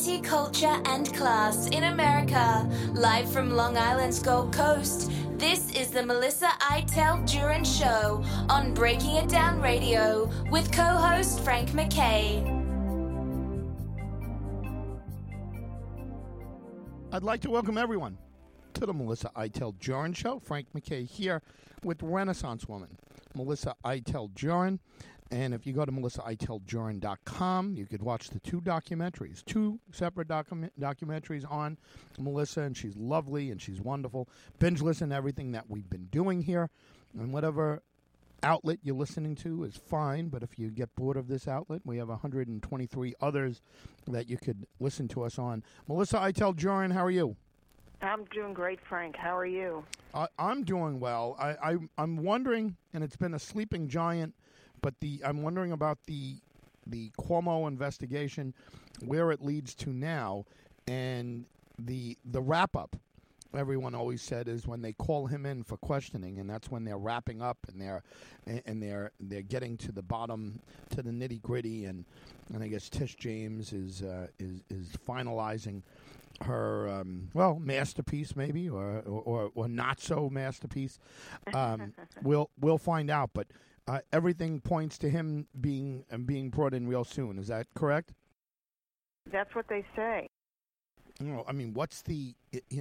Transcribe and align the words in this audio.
Culture, 0.00 0.80
and 0.86 1.12
class 1.14 1.66
in 1.66 1.84
America. 1.84 2.66
Live 2.94 3.30
from 3.30 3.50
Long 3.50 3.76
Island's 3.76 4.18
Gold 4.18 4.50
Coast, 4.50 5.10
this 5.36 5.70
is 5.76 5.90
the 5.90 6.02
Melissa 6.02 6.48
Iteld 6.58 7.28
Jurin 7.28 7.66
Show 7.66 8.24
on 8.48 8.72
Breaking 8.72 9.16
It 9.16 9.28
Down 9.28 9.60
Radio 9.60 10.30
with 10.50 10.72
co 10.72 10.82
host 10.82 11.40
Frank 11.40 11.74
MacKay. 11.74 12.42
I'd 17.12 17.22
like 17.22 17.42
to 17.42 17.50
welcome 17.50 17.76
everyone 17.76 18.16
to 18.72 18.86
the 18.86 18.94
Melissa 18.94 19.30
Iteld 19.36 19.76
Jurin 19.80 20.16
Show. 20.16 20.38
Frank 20.38 20.68
MacKay 20.72 21.04
here 21.04 21.42
with 21.84 22.02
Renaissance 22.02 22.66
Woman, 22.66 22.96
Melissa 23.34 23.74
Iteld 23.84 24.32
Jurin. 24.32 24.78
And 25.30 25.54
if 25.54 25.64
you 25.64 25.72
go 25.72 25.84
to 25.84 25.92
melissaiteldjurin.com, 25.92 27.74
you 27.76 27.86
could 27.86 28.02
watch 28.02 28.30
the 28.30 28.40
two 28.40 28.60
documentaries, 28.60 29.44
two 29.44 29.78
separate 29.92 30.26
docu- 30.26 30.70
documentaries 30.80 31.50
on 31.50 31.78
Melissa, 32.18 32.62
and 32.62 32.76
she's 32.76 32.96
lovely 32.96 33.50
and 33.50 33.62
she's 33.62 33.80
wonderful. 33.80 34.28
Binge 34.58 34.82
listen 34.82 35.10
to 35.10 35.14
everything 35.14 35.52
that 35.52 35.70
we've 35.70 35.88
been 35.88 36.06
doing 36.06 36.42
here, 36.42 36.68
and 37.16 37.32
whatever 37.32 37.82
outlet 38.42 38.78
you're 38.82 38.96
listening 38.96 39.36
to 39.36 39.62
is 39.62 39.76
fine. 39.76 40.28
But 40.28 40.42
if 40.42 40.58
you 40.58 40.68
get 40.70 40.94
bored 40.96 41.16
of 41.16 41.28
this 41.28 41.46
outlet, 41.46 41.82
we 41.84 41.98
have 41.98 42.08
123 42.08 43.14
others 43.20 43.62
that 44.08 44.28
you 44.28 44.36
could 44.36 44.66
listen 44.80 45.06
to 45.08 45.22
us 45.22 45.38
on. 45.38 45.62
Melissa 45.86 46.16
Iteld 46.16 46.56
Jurin, 46.56 46.92
how 46.92 47.04
are 47.04 47.10
you? 47.10 47.36
I'm 48.02 48.24
doing 48.32 48.54
great, 48.54 48.80
Frank. 48.80 49.14
How 49.14 49.36
are 49.36 49.46
you? 49.46 49.84
I, 50.14 50.26
I'm 50.38 50.64
doing 50.64 51.00
well. 51.00 51.36
I, 51.38 51.50
I 51.72 51.76
I'm 51.98 52.24
wondering, 52.24 52.76
and 52.94 53.04
it's 53.04 53.16
been 53.16 53.34
a 53.34 53.38
sleeping 53.38 53.88
giant 53.88 54.34
but 54.80 54.98
the 55.00 55.20
I'm 55.24 55.42
wondering 55.42 55.72
about 55.72 55.98
the 56.06 56.36
the 56.86 57.10
Cuomo 57.18 57.68
investigation, 57.68 58.54
where 59.04 59.30
it 59.30 59.42
leads 59.42 59.74
to 59.76 59.90
now, 59.90 60.44
and 60.86 61.44
the 61.78 62.16
the 62.24 62.40
wrap 62.40 62.76
up. 62.76 62.96
Everyone 63.52 63.96
always 63.96 64.22
said 64.22 64.46
is 64.46 64.68
when 64.68 64.80
they 64.80 64.92
call 64.92 65.26
him 65.26 65.44
in 65.44 65.64
for 65.64 65.76
questioning, 65.76 66.38
and 66.38 66.48
that's 66.48 66.70
when 66.70 66.84
they're 66.84 66.98
wrapping 66.98 67.42
up 67.42 67.58
and 67.68 67.80
they're 67.80 68.02
and 68.46 68.80
they're 68.80 69.10
they're 69.18 69.42
getting 69.42 69.76
to 69.78 69.92
the 69.92 70.02
bottom, 70.02 70.60
to 70.90 71.02
the 71.02 71.10
nitty 71.10 71.42
gritty, 71.42 71.84
and 71.86 72.04
and 72.54 72.62
I 72.62 72.68
guess 72.68 72.88
Tish 72.88 73.16
James 73.16 73.72
is 73.72 74.02
uh, 74.02 74.28
is 74.38 74.62
is 74.70 74.90
finalizing 75.06 75.82
her 76.42 76.88
um, 76.88 77.28
well 77.34 77.58
masterpiece 77.58 78.34
maybe 78.36 78.68
or 78.68 79.00
or, 79.00 79.50
or 79.54 79.68
not 79.68 80.00
so 80.00 80.30
masterpiece. 80.30 81.00
Um, 81.52 81.92
we'll 82.22 82.50
we'll 82.60 82.78
find 82.78 83.10
out, 83.10 83.30
but 83.34 83.48
uh, 83.90 83.98
everything 84.12 84.60
points 84.60 84.98
to 84.98 85.10
him 85.10 85.46
being 85.60 86.04
uh, 86.12 86.18
being 86.18 86.48
brought 86.48 86.74
in 86.74 86.86
real 86.86 87.04
soon. 87.04 87.38
Is 87.38 87.48
that 87.48 87.66
correct? 87.74 88.12
That's 89.32 89.52
what 89.54 89.66
they 89.68 89.84
say. 89.96 90.28
You 91.18 91.26
know, 91.26 91.44
I 91.46 91.52
mean, 91.52 91.74
what's 91.74 92.02
the 92.02 92.34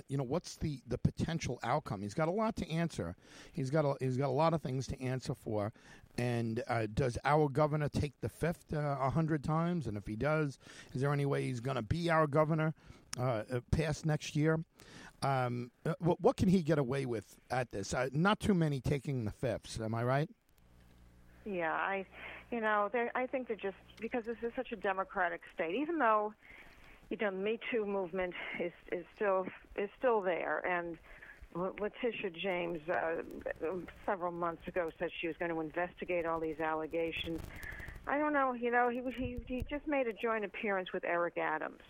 you 0.07 0.17
know 0.17 0.23
what's 0.23 0.55
the 0.57 0.81
the 0.87 0.99
potential 0.99 1.59
outcome? 1.63 2.03
He's 2.03 2.13
got 2.13 2.27
a 2.27 2.31
lot 2.31 2.55
to 2.57 2.69
answer. 2.69 3.15
He's 3.51 3.71
got 3.71 3.85
a 3.85 3.95
he's 3.99 4.17
got 4.17 4.27
a 4.27 4.37
lot 4.43 4.53
of 4.53 4.61
things 4.61 4.85
to 4.87 5.01
answer 5.01 5.33
for. 5.33 5.73
And 6.17 6.61
uh, 6.67 6.85
does 6.93 7.17
our 7.25 7.49
governor 7.49 7.89
take 7.89 8.13
the 8.21 8.29
fifth 8.29 8.73
uh, 8.73 8.77
a 8.77 9.07
uh, 9.07 9.09
hundred 9.09 9.43
times? 9.43 9.87
And 9.87 9.97
if 9.97 10.05
he 10.05 10.15
does, 10.15 10.59
is 10.93 11.01
there 11.01 11.11
any 11.11 11.25
way 11.25 11.43
he's 11.43 11.59
going 11.59 11.75
to 11.75 11.81
be 11.81 12.11
our 12.11 12.27
governor 12.27 12.75
uh, 13.17 13.43
uh, 13.51 13.59
past 13.71 14.05
next 14.05 14.35
year? 14.35 14.63
Um, 15.21 15.71
what, 15.99 16.21
what, 16.21 16.37
can 16.37 16.47
he 16.47 16.61
get 16.61 16.77
away 16.77 17.05
with 17.05 17.35
at 17.51 17.71
this? 17.71 17.93
not 18.13 18.39
too 18.39 18.53
many 18.53 18.79
taking 18.79 19.25
the 19.25 19.31
fifths. 19.31 19.77
Am 19.79 19.93
I 19.93 20.03
right? 20.03 20.29
Yeah, 21.49 21.73
I, 21.73 22.05
you 22.51 22.61
know, 22.61 22.89
I 23.15 23.25
think 23.25 23.47
they're 23.47 23.57
just 23.57 23.77
because 23.99 24.23
this 24.25 24.37
is 24.43 24.51
such 24.55 24.71
a 24.71 24.75
democratic 24.75 25.41
state. 25.53 25.73
Even 25.75 25.97
though, 25.97 26.33
you 27.09 27.17
know, 27.19 27.31
the 27.31 27.37
Me 27.37 27.59
Too 27.71 27.85
movement 27.85 28.33
is 28.59 28.71
is 28.91 29.05
still 29.15 29.47
is 29.75 29.89
still 29.97 30.21
there, 30.21 30.63
and 30.65 30.97
Letitia 31.55 32.29
James 32.39 32.79
uh, 32.87 33.23
several 34.05 34.31
months 34.31 34.61
ago 34.67 34.91
said 34.99 35.09
she 35.19 35.27
was 35.27 35.35
going 35.37 35.49
to 35.49 35.59
investigate 35.59 36.25
all 36.27 36.39
these 36.39 36.59
allegations. 36.59 37.41
I 38.05 38.19
don't 38.19 38.33
know. 38.33 38.53
You 38.53 38.69
know, 38.69 38.89
he 38.89 39.01
he 39.17 39.39
he 39.47 39.65
just 39.69 39.87
made 39.87 40.05
a 40.07 40.13
joint 40.13 40.45
appearance 40.45 40.89
with 40.93 41.03
Eric 41.03 41.37
Adams, 41.37 41.81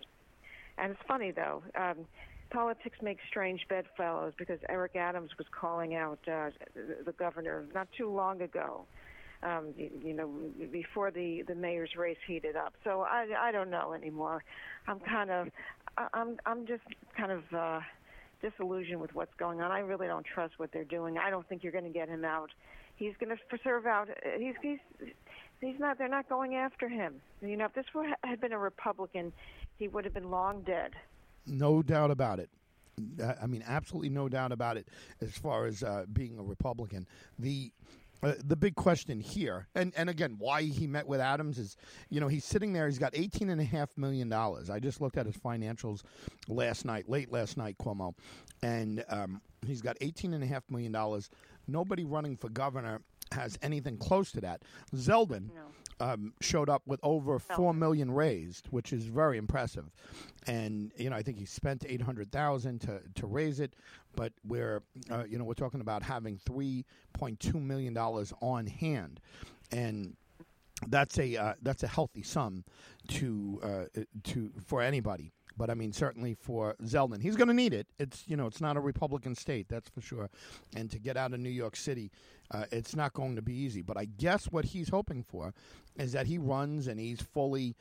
and 0.78 0.92
it's 0.92 1.02
funny 1.06 1.32
though. 1.32 1.64
Um, 1.78 2.08
politics 2.50 2.98
makes 3.02 3.22
strange 3.30 3.62
bedfellows 3.70 4.34
because 4.38 4.60
Eric 4.70 4.96
Adams 4.96 5.32
was 5.38 5.48
calling 5.52 5.96
out 5.96 6.20
uh, 6.28 6.50
the 7.06 7.12
governor 7.12 7.66
not 7.76 7.90
too 7.98 8.10
long 8.10 8.42
ago 8.42 8.88
um, 9.44 9.74
you, 9.78 9.90
you 10.04 10.14
know, 10.14 10.30
before 10.72 11.12
the 11.12 11.44
the 11.48 11.56
mayor's 11.56 11.96
race 11.96 12.18
heated 12.28 12.56
up. 12.56 12.74
So 12.84 13.02
I 13.02 13.28
I 13.40 13.52
don't 13.52 13.70
know 13.70 13.94
anymore. 13.94 14.44
I'm 14.88 15.00
kind 15.00 15.30
of 15.32 15.48
I'm 16.14 16.38
I'm 16.46 16.66
just 16.66 16.84
kind 17.18 17.32
of 17.32 17.44
uh, 17.54 17.80
disillusioned 18.42 19.00
with 19.00 19.14
what's 19.14 19.34
going 19.36 19.62
on. 19.62 19.72
I 19.72 19.80
really 19.80 20.08
don't 20.08 20.26
trust 20.26 20.54
what 20.58 20.72
they're 20.72 20.84
doing. 20.84 21.18
I 21.18 21.30
don't 21.30 21.48
think 21.48 21.64
you're 21.64 21.72
going 21.72 21.86
to 21.86 21.90
get 21.90 22.10
him 22.10 22.26
out. 22.26 22.52
He's 22.96 23.14
going 23.20 23.36
to 23.36 23.58
serve 23.64 23.86
out. 23.86 24.10
He's 24.38 24.56
he's 24.62 24.80
he's 25.62 25.80
not. 25.80 25.98
They're 25.98 26.10
not 26.10 26.28
going 26.28 26.56
after 26.56 26.90
him. 26.90 27.16
You 27.42 27.56
know, 27.58 27.66
if 27.66 27.74
this 27.74 27.86
were, 27.94 28.08
had 28.24 28.42
been 28.42 28.52
a 28.52 28.60
Republican, 28.60 29.32
he 29.78 29.88
would 29.88 30.04
have 30.04 30.14
been 30.14 30.30
long 30.30 30.62
dead. 30.62 30.92
No 31.46 31.82
doubt 31.82 32.12
about 32.12 32.40
it. 32.40 32.50
I 33.42 33.48
mean, 33.48 33.64
absolutely 33.66 34.10
no 34.10 34.28
doubt 34.28 34.52
about 34.52 34.76
it. 34.76 34.90
As 35.22 35.38
far 35.38 35.66
as 35.66 35.84
uh, 35.84 36.06
being 36.12 36.38
a 36.38 36.44
Republican, 36.44 37.08
the 37.38 37.72
uh, 38.22 38.34
the 38.44 38.56
big 38.56 38.76
question 38.76 39.20
here, 39.20 39.68
and, 39.76 39.94
and 39.96 40.10
again, 40.10 40.36
why 40.38 40.64
he 40.64 40.88
met 40.88 41.08
with 41.08 41.22
Adams 41.22 41.58
is, 41.58 41.78
you 42.10 42.20
know, 42.20 42.28
he's 42.28 42.46
sitting 42.46 42.74
there. 42.74 42.88
He's 42.88 43.00
got 43.00 43.16
eighteen 43.16 43.50
and 43.50 43.62
a 43.62 43.66
half 43.66 43.98
million 43.98 44.30
dollars. 44.30 44.70
I 44.70 44.80
just 44.80 45.02
looked 45.02 45.18
at 45.18 45.26
his 45.26 45.38
financials 45.38 46.04
last 46.48 46.86
night, 46.86 47.10
late 47.10 47.32
last 47.32 47.58
night, 47.58 47.78
Cuomo, 47.78 48.14
and 48.62 49.04
um, 49.10 49.42
he's 49.66 49.82
got 49.82 49.98
eighteen 50.02 50.34
and 50.34 50.44
a 50.44 50.48
half 50.48 50.70
million 50.70 50.92
dollars. 50.92 51.30
Nobody 51.68 52.04
running 52.04 52.36
for 52.36 52.50
governor 52.50 53.02
has 53.32 53.58
anything 53.62 53.98
close 53.98 54.32
to 54.32 54.42
that. 54.42 54.64
Zeldin 54.96 55.54
no. 55.54 55.62
Um, 56.00 56.34
showed 56.42 56.70
up 56.70 56.82
with 56.86 57.00
over 57.04 57.40
four 57.40 57.74
million 57.74 58.12
raised, 58.12 58.68
which 58.68 58.94
is 58.94 59.06
very 59.06 59.38
impressive. 59.38 59.86
And 60.48 60.92
you 60.98 61.10
know, 61.10 61.16
I 61.16 61.22
think 61.22 61.38
he 61.38 61.46
spent 61.46 61.86
eight 61.88 62.02
hundred 62.02 62.32
thousand 62.32 62.80
to 62.82 63.02
to 63.16 63.28
raise 63.28 63.60
it, 63.60 63.76
but 64.16 64.34
we're 64.46 64.82
uh, 65.10 65.24
you 65.28 65.38
know 65.38 65.44
we're 65.44 65.54
talking 65.54 65.82
about 65.82 66.04
having 66.04 66.38
three 66.38 66.86
point 67.14 67.40
two 67.40 67.60
million 67.60 67.94
dollars 67.94 68.34
on 68.42 68.68
hand, 68.68 69.20
and 69.72 70.16
that's 70.88 71.18
a 71.20 71.36
uh, 71.36 71.54
that's 71.62 71.84
a 71.84 71.88
healthy 71.88 72.24
sum 72.24 72.64
to 73.10 73.60
uh, 73.64 74.02
to 74.24 74.52
for 74.66 74.82
anybody 74.82 75.34
but 75.60 75.70
I 75.70 75.74
mean 75.74 75.92
certainly 75.92 76.34
for 76.34 76.76
Zeldin, 76.82 77.22
he's 77.22 77.36
going 77.36 77.50
to 77.50 77.54
need 77.54 77.74
it. 77.74 77.86
It's 78.00 78.24
you 78.28 78.38
know 78.38 78.48
it's 78.48 78.62
not 78.62 78.78
a 78.78 78.80
Republican 78.80 79.36
state, 79.36 79.68
that's 79.68 79.90
for 79.90 80.02
sure. 80.02 80.30
And 80.76 80.90
to 80.90 80.98
get 80.98 81.18
out 81.18 81.34
of 81.34 81.42
New 81.42 81.50
York 81.50 81.76
City, 81.76 82.12
uh, 82.52 82.66
it's 82.72 82.96
not 82.96 83.14
going 83.14 83.36
to 83.36 83.42
be 83.42 83.54
easy. 83.54 83.82
But 83.82 83.98
I 83.98 84.06
guess 84.06 84.46
what 84.46 84.66
he's 84.66 84.90
hoping 84.90 85.24
for 85.24 85.54
is 85.98 86.12
that 86.14 86.28
he 86.28 86.38
runs 86.38 86.88
and 86.88 87.00
he's 87.00 87.22
fully. 87.22 87.76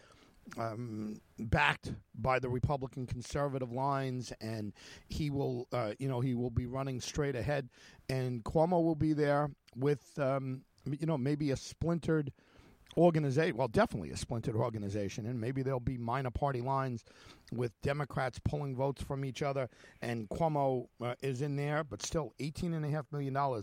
Um, 0.57 1.21
backed 1.39 1.93
by 2.15 2.39
the 2.39 2.49
Republican 2.49 3.07
conservative 3.07 3.71
lines, 3.71 4.33
and 4.41 4.73
he 5.07 5.29
will, 5.29 5.69
uh, 5.73 5.93
you 5.99 6.09
know, 6.09 6.21
he 6.21 6.35
will 6.35 6.49
be 6.49 6.65
running 6.65 7.03
straight 7.03 7.37
ahead, 7.37 7.69
and 8.09 8.43
Cuomo 8.45 8.83
will 8.83 8.95
be 8.95 9.13
there 9.13 9.51
with, 9.77 10.19
um, 10.19 10.63
you 10.87 11.05
know, 11.07 11.19
maybe 11.19 11.51
a 11.51 11.57
splintered 11.57 12.33
organization, 12.97 13.57
well, 13.57 13.69
definitely 13.69 14.11
a 14.11 14.17
splintered 14.17 14.57
organization, 14.57 15.27
and 15.27 15.41
maybe 15.41 15.63
there'll 15.63 15.81
be 15.81 15.99
minor 15.99 16.31
party 16.31 16.61
lines 16.61 17.05
with 17.53 17.73
Democrats 17.83 18.39
pulling 18.39 18.75
votes 18.75 19.03
from 19.03 19.25
each 19.25 19.43
other, 19.43 19.69
and 20.03 20.29
Cuomo 20.29 20.89
uh, 21.03 21.15
is 21.23 21.43
in 21.43 21.57
there, 21.57 21.85
but 21.85 22.03
still, 22.03 22.35
$18.5 22.41 23.05
million 23.13 23.63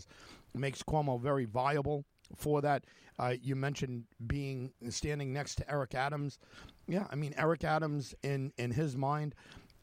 makes 0.54 0.82
Cuomo 0.82 1.20
very 1.20 1.44
viable 1.44 2.04
for 2.34 2.60
that. 2.62 2.84
Uh, 3.18 3.34
you 3.40 3.56
mentioned 3.56 4.04
being 4.26 4.72
standing 4.90 5.32
next 5.32 5.56
to 5.56 5.70
Eric 5.70 5.94
Adams. 5.94 6.38
Yeah, 6.86 7.06
I 7.10 7.14
mean, 7.14 7.34
Eric 7.36 7.64
Adams, 7.64 8.14
in, 8.22 8.52
in 8.58 8.70
his 8.70 8.96
mind, 8.96 9.34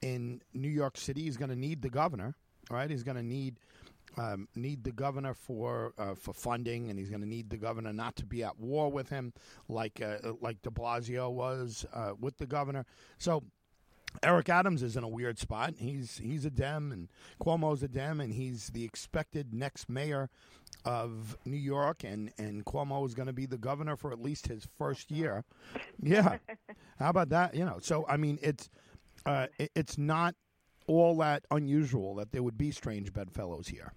in 0.02 0.42
New 0.54 0.70
York 0.70 0.98
City, 0.98 1.28
is 1.28 1.38
going 1.38 1.50
to 1.50 1.56
need 1.56 1.82
the 1.82 1.90
governor, 1.90 2.36
right? 2.70 2.90
He's 2.90 3.04
going 3.04 3.18
to 3.18 3.24
need 3.24 3.60
um, 4.18 4.48
need 4.56 4.84
the 4.84 4.92
governor 4.92 5.34
for 5.34 5.94
uh, 5.98 6.16
for 6.16 6.34
funding, 6.34 6.90
and 6.90 7.00
he's 7.00 7.10
going 7.10 7.22
to 7.22 7.28
need 7.28 7.50
the 7.50 7.58
governor 7.58 7.94
not 7.94 8.16
to 8.18 8.26
be 8.26 8.44
at 8.44 8.60
war 8.60 8.92
with 8.92 9.10
him, 9.10 9.34
like 9.68 10.02
uh, 10.02 10.34
like 10.42 10.62
De 10.62 10.70
Blasio 10.70 11.32
was 11.32 11.86
uh, 11.94 12.12
with 12.20 12.38
the 12.38 12.48
governor. 12.48 12.86
So. 13.18 13.44
Eric 14.22 14.48
Adams 14.48 14.84
is 14.84 14.96
in 14.96 15.04
a 15.04 15.08
weird 15.08 15.40
spot. 15.40 15.74
He's 15.80 16.20
he's 16.20 16.46
a 16.46 16.52
Dem, 16.52 16.92
and 16.92 17.10
Cuomo's 17.42 17.82
a 17.82 17.88
Dem, 17.88 18.22
and 18.22 18.32
he's 18.32 18.68
the 18.68 18.84
expected 18.84 19.56
next 19.56 19.90
mayor 19.90 20.30
of 20.86 21.36
New 21.46 21.58
York, 21.58 22.04
and 22.04 22.32
and 22.38 22.64
Cuomo 22.64 23.04
is 23.08 23.16
going 23.16 23.26
to 23.26 23.34
be 23.34 23.48
the 23.48 23.58
governor 23.58 23.96
for 23.96 24.12
at 24.12 24.22
least 24.22 24.48
his 24.48 24.68
first 24.78 25.10
year. 25.10 25.44
Yeah, 26.00 26.38
how 27.00 27.10
about 27.10 27.30
that? 27.30 27.56
You 27.56 27.66
know, 27.66 27.80
so 27.82 28.06
I 28.08 28.18
mean, 28.18 28.38
it's 28.44 28.70
uh, 29.26 29.48
it, 29.58 29.72
it's 29.74 29.98
not 29.98 30.36
all 30.88 31.18
that 31.18 31.46
unusual 31.52 32.16
that 32.16 32.32
there 32.32 32.44
would 32.44 32.58
be 32.58 32.72
strange 32.72 33.14
bedfellows 33.14 33.68
here. 33.68 33.94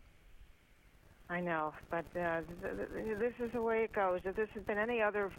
I 1.29 1.41
know, 1.41 1.75
but 1.91 2.05
uh, 2.17 2.41
th- 2.43 2.89
th- 2.95 3.19
this 3.19 3.33
is 3.41 3.53
the 3.53 3.63
way 3.63 3.83
it 3.83 3.93
goes. 3.93 4.21
If 4.25 4.37
this 4.37 4.49
had 4.55 4.67
been 4.67 4.79
any 4.79 5.03
other 5.03 5.33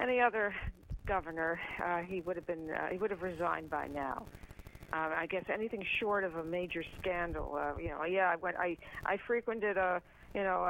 any 0.00 0.20
other 0.20 0.54
governor, 1.06 1.58
uh, 1.84 1.98
he 1.98 2.20
would 2.20 2.36
have 2.36 2.46
been 2.46 2.70
uh, 2.70 2.88
he 2.92 2.98
would 2.98 3.10
have 3.10 3.22
resigned 3.22 3.70
by 3.70 3.88
now. 3.88 4.28
Uh, 4.92 5.10
I 5.16 5.26
guess 5.26 5.44
anything 5.52 5.84
short 5.98 6.24
of 6.24 6.36
a 6.36 6.44
major 6.44 6.84
scandal. 7.00 7.56
Uh, 7.56 7.76
you 7.76 7.90
know, 7.90 8.04
yeah, 8.04 8.30
I 8.32 8.36
went. 8.36 8.56
I 8.56 8.76
I 9.04 9.16
frequented 9.26 9.76
a 9.76 10.00
you 10.34 10.42
know 10.44 10.62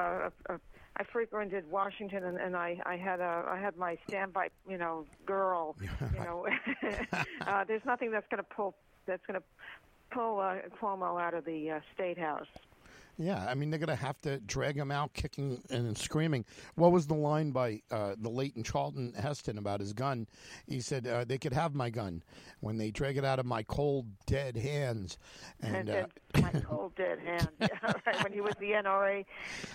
a, 0.48 0.54
a 0.54 0.60
I 0.96 1.04
frequented 1.04 1.70
Washington, 1.70 2.24
and, 2.24 2.38
and 2.38 2.56
I, 2.56 2.78
I 2.84 2.96
had 2.96 3.20
a 3.20 3.44
I 3.48 3.58
had 3.58 3.76
my 3.76 3.98
standby, 4.08 4.48
you 4.68 4.78
know, 4.78 5.06
girl. 5.26 5.76
You 6.14 6.20
know, 6.24 6.46
uh, 7.46 7.64
there's 7.66 7.84
nothing 7.86 8.10
that's 8.10 8.26
going 8.30 8.42
to 8.42 8.48
pull 8.54 8.74
that's 9.06 9.24
going 9.26 9.38
to 9.38 9.46
pull 10.10 10.40
uh, 10.40 10.56
Cuomo 10.80 11.20
out 11.20 11.34
of 11.34 11.44
the 11.44 11.70
uh, 11.70 11.80
state 11.94 12.18
house. 12.18 12.46
Yeah, 13.20 13.44
I 13.46 13.54
mean 13.54 13.68
they're 13.68 13.78
going 13.78 13.88
to 13.88 14.02
have 14.02 14.18
to 14.22 14.38
drag 14.40 14.76
him 14.76 14.90
out, 14.90 15.12
kicking 15.12 15.60
and 15.68 15.96
screaming. 15.96 16.46
What 16.76 16.90
was 16.90 17.06
the 17.06 17.14
line 17.14 17.50
by 17.50 17.82
uh, 17.90 18.14
the 18.18 18.30
late 18.30 18.56
and 18.56 18.64
Charlton 18.64 19.12
Heston 19.12 19.58
about 19.58 19.80
his 19.80 19.92
gun? 19.92 20.26
He 20.66 20.80
said 20.80 21.06
uh, 21.06 21.24
they 21.26 21.36
could 21.36 21.52
have 21.52 21.74
my 21.74 21.90
gun 21.90 22.22
when 22.60 22.78
they 22.78 22.90
drag 22.90 23.18
it 23.18 23.24
out 23.24 23.38
of 23.38 23.44
my 23.44 23.62
cold 23.62 24.06
dead 24.26 24.56
hands. 24.56 25.18
And, 25.62 25.90
uh, 25.90 26.06
my 26.40 26.52
cold 26.52 26.94
dead 26.96 27.18
hands. 27.18 27.48
Yeah, 27.60 27.92
right. 28.06 28.24
When 28.24 28.32
he 28.32 28.40
was 28.40 28.54
the 28.58 28.70
NRA, 28.70 29.24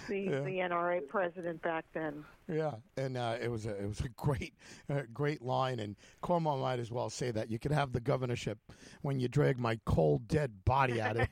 the, 0.10 0.20
yeah. 0.20 0.40
the 0.40 0.58
NRA 0.58 1.08
president 1.08 1.62
back 1.62 1.86
then. 1.94 2.26
Yeah, 2.52 2.74
and 2.98 3.18
uh, 3.18 3.38
it 3.42 3.50
was 3.50 3.66
a 3.66 3.76
it 3.76 3.88
was 3.88 4.02
a 4.02 4.10
great 4.18 4.54
uh, 4.90 5.02
great 5.14 5.42
line, 5.42 5.80
and 5.80 5.96
Cuomo 6.24 6.60
might 6.60 6.80
as 6.80 6.92
well 6.92 7.10
say 7.10 7.32
that 7.32 7.50
you 7.50 7.60
could 7.60 7.72
have 7.72 7.92
the 7.92 8.00
governorship 8.00 8.58
when 9.02 9.20
you 9.20 9.28
drag 9.28 9.60
my 9.60 9.80
cold 9.86 10.28
dead 10.28 10.52
body 10.66 11.02
out 11.02 11.18
of 11.18 11.22
it. 11.24 11.30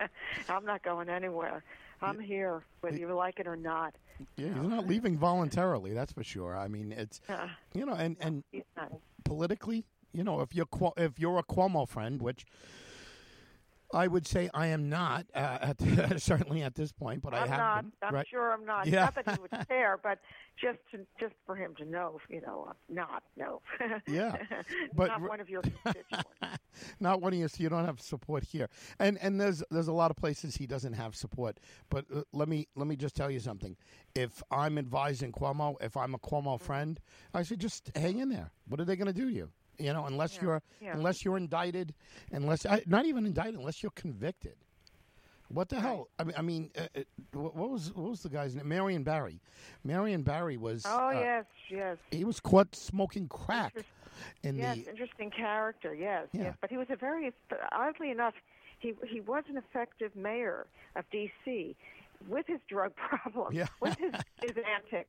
I'm 0.48 0.64
not 0.64 0.82
going 0.82 1.08
anywhere. 1.08 1.62
I'm 2.02 2.18
here, 2.18 2.62
whether 2.80 2.96
you 2.96 3.12
like 3.12 3.40
it 3.40 3.46
or 3.46 3.56
not. 3.56 3.94
Yeah, 4.36 4.48
he's 4.48 4.68
not 4.68 4.86
leaving 4.86 5.18
voluntarily. 5.18 5.92
That's 5.92 6.12
for 6.12 6.24
sure. 6.24 6.56
I 6.56 6.68
mean, 6.68 6.92
it's 6.92 7.20
you 7.74 7.84
know, 7.84 7.92
and 7.92 8.16
and 8.20 8.42
politically, 9.24 9.84
you 10.12 10.24
know, 10.24 10.40
if 10.40 10.54
you're 10.54 10.66
if 10.96 11.18
you're 11.18 11.38
a 11.38 11.42
Cuomo 11.42 11.86
friend, 11.88 12.20
which 12.22 12.46
I 13.92 14.06
would 14.06 14.26
say 14.26 14.48
I 14.54 14.68
am 14.68 14.88
not, 14.88 15.26
uh, 15.34 15.58
at 15.78 15.80
certainly 16.20 16.62
at 16.62 16.74
this 16.74 16.92
point, 16.92 17.22
but 17.22 17.34
I'm 17.34 17.44
I 17.44 17.46
have 17.46 17.58
not. 17.58 17.82
been. 17.82 17.92
I'm 18.02 18.14
right? 18.14 18.26
sure 18.28 18.52
I'm 18.52 18.64
not. 18.64 18.86
Yeah. 18.86 19.04
Not 19.04 19.14
that 19.16 19.30
he 19.30 19.40
would 19.40 19.68
care, 19.68 19.98
but 20.02 20.18
just 20.60 20.78
to, 20.92 20.98
just 21.18 21.34
for 21.46 21.56
him 21.56 21.74
to 21.78 21.84
know, 21.84 22.20
you 22.28 22.40
know, 22.40 22.66
uh, 22.70 22.72
not 22.88 23.22
no. 23.36 23.62
Yeah, 24.06 24.36
but 24.94 25.08
not 25.08 25.20
one 25.22 25.40
of 25.40 25.48
your 25.48 25.62
constituents. 25.62 26.28
not 27.00 27.20
one 27.20 27.32
of 27.32 27.38
you. 27.38 27.48
So 27.48 27.62
you 27.62 27.68
don't 27.68 27.84
have 27.84 28.00
support 28.00 28.44
here, 28.44 28.68
and 28.98 29.18
and 29.20 29.40
there's 29.40 29.62
there's 29.70 29.88
a 29.88 29.92
lot 29.92 30.10
of 30.10 30.16
places 30.16 30.56
he 30.56 30.66
doesn't 30.66 30.94
have 30.94 31.14
support. 31.14 31.58
But 31.88 32.06
uh, 32.14 32.22
let 32.32 32.48
me 32.48 32.68
let 32.76 32.86
me 32.86 32.96
just 32.96 33.16
tell 33.16 33.30
you 33.30 33.40
something. 33.40 33.76
If 34.14 34.42
I'm 34.50 34.78
advising 34.78 35.32
Cuomo, 35.32 35.76
if 35.80 35.96
I'm 35.96 36.14
a 36.14 36.18
Cuomo 36.18 36.60
friend, 36.60 37.00
I 37.34 37.42
say 37.42 37.56
just 37.56 37.90
hang 37.96 38.18
in 38.18 38.28
there. 38.28 38.50
What 38.68 38.80
are 38.80 38.84
they 38.84 38.96
going 38.96 39.12
to 39.12 39.12
do 39.12 39.28
to 39.28 39.34
you? 39.34 39.50
You 39.80 39.92
know, 39.92 40.06
unless 40.06 40.36
Yeah, 40.36 40.42
you're 40.42 40.62
yeah. 40.80 40.92
unless 40.92 41.24
you're 41.24 41.36
indicted, 41.36 41.94
unless 42.32 42.66
not 42.86 43.06
even 43.06 43.26
indicted, 43.26 43.54
unless 43.56 43.82
you're 43.82 43.92
convicted. 43.94 44.56
What 45.48 45.68
the 45.68 45.76
Right. 45.76 45.82
hell? 45.84 46.08
I 46.18 46.24
mean, 46.24 46.34
I 46.38 46.42
mean, 46.42 46.70
uh, 46.78 46.82
uh, 46.96 47.02
what 47.32 47.56
what 47.56 47.70
was 47.70 47.92
what 47.94 48.10
was 48.10 48.22
the 48.22 48.28
guy's 48.28 48.54
name? 48.54 48.68
Marion 48.68 49.02
Barry. 49.02 49.40
Marion 49.82 50.22
Barry 50.22 50.56
was. 50.56 50.84
Oh 50.86 51.08
uh, 51.08 51.10
yes, 51.12 51.44
yes. 51.68 51.96
He 52.10 52.24
was 52.24 52.38
caught 52.40 52.74
smoking 52.76 53.26
crack 53.28 53.74
in 54.44 54.56
Yes, 54.56 54.76
the. 54.76 54.90
interesting 54.90 55.30
character. 55.30 55.94
Yes, 55.94 56.28
Yeah. 56.32 56.42
yes. 56.42 56.56
But 56.60 56.70
he 56.70 56.76
was 56.76 56.86
a 56.90 56.96
very 56.96 57.32
oddly 57.72 58.10
enough, 58.10 58.34
he 58.78 58.94
he 59.08 59.20
was 59.20 59.42
an 59.48 59.56
effective 59.56 60.14
mayor 60.14 60.66
of 60.94 61.04
D.C. 61.10 61.74
with 62.28 62.46
his 62.46 62.60
drug 62.68 62.92
problem, 63.08 63.52
Yeah. 63.52 63.66
with 63.80 63.96
his 63.98 64.12
his 64.42 64.56
antics. 64.76 65.08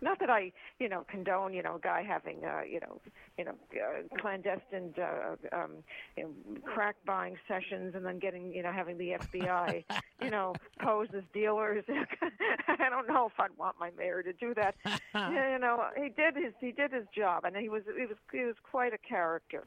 Not 0.00 0.20
that 0.20 0.30
I, 0.30 0.52
you 0.78 0.88
know, 0.88 1.04
condone, 1.10 1.52
you 1.52 1.62
know, 1.62 1.76
a 1.76 1.80
guy 1.80 2.02
having, 2.02 2.44
uh, 2.44 2.60
you 2.62 2.80
know, 2.80 3.00
you 3.36 3.44
know, 3.44 3.54
uh, 3.74 4.16
clandestine, 4.20 4.94
uh, 4.98 5.34
um, 5.56 5.70
you 6.16 6.24
know, 6.24 6.30
crack 6.64 6.96
buying 7.04 7.36
sessions, 7.48 7.94
and 7.94 8.04
then 8.04 8.18
getting, 8.18 8.52
you 8.52 8.62
know, 8.62 8.72
having 8.72 8.96
the 8.98 9.16
FBI, 9.32 9.84
you 10.22 10.30
know, 10.30 10.54
pose 10.80 11.08
as 11.16 11.24
dealers. 11.32 11.84
I 12.68 12.88
don't 12.90 13.08
know 13.08 13.26
if 13.26 13.38
I'd 13.40 13.56
want 13.58 13.76
my 13.80 13.90
mayor 13.96 14.22
to 14.22 14.32
do 14.32 14.54
that. 14.54 14.74
You 15.14 15.58
know, 15.58 15.86
he 15.96 16.08
did 16.10 16.36
his 16.36 16.52
he 16.60 16.70
did 16.72 16.92
his 16.92 17.04
job, 17.14 17.44
and 17.44 17.56
he 17.56 17.68
was 17.68 17.82
he 17.98 18.06
was 18.06 18.16
he 18.32 18.44
was 18.44 18.54
quite 18.70 18.92
a 18.92 18.98
character. 18.98 19.66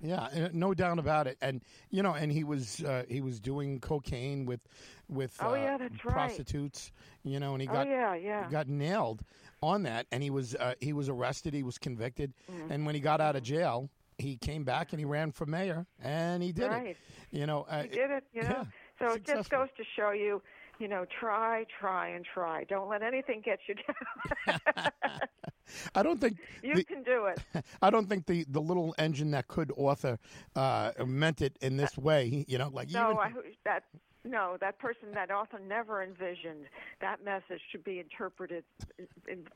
Yeah, 0.00 0.24
uh, 0.24 0.48
no 0.52 0.74
doubt 0.74 0.98
about 0.98 1.26
it. 1.26 1.38
And 1.40 1.62
you 1.90 2.02
know, 2.02 2.12
and 2.12 2.30
he 2.30 2.44
was 2.44 2.82
uh, 2.84 3.04
he 3.08 3.20
was 3.20 3.40
doing 3.40 3.80
cocaine 3.80 4.44
with 4.44 4.60
with 5.08 5.36
Oh, 5.40 5.52
uh, 5.52 5.54
yeah, 5.54 5.76
that's 5.78 6.04
right. 6.04 6.12
prostitutes. 6.12 6.92
You 7.24 7.40
know, 7.40 7.54
and 7.54 7.62
he 7.62 7.68
Oh 7.68 7.72
got 7.72 7.88
yeah, 7.88 8.14
yeah. 8.14 8.48
got 8.50 8.68
nailed 8.68 9.22
on 9.62 9.82
that. 9.84 10.06
And 10.12 10.22
he 10.22 10.30
was 10.30 10.54
uh, 10.54 10.74
he 10.80 10.92
was 10.92 11.08
arrested. 11.08 11.54
He 11.54 11.62
was 11.62 11.78
convicted. 11.78 12.32
Mm-hmm. 12.50 12.72
And 12.72 12.86
when 12.86 12.94
he 12.94 13.00
got 13.00 13.20
out 13.20 13.36
of 13.36 13.42
jail, 13.42 13.90
he 14.18 14.36
came 14.36 14.64
back 14.64 14.92
and 14.92 14.98
he 15.00 15.04
ran 15.04 15.30
for 15.32 15.44
mayor, 15.46 15.86
and 16.02 16.42
he 16.42 16.52
did 16.52 16.68
Right. 16.68 16.86
it. 16.88 16.96
You 17.30 17.46
know, 17.46 17.66
uh, 17.68 17.82
He 17.82 17.88
did 17.88 18.10
it, 18.10 18.24
you 18.32 18.42
know. 18.42 18.48
yeah, 18.48 18.64
so 19.08 19.14
it 19.14 19.24
just 19.26 19.50
goes 19.50 19.68
to 19.76 19.84
show 19.96 20.10
you, 20.12 20.40
you 20.78 20.88
know, 20.88 21.04
try, 21.20 21.66
try, 21.78 22.08
and 22.08 22.24
try. 22.24 22.64
Don't 22.64 22.88
let 22.88 23.02
anything 23.02 23.42
get 23.44 23.58
you 23.68 23.74
down. 24.46 24.88
I 25.94 26.02
don't 26.02 26.20
think 26.20 26.38
you 26.62 26.74
the- 26.76 26.84
can 26.84 27.02
do 27.02 27.26
it. 27.26 27.64
I 27.82 27.90
don't 27.90 28.08
think 28.08 28.26
the, 28.26 28.46
the 28.48 28.60
little 28.60 28.94
engine 28.98 29.32
that 29.32 29.48
could 29.48 29.72
author 29.76 30.18
uh, 30.54 30.92
meant 31.04 31.42
it 31.42 31.58
in 31.60 31.76
this 31.76 31.98
way. 31.98 32.44
You 32.48 32.58
know, 32.58 32.68
like 32.72 32.90
No, 32.90 33.10
even, 33.10 33.18
I, 33.18 33.30
that 33.64 33.84
no, 34.26 34.56
that 34.60 34.78
person, 34.78 35.12
that 35.14 35.30
author 35.30 35.58
never 35.58 36.02
envisioned 36.02 36.66
that 37.00 37.24
message 37.24 37.62
to 37.72 37.78
be 37.78 37.98
interpreted 38.00 38.64
in, 39.28 39.46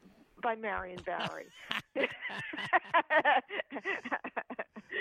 by 0.42 0.54
Marion 0.54 1.00
Barry. 1.04 1.46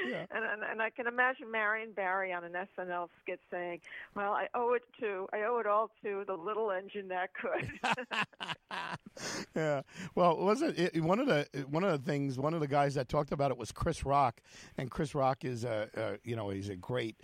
Yeah. 0.07 0.25
and, 0.31 0.45
and 0.45 0.63
and 0.63 0.81
I 0.81 0.89
can 0.89 1.07
imagine 1.07 1.51
Marion 1.51 1.92
Barry 1.95 2.31
on 2.31 2.44
an 2.44 2.54
SNL 2.54 3.10
skit 3.21 3.39
saying, 3.51 3.81
"Well, 4.16 4.33
I 4.33 4.48
owe 4.54 4.74
it 4.74 4.83
to, 5.00 5.27
I 5.33 5.44
owe 5.44 5.60
it 5.60 5.66
all 5.66 5.89
to 6.04 6.24
the 6.25 6.36
little 6.36 6.71
engine 6.71 7.07
that 7.10 7.31
could." 7.33 7.69
yeah. 9.56 9.81
Well, 10.16 10.38
wasn't 10.38 10.77
it, 10.77 11.01
one 11.01 11.19
of 11.19 11.27
the 11.27 11.48
one 11.69 11.83
of 11.83 11.92
the 11.92 12.12
things 12.12 12.38
one 12.38 12.54
of 12.54 12.60
the 12.60 12.68
guys 12.68 12.94
that 12.95 13.10
talked 13.10 13.31
about 13.31 13.51
it 13.51 13.57
was 13.57 13.71
Chris 13.71 14.06
Rock, 14.06 14.42
and 14.77 14.89
Chris 14.92 15.16
Rock 15.16 15.44
is 15.44 15.63
a, 15.63 15.89
a 15.95 16.27
you 16.27 16.36
know 16.36 16.50
he's 16.50 16.69
a 16.69 16.75
great 16.75 17.18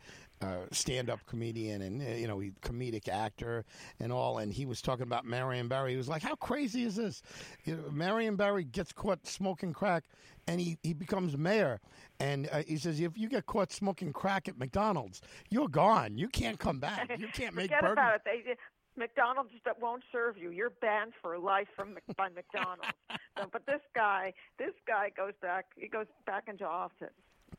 uh, 0.45 0.65
stand-up 0.71 1.19
comedian 1.25 1.81
and 1.81 2.01
uh, 2.01 2.05
you 2.15 2.27
know 2.27 2.39
he 2.39 2.51
comedic 2.61 3.07
actor 3.07 3.65
and 3.99 4.11
all, 4.11 4.37
and 4.37 4.53
he 4.53 4.65
was 4.65 4.81
talking 4.81 5.03
about 5.03 5.25
Marion 5.25 5.67
Barry. 5.67 5.91
He 5.91 5.97
was 5.97 6.07
like, 6.09 6.21
"How 6.21 6.35
crazy 6.35 6.83
is 6.83 6.95
this? 6.95 7.21
You 7.65 7.75
know, 7.75 7.91
Marion 7.91 8.35
Barry 8.35 8.63
gets 8.63 8.91
caught 8.91 9.25
smoking 9.25 9.73
crack, 9.73 10.05
and 10.47 10.59
he 10.61 10.77
he 10.83 10.93
becomes 10.93 11.37
mayor." 11.37 11.79
And 12.19 12.47
uh, 12.51 12.63
he 12.65 12.77
says, 12.77 13.01
if 13.01 13.17
you 13.17 13.27
get 13.27 13.45
caught 13.45 13.73
smoking 13.73 14.13
crack 14.13 14.47
at 14.47 14.57
McDonald's, 14.57 15.21
you're 15.49 15.67
gone. 15.67 16.17
You 16.17 16.29
can't 16.29 16.57
come 16.57 16.79
back. 16.79 17.11
You 17.19 17.27
can't 17.33 17.53
make 17.55 17.65
Forget 17.71 17.81
burgers. 17.81 17.93
about 17.93 18.15
it. 18.15 18.21
They, 18.23 18.55
McDonald's 18.97 19.51
that 19.65 19.81
won't 19.81 20.03
serve 20.11 20.37
you. 20.37 20.51
You're 20.51 20.69
banned 20.69 21.11
for 21.21 21.37
life 21.37 21.67
from 21.75 21.97
by 22.15 22.29
McDonald's. 22.35 22.87
so, 23.37 23.49
but 23.51 23.65
this 23.65 23.81
guy, 23.93 24.33
this 24.57 24.71
guy 24.87 25.11
goes 25.15 25.33
back. 25.41 25.65
He 25.75 25.87
goes 25.89 26.05
back 26.25 26.45
into 26.47 26.65
office. 26.65 27.11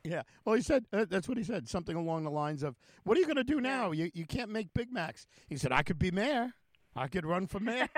Yeah. 0.04 0.22
Well, 0.44 0.54
he 0.54 0.62
said 0.62 0.86
uh, 0.92 1.06
that's 1.08 1.28
what 1.28 1.38
he 1.38 1.44
said. 1.44 1.68
Something 1.68 1.96
along 1.96 2.24
the 2.24 2.30
lines 2.30 2.62
of, 2.62 2.76
"What 3.04 3.16
are 3.16 3.20
you 3.20 3.26
going 3.26 3.36
to 3.36 3.44
do 3.44 3.60
now? 3.60 3.92
You 3.92 4.10
you 4.14 4.26
can't 4.26 4.50
make 4.50 4.72
Big 4.74 4.92
Macs." 4.92 5.26
He 5.48 5.56
said, 5.56 5.72
"I 5.72 5.82
could 5.82 5.98
be 5.98 6.10
mayor. 6.10 6.52
I 6.94 7.08
could 7.08 7.26
run 7.26 7.46
for 7.46 7.60
mayor." 7.60 7.88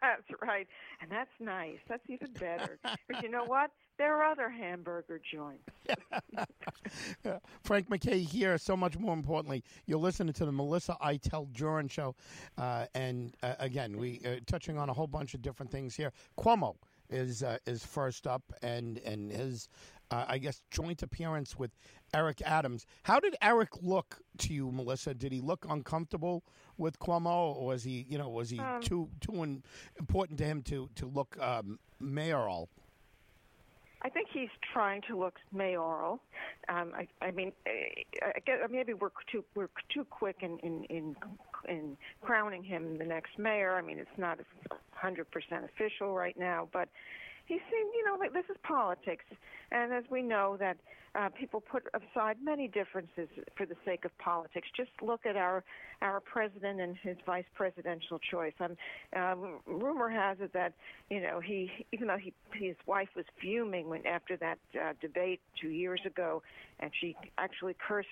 that's 0.00 0.40
right, 0.42 0.66
and 1.00 1.10
that's 1.10 1.30
nice. 1.40 1.78
That's 1.88 2.02
even 2.08 2.32
better. 2.32 2.78
But 2.82 3.22
you 3.22 3.28
know 3.28 3.44
what? 3.44 3.70
There 3.98 4.16
are 4.16 4.30
other 4.30 4.48
hamburger 4.48 5.20
joints. 5.32 5.64
Yeah. 7.24 7.38
Frank 7.64 7.90
MacKay 7.90 8.20
here. 8.20 8.56
So 8.56 8.76
much 8.76 8.96
more 8.98 9.12
importantly, 9.12 9.62
you're 9.86 9.98
listening 9.98 10.32
to 10.34 10.46
the 10.46 10.52
Melissa 10.52 10.96
Iteld 11.02 11.52
Jurin 11.52 11.90
show, 11.90 12.14
uh, 12.56 12.86
and 12.94 13.34
uh, 13.42 13.54
again, 13.58 13.96
we 13.98 14.20
uh, 14.24 14.36
touching 14.46 14.78
on 14.78 14.88
a 14.88 14.92
whole 14.92 15.06
bunch 15.06 15.34
of 15.34 15.42
different 15.42 15.70
things 15.70 15.94
here. 15.96 16.12
Cuomo 16.38 16.76
is 17.10 17.42
uh, 17.42 17.58
is 17.66 17.84
first 17.84 18.26
up, 18.26 18.42
and 18.62 18.98
and 18.98 19.30
his. 19.30 19.68
Uh, 20.10 20.24
I 20.26 20.38
guess 20.38 20.62
joint 20.70 21.02
appearance 21.02 21.58
with 21.58 21.70
Eric 22.14 22.40
Adams. 22.42 22.86
How 23.02 23.20
did 23.20 23.36
Eric 23.42 23.82
look 23.82 24.20
to 24.38 24.54
you, 24.54 24.72
Melissa? 24.72 25.12
Did 25.12 25.32
he 25.32 25.40
look 25.40 25.66
uncomfortable 25.68 26.44
with 26.78 26.98
Cuomo, 26.98 27.54
or 27.56 27.66
was 27.66 27.84
he, 27.84 28.06
you 28.08 28.16
know, 28.16 28.30
was 28.30 28.48
he 28.48 28.58
Um, 28.58 28.80
too 28.80 29.10
too 29.20 29.42
in, 29.42 29.62
important 29.98 30.38
to 30.38 30.44
him 30.44 30.62
to 30.62 30.88
to 30.94 31.06
look 31.06 31.36
um, 31.40 31.78
mayoral? 32.00 32.70
I 34.00 34.08
think 34.08 34.28
he's 34.32 34.48
trying 34.72 35.02
to 35.08 35.18
look 35.18 35.34
mayoral. 35.52 36.20
Um, 36.68 36.92
I, 36.94 37.08
I 37.20 37.32
mean, 37.32 37.52
eh, 37.66 38.04
I 38.22 38.38
guess 38.46 38.60
maybe 38.70 38.94
we're 38.94 39.10
too 39.30 39.44
we're 39.54 39.68
too 39.92 40.04
quick 40.04 40.36
in 40.40 40.58
in 40.60 40.84
in, 40.84 41.16
in 41.68 41.96
crowning 42.22 42.62
him 42.62 42.96
the 42.96 43.04
next 43.04 43.38
mayor. 43.38 43.76
I 43.76 43.82
mean, 43.82 43.98
it's 43.98 44.16
not 44.16 44.38
hundred 44.92 45.30
percent 45.30 45.64
official 45.64 46.14
right 46.14 46.38
now, 46.38 46.68
but 46.72 46.88
he 47.48 47.54
seemed, 47.54 47.90
you 47.94 48.04
know, 48.04 48.16
like 48.18 48.34
this 48.34 48.44
is 48.50 48.56
politics, 48.62 49.24
and 49.72 49.92
as 49.92 50.04
we 50.10 50.22
know 50.22 50.56
that 50.58 50.76
uh, 51.14 51.28
people 51.30 51.60
put 51.60 51.84
aside 51.94 52.36
many 52.42 52.68
differences 52.68 53.28
for 53.56 53.64
the 53.66 53.74
sake 53.84 54.04
of 54.04 54.16
politics. 54.18 54.68
Just 54.76 54.90
look 55.02 55.24
at 55.26 55.36
our 55.36 55.64
our 56.02 56.20
president 56.20 56.80
and 56.80 56.96
his 57.02 57.16
vice 57.26 57.46
presidential 57.54 58.20
choice. 58.30 58.52
Um, 58.60 58.76
um, 59.16 59.58
rumor 59.66 60.08
has 60.10 60.36
it 60.40 60.52
that 60.52 60.74
you 61.10 61.20
know 61.20 61.40
he, 61.40 61.70
even 61.92 62.08
though 62.08 62.18
he 62.18 62.32
his 62.52 62.76
wife 62.86 63.08
was 63.16 63.24
fuming 63.40 63.88
when 63.88 64.06
after 64.06 64.36
that 64.36 64.58
uh, 64.80 64.92
debate 65.00 65.40
two 65.60 65.70
years 65.70 66.00
ago, 66.04 66.42
and 66.80 66.90
she 67.00 67.16
actually 67.38 67.76
cursed 67.86 68.08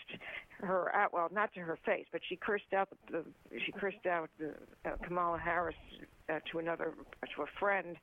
her 0.60 0.94
out. 0.94 1.12
Well, 1.12 1.28
not 1.30 1.52
to 1.54 1.60
her 1.60 1.78
face, 1.84 2.06
but 2.10 2.22
she 2.26 2.36
cursed 2.36 2.72
out 2.74 2.88
the 3.10 3.24
she 3.64 3.72
cursed 3.72 4.06
out 4.06 4.30
the, 4.38 4.54
uh, 4.84 4.96
Kamala 5.04 5.38
Harris 5.38 5.76
uh, 6.28 6.40
to 6.50 6.58
another 6.58 6.94
to 7.34 7.42
a 7.42 7.46
friend. 7.58 7.96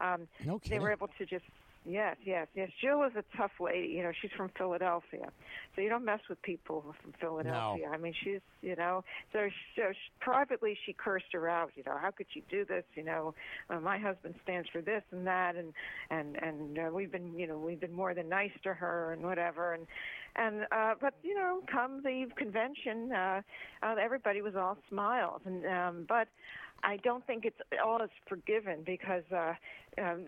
Um, 0.00 0.28
no 0.44 0.60
they 0.68 0.78
were 0.78 0.92
able 0.92 1.08
to 1.18 1.26
just 1.26 1.44
Yes, 1.88 2.16
yes, 2.22 2.48
yes. 2.54 2.70
Jill 2.82 3.02
is 3.04 3.12
a 3.16 3.24
tough 3.36 3.52
lady. 3.60 3.88
You 3.88 4.02
know, 4.02 4.12
she's 4.20 4.30
from 4.36 4.50
Philadelphia, 4.58 5.30
so 5.74 5.80
you 5.80 5.88
don't 5.88 6.04
mess 6.04 6.20
with 6.28 6.40
people 6.42 6.84
from 7.00 7.14
Philadelphia. 7.18 7.86
No. 7.86 7.92
I 7.92 7.96
mean, 7.96 8.12
she's 8.22 8.40
you 8.60 8.76
know, 8.76 9.04
so, 9.32 9.48
so 9.74 9.82
she, 9.92 10.10
privately 10.20 10.76
she 10.84 10.92
cursed 10.92 11.32
her 11.32 11.48
out. 11.48 11.70
You 11.76 11.84
know, 11.86 11.96
how 11.98 12.10
could 12.10 12.26
you 12.34 12.42
do 12.50 12.66
this? 12.66 12.84
You 12.94 13.04
know, 13.04 13.34
uh, 13.70 13.80
my 13.80 13.96
husband 13.96 14.34
stands 14.42 14.68
for 14.68 14.82
this 14.82 15.02
and 15.12 15.26
that, 15.26 15.56
and 15.56 15.72
and 16.10 16.36
and 16.42 16.78
uh, 16.78 16.90
we've 16.92 17.10
been 17.10 17.38
you 17.38 17.46
know 17.46 17.56
we've 17.58 17.80
been 17.80 17.94
more 17.94 18.12
than 18.12 18.28
nice 18.28 18.52
to 18.64 18.74
her 18.74 19.14
and 19.14 19.22
whatever, 19.22 19.72
and 19.72 19.86
and 20.36 20.66
uh, 20.70 20.94
but 21.00 21.14
you 21.22 21.34
know, 21.34 21.62
come 21.72 22.02
the 22.02 22.26
convention, 22.36 23.12
uh, 23.12 23.40
uh, 23.82 23.94
everybody 23.98 24.42
was 24.42 24.56
all 24.56 24.76
smiles, 24.88 25.40
and 25.46 25.64
um, 25.66 26.04
but. 26.08 26.28
I 26.82 26.96
don't 26.98 27.26
think 27.26 27.44
it's 27.44 27.60
all 27.84 28.02
is 28.02 28.10
forgiven 28.28 28.82
because 28.84 29.24
uh, 29.32 29.54
um, 30.00 30.26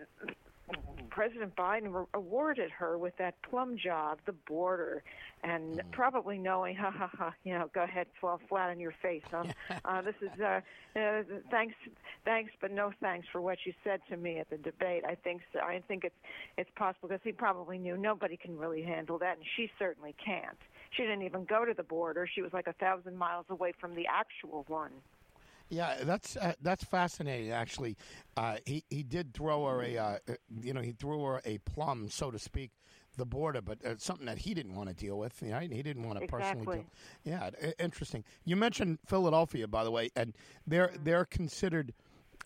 President 1.09 1.55
Biden 1.55 2.05
awarded 2.13 2.71
her 2.71 2.97
with 2.97 3.15
that 3.17 3.35
plum 3.41 3.77
job, 3.77 4.19
the 4.25 4.31
border, 4.31 5.03
and 5.43 5.79
Mm. 5.79 5.91
probably 5.91 6.37
knowing, 6.37 6.75
ha 6.75 6.91
ha 6.91 7.07
ha, 7.07 7.33
you 7.43 7.53
know, 7.53 7.69
go 7.73 7.81
ahead, 7.83 8.07
fall 8.19 8.39
flat 8.47 8.69
on 8.69 8.79
your 8.79 8.93
face. 9.01 9.23
Um, 9.33 9.51
uh, 9.85 10.01
this 10.01 10.15
is 10.21 10.29
uh, 10.39 10.61
uh, 10.95 11.23
thanks, 11.49 11.75
thanks, 12.23 12.53
but 12.61 12.71
no 12.71 12.93
thanks 13.01 13.27
for 13.31 13.41
what 13.41 13.57
you 13.65 13.73
said 13.83 13.99
to 14.09 14.15
me 14.17 14.37
at 14.39 14.49
the 14.49 14.57
debate. 14.57 15.03
I 15.05 15.15
think 15.15 15.41
so. 15.51 15.59
I 15.59 15.81
think 15.87 16.05
it's 16.05 16.15
it's 16.57 16.69
possible 16.75 17.09
because 17.09 17.23
he 17.23 17.31
probably 17.33 17.77
knew 17.77 17.97
nobody 17.97 18.37
can 18.37 18.57
really 18.57 18.83
handle 18.83 19.17
that, 19.19 19.37
and 19.37 19.45
she 19.57 19.69
certainly 19.77 20.15
can't. 20.23 20.57
She 20.91 21.03
didn't 21.03 21.23
even 21.23 21.43
go 21.45 21.65
to 21.65 21.73
the 21.73 21.83
border. 21.83 22.27
She 22.33 22.41
was 22.41 22.53
like 22.53 22.67
a 22.67 22.73
thousand 22.73 23.17
miles 23.17 23.45
away 23.49 23.73
from 23.79 23.95
the 23.95 24.07
actual 24.07 24.63
one. 24.67 24.91
Yeah, 25.71 26.03
that's 26.03 26.35
uh, 26.35 26.53
that's 26.61 26.83
fascinating. 26.83 27.51
Actually, 27.51 27.95
uh, 28.35 28.57
he 28.65 28.83
he 28.89 29.03
did 29.03 29.33
throw 29.33 29.65
her 29.65 29.81
a 29.81 29.97
uh, 29.97 30.17
uh, 30.29 30.33
you 30.61 30.73
know 30.73 30.81
he 30.81 30.91
threw 30.91 31.23
her 31.23 31.41
a 31.45 31.59
plum, 31.59 32.09
so 32.09 32.29
to 32.29 32.37
speak, 32.37 32.71
the 33.15 33.25
border, 33.25 33.61
but 33.61 33.83
uh, 33.85 33.95
something 33.97 34.25
that 34.25 34.39
he 34.39 34.53
didn't 34.53 34.75
want 34.75 34.89
to 34.89 34.95
deal 34.95 35.17
with. 35.17 35.41
You 35.41 35.51
know, 35.51 35.59
he 35.59 35.81
didn't 35.81 36.03
want 36.03 36.19
to 36.19 36.27
personally 36.27 36.63
Exactly. 36.63 36.85
deal. 37.23 37.53
Yeah, 37.63 37.71
interesting. 37.79 38.25
You 38.43 38.57
mentioned 38.57 38.99
Philadelphia, 39.07 39.65
by 39.65 39.85
the 39.85 39.91
way, 39.91 40.09
and 40.15 40.35
they're 40.67 40.91
they're 41.03 41.25
considered. 41.25 41.93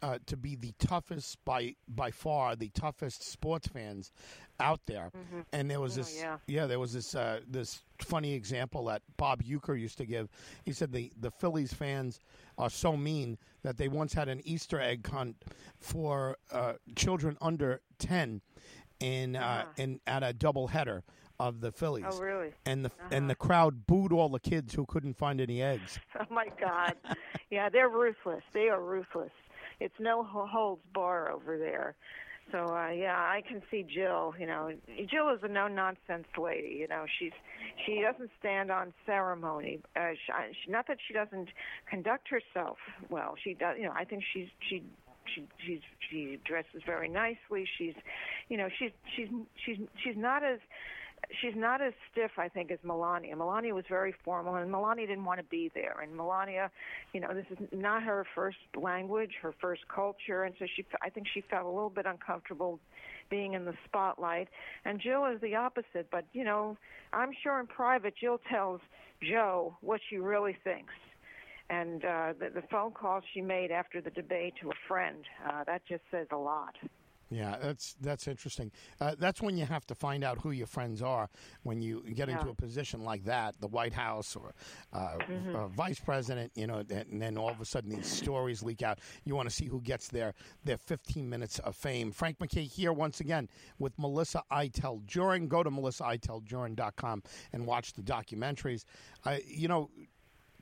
Uh, 0.01 0.19
to 0.27 0.35
be 0.35 0.55
the 0.55 0.73
toughest 0.77 1.37
by 1.45 1.73
by 1.87 2.11
far 2.11 2.55
the 2.55 2.69
toughest 2.69 3.23
sports 3.23 3.67
fans 3.67 4.11
out 4.59 4.81
there, 4.87 5.09
and 5.53 5.71
there 5.71 5.79
was 5.79 5.93
Oh, 5.93 6.01
this 6.01 6.23
yeah. 6.47 6.65
there 6.67 6.79
was 6.79 6.93
this 6.93 7.15
uh, 7.15 7.39
this 7.47 7.81
funny 8.01 8.33
example 8.33 8.85
that 8.85 9.01
Bob 9.17 9.41
Uecker 9.43 9.79
used 9.79 9.97
to 9.99 10.05
give. 10.05 10.27
He 10.65 10.73
said 10.73 10.91
the 10.91 11.11
the 11.19 11.31
Phillies 11.31 11.73
fans 11.73 12.19
are 12.57 12.69
so 12.69 12.97
mean 12.97 13.37
that 13.63 13.77
they 13.77 13.87
once 13.87 14.13
had 14.13 14.27
an 14.27 14.41
Easter 14.43 14.79
egg 14.81 15.07
hunt 15.07 15.37
for 15.79 16.37
uh, 16.51 16.73
children 16.95 17.37
under 17.41 17.81
ten 17.97 18.41
in 18.99 19.35
uh, 19.35 19.39
Uh-huh. 19.39 19.65
in 19.77 19.99
at 20.05 20.23
a 20.23 20.33
doubleheader 20.33 21.03
of 21.39 21.61
the 21.61 21.71
Phillies. 21.71 22.05
Oh, 22.09 22.19
really? 22.19 22.51
And 22.65 22.85
the 22.85 22.89
Uh-huh. 22.91 23.07
and 23.11 23.29
the 23.29 23.35
crowd 23.35 23.87
booed 23.87 24.11
all 24.11 24.29
the 24.29 24.39
kids 24.39 24.73
who 24.75 24.85
couldn't 24.85 25.15
find 25.17 25.39
any 25.41 25.61
eggs. 25.61 25.99
Oh 26.19 26.25
my 26.33 26.47
God! 26.59 26.95
yeah, 27.49 27.69
they're 27.69 27.89
ruthless. 27.89 28.43
They 28.53 28.67
are 28.69 28.81
ruthless. 28.81 29.31
It's 29.79 29.95
no 29.99 30.23
holds 30.23 30.81
bar 30.93 31.31
over 31.31 31.57
there. 31.57 31.95
So 32.51 32.75
uh, 32.75 32.89
yeah, 32.89 33.17
I 33.17 33.41
can 33.47 33.61
see 33.71 33.83
Jill. 33.83 34.33
You 34.39 34.47
know, 34.47 34.71
Jill 35.09 35.29
is 35.29 35.39
a 35.43 35.47
no 35.47 35.67
nonsense 35.67 36.27
lady. 36.37 36.77
You 36.79 36.87
know, 36.87 37.05
she's 37.19 37.31
she 37.85 38.01
doesn't 38.01 38.29
stand 38.39 38.71
on 38.71 38.93
ceremony. 39.05 39.79
Uh, 39.95 40.11
she, 40.13 40.71
not 40.71 40.87
that 40.87 40.97
she 41.07 41.13
doesn't 41.13 41.49
conduct 41.89 42.27
herself 42.29 42.77
well. 43.09 43.35
She 43.43 43.55
does. 43.55 43.77
You 43.77 43.85
know, 43.85 43.93
I 43.95 44.05
think 44.05 44.23
she's 44.33 44.47
she. 44.69 44.83
She 45.33 45.47
she's 45.65 45.79
she 46.07 46.39
dresses 46.45 46.83
very 46.85 47.09
nicely. 47.09 47.65
She's, 47.79 47.95
you 48.47 48.57
know, 48.57 48.69
she's 48.77 48.91
she's 49.15 49.27
she's 49.65 49.77
she's 50.03 50.15
not 50.15 50.43
as 50.43 50.59
she's 51.41 51.55
not 51.55 51.81
as 51.81 51.93
stiff, 52.11 52.31
I 52.37 52.49
think, 52.49 52.71
as 52.71 52.79
Melania. 52.83 53.35
Melania 53.35 53.73
was 53.73 53.85
very 53.89 54.13
formal, 54.23 54.55
and 54.55 54.71
Melania 54.71 55.07
didn't 55.07 55.25
want 55.25 55.39
to 55.39 55.45
be 55.45 55.71
there. 55.73 55.99
And 56.01 56.15
Melania, 56.15 56.69
you 57.13 57.19
know, 57.19 57.33
this 57.33 57.45
is 57.51 57.57
not 57.71 58.03
her 58.03 58.25
first 58.35 58.57
language, 58.79 59.31
her 59.41 59.53
first 59.59 59.81
culture, 59.93 60.43
and 60.43 60.55
so 60.59 60.65
she, 60.75 60.85
I 61.01 61.09
think, 61.09 61.27
she 61.33 61.41
felt 61.41 61.65
a 61.65 61.69
little 61.69 61.89
bit 61.89 62.05
uncomfortable 62.05 62.79
being 63.29 63.53
in 63.53 63.65
the 63.65 63.73
spotlight. 63.85 64.47
And 64.85 64.99
Jill 64.99 65.25
is 65.25 65.41
the 65.41 65.55
opposite, 65.55 66.07
but 66.11 66.25
you 66.33 66.43
know, 66.43 66.77
I'm 67.13 67.31
sure 67.43 67.59
in 67.59 67.67
private, 67.67 68.13
Jill 68.19 68.39
tells 68.49 68.81
Joe 69.21 69.77
what 69.81 70.01
she 70.09 70.17
really 70.17 70.55
thinks. 70.63 70.93
And 71.69 72.05
uh, 72.05 72.33
the, 72.39 72.49
the 72.61 72.67
phone 72.69 72.91
call 72.91 73.21
she 73.33 73.41
made 73.41 73.71
after 73.71 73.99
the 73.99 74.11
debate 74.11 74.53
to 74.61 74.69
a 74.69 74.73
friend, 74.87 75.25
uh, 75.47 75.63
that 75.63 75.81
just 75.87 76.03
says 76.11 76.27
a 76.31 76.37
lot. 76.37 76.75
Yeah, 77.31 77.57
that's 77.61 77.95
that's 78.01 78.27
interesting. 78.27 78.71
Uh, 79.01 79.15
that's 79.17 79.41
when 79.41 79.57
you 79.57 79.65
have 79.65 79.85
to 79.87 79.95
find 79.95 80.23
out 80.23 80.39
who 80.41 80.51
your 80.51 80.67
friends 80.67 81.01
are 81.01 81.27
when 81.63 81.81
you 81.81 82.03
get 82.13 82.29
into 82.29 82.49
a 82.49 82.53
position 82.53 83.03
like 83.03 83.23
that, 83.25 83.59
the 83.59 83.67
White 83.67 83.93
House 83.93 84.35
or 84.35 84.53
uh, 84.93 85.17
Mm-hmm. 85.25 85.55
uh, 85.55 85.67
vice 85.69 85.99
president. 85.99 86.51
You 86.55 86.67
know, 86.67 86.83
and 86.89 87.21
then 87.21 87.37
all 87.37 87.49
of 87.49 87.59
a 87.59 87.65
sudden 87.65 87.89
these 87.89 88.05
stories 88.07 88.61
leak 88.61 88.83
out. 88.83 88.99
You 89.23 89.35
want 89.35 89.49
to 89.49 89.55
see 89.55 89.65
who 89.65 89.81
gets 89.81 90.07
their 90.07 90.33
their 90.63 90.77
15 90.77 91.27
minutes 91.27 91.57
of 91.59 91.75
fame. 91.75 92.11
Frank 92.11 92.39
MacKay 92.39 92.63
here 92.65 92.93
once 92.93 93.19
again 93.21 93.49
with 93.79 93.97
Melissa 93.97 94.43
Iteld 94.51 95.05
Jurin. 95.07 95.47
Go 95.47 95.63
to 95.63 95.71
melissaiteldjurin.com 95.71 97.23
and 97.53 97.65
watch 97.65 97.93
the 97.93 98.01
documentaries. 98.01 98.83
Uh, 99.25 99.37
you 99.47 99.67
know, 99.67 99.89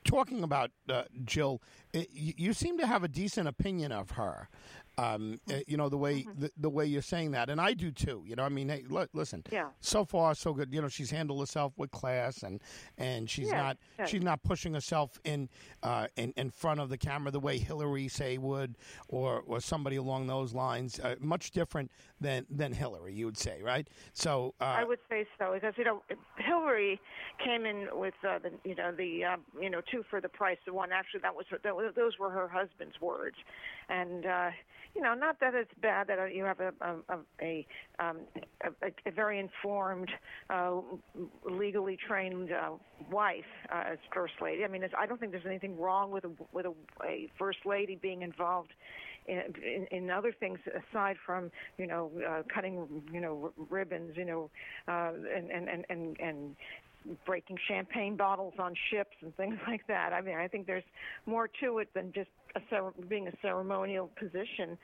talking 0.04 0.42
about 0.42 0.70
uh, 0.88 1.02
Jill, 1.24 1.62
it, 1.92 2.08
you, 2.12 2.32
you 2.36 2.52
seem 2.52 2.78
to 2.78 2.86
have 2.86 3.04
a 3.04 3.08
decent 3.08 3.48
opinion 3.48 3.92
of 3.92 4.12
her. 4.12 4.48
Um, 4.96 5.40
uh, 5.50 5.56
you 5.66 5.76
know 5.76 5.88
the 5.88 5.96
way 5.96 6.26
the, 6.38 6.50
the 6.56 6.70
way 6.70 6.86
you're 6.86 7.02
saying 7.02 7.32
that, 7.32 7.50
and 7.50 7.60
I 7.60 7.74
do 7.74 7.90
too. 7.90 8.22
You 8.26 8.36
know, 8.36 8.44
I 8.44 8.48
mean, 8.48 8.68
hey, 8.68 8.84
li- 8.88 9.06
listen. 9.12 9.42
Yeah. 9.50 9.68
So 9.80 10.04
far, 10.04 10.34
so 10.34 10.52
good. 10.52 10.72
You 10.72 10.82
know, 10.82 10.88
she's 10.88 11.10
handled 11.10 11.40
herself 11.40 11.72
with 11.76 11.90
class, 11.90 12.42
and 12.42 12.60
and 12.96 13.28
she's 13.28 13.48
Yeah, 13.48 13.74
not 13.98 14.08
she's 14.08 14.22
not 14.22 14.42
pushing 14.42 14.74
herself 14.74 15.18
in 15.24 15.48
uh, 15.82 16.06
in 16.16 16.32
in 16.36 16.50
front 16.50 16.80
of 16.80 16.88
the 16.88 16.98
camera 16.98 17.30
the 17.30 17.40
way 17.40 17.58
Hillary 17.58 18.08
say 18.08 18.38
would, 18.38 18.76
or 19.08 19.42
or 19.46 19.60
somebody 19.60 19.96
along 19.96 20.26
those 20.26 20.54
lines. 20.54 21.00
Uh, 21.00 21.16
much 21.20 21.50
different 21.50 21.90
than 22.20 22.46
than 22.50 22.72
Hillary, 22.72 23.14
you 23.14 23.26
would 23.26 23.38
say, 23.38 23.62
right? 23.62 23.88
So 24.12 24.54
uh, 24.60 24.64
I 24.64 24.84
would 24.84 25.00
say 25.10 25.26
so 25.38 25.52
because 25.54 25.74
you 25.76 25.84
know 25.84 26.02
Hillary 26.36 27.00
came 27.44 27.66
in 27.66 27.88
with 27.92 28.14
uh, 28.26 28.38
the 28.38 28.52
you 28.64 28.74
know 28.74 28.92
the 28.92 29.24
uh, 29.24 29.36
you 29.60 29.70
know 29.70 29.80
two 29.90 30.04
for 30.08 30.20
the 30.20 30.28
price 30.28 30.58
of 30.68 30.74
one. 30.74 30.92
Actually, 30.92 31.20
that 31.20 31.34
was, 31.34 31.46
that 31.62 31.74
was 31.74 31.92
those 31.96 32.18
were 32.18 32.30
her 32.30 32.48
husband's 32.48 33.00
words, 33.00 33.36
and 33.88 34.26
uh, 34.26 34.50
you 34.94 35.02
know 35.02 35.14
not 35.14 35.40
that 35.40 35.54
it's 35.54 35.70
bad 35.80 36.06
that 36.08 36.34
you 36.34 36.44
have 36.44 36.60
a 36.60 36.72
a 36.80 37.18
a, 37.40 37.66
um, 37.98 38.18
a, 38.62 39.08
a 39.08 39.10
very 39.10 39.38
informed, 39.38 40.10
uh, 40.50 40.76
legally 41.48 41.96
trained 41.96 42.50
uh, 42.52 42.70
wife 43.10 43.44
uh, 43.72 43.92
as 43.92 43.98
first 44.12 44.34
lady. 44.40 44.64
I 44.64 44.68
mean, 44.68 44.82
I 44.98 45.06
don't 45.06 45.18
think 45.18 45.32
there's 45.32 45.46
anything 45.46 45.78
wrong 45.78 46.10
with 46.10 46.24
a 46.24 46.30
with 46.52 46.66
a, 46.66 46.74
a 47.04 47.30
first 47.38 47.58
lady 47.64 47.96
being 47.96 48.22
involved 48.22 48.70
in, 49.26 49.42
in, 49.62 49.86
in 49.90 50.10
other 50.10 50.32
things 50.38 50.58
aside 50.90 51.16
from 51.24 51.50
you 51.78 51.86
know 51.86 52.10
uh, 52.28 52.42
cutting 52.52 53.02
you 53.12 53.20
know 53.20 53.52
ribbons 53.70 54.12
you 54.16 54.24
know 54.24 54.50
uh, 54.88 55.12
and, 55.34 55.50
and 55.50 55.68
and 55.68 55.84
and 55.88 56.16
and 56.20 56.56
breaking 57.26 57.58
champagne 57.68 58.16
bottles 58.16 58.54
on 58.58 58.74
ships 58.90 59.16
and 59.22 59.36
things 59.36 59.56
like 59.68 59.86
that. 59.86 60.12
I 60.12 60.20
mean, 60.20 60.36
I 60.36 60.48
think 60.48 60.66
there's 60.66 60.84
more 61.26 61.48
to 61.62 61.78
it 61.78 61.88
than 61.94 62.12
just 62.12 62.30
a 62.56 62.60
cer- 62.70 62.92
being 63.08 63.28
a 63.28 63.32
ceremonial 63.42 64.10
position. 64.18 64.78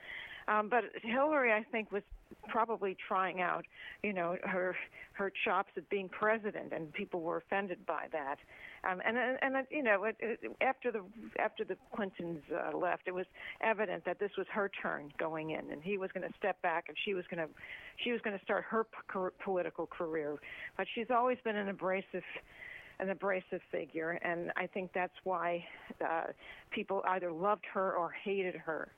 Um, 0.47 0.69
but 0.69 0.83
Hillary, 1.03 1.51
I 1.51 1.63
think, 1.71 1.91
was 1.91 2.03
probably 2.47 2.97
trying 3.07 3.41
out, 3.41 3.65
you 4.03 4.13
know, 4.13 4.37
her 4.43 4.75
her 5.13 5.31
chops 5.45 5.71
at 5.77 5.87
being 5.89 6.09
president, 6.09 6.73
and 6.73 6.91
people 6.93 7.21
were 7.21 7.37
offended 7.37 7.85
by 7.85 8.07
that. 8.11 8.37
Um, 8.83 9.01
and 9.05 9.17
and, 9.17 9.37
and 9.41 9.67
you 9.69 9.83
know, 9.83 10.05
it, 10.05 10.15
it, 10.19 10.39
after 10.59 10.91
the 10.91 11.03
after 11.39 11.63
the 11.63 11.77
Clintons 11.95 12.41
uh, 12.51 12.75
left, 12.75 13.03
it 13.05 13.13
was 13.13 13.25
evident 13.61 14.05
that 14.05 14.19
this 14.19 14.31
was 14.37 14.47
her 14.51 14.71
turn 14.81 15.11
going 15.19 15.51
in, 15.51 15.71
and 15.71 15.83
he 15.83 15.97
was 15.97 16.11
going 16.11 16.27
to 16.27 16.33
step 16.37 16.61
back, 16.61 16.85
and 16.87 16.97
she 17.05 17.13
was 17.13 17.25
going 17.29 17.45
to 17.47 17.53
she 18.03 18.11
was 18.11 18.21
going 18.21 18.37
to 18.37 18.43
start 18.43 18.63
her 18.63 18.85
p- 18.85 19.35
political 19.43 19.85
career. 19.85 20.37
But 20.77 20.87
she's 20.95 21.11
always 21.11 21.37
been 21.43 21.55
an 21.55 21.69
abrasive 21.69 22.23
an 22.99 23.09
abrasive 23.09 23.61
figure, 23.71 24.11
and 24.23 24.51
I 24.55 24.67
think 24.67 24.91
that's 24.93 25.13
why 25.23 25.65
uh, 26.03 26.27
people 26.71 27.03
either 27.07 27.31
loved 27.31 27.65
her 27.73 27.93
or 27.95 28.11
hated 28.11 28.55
her. 28.55 28.89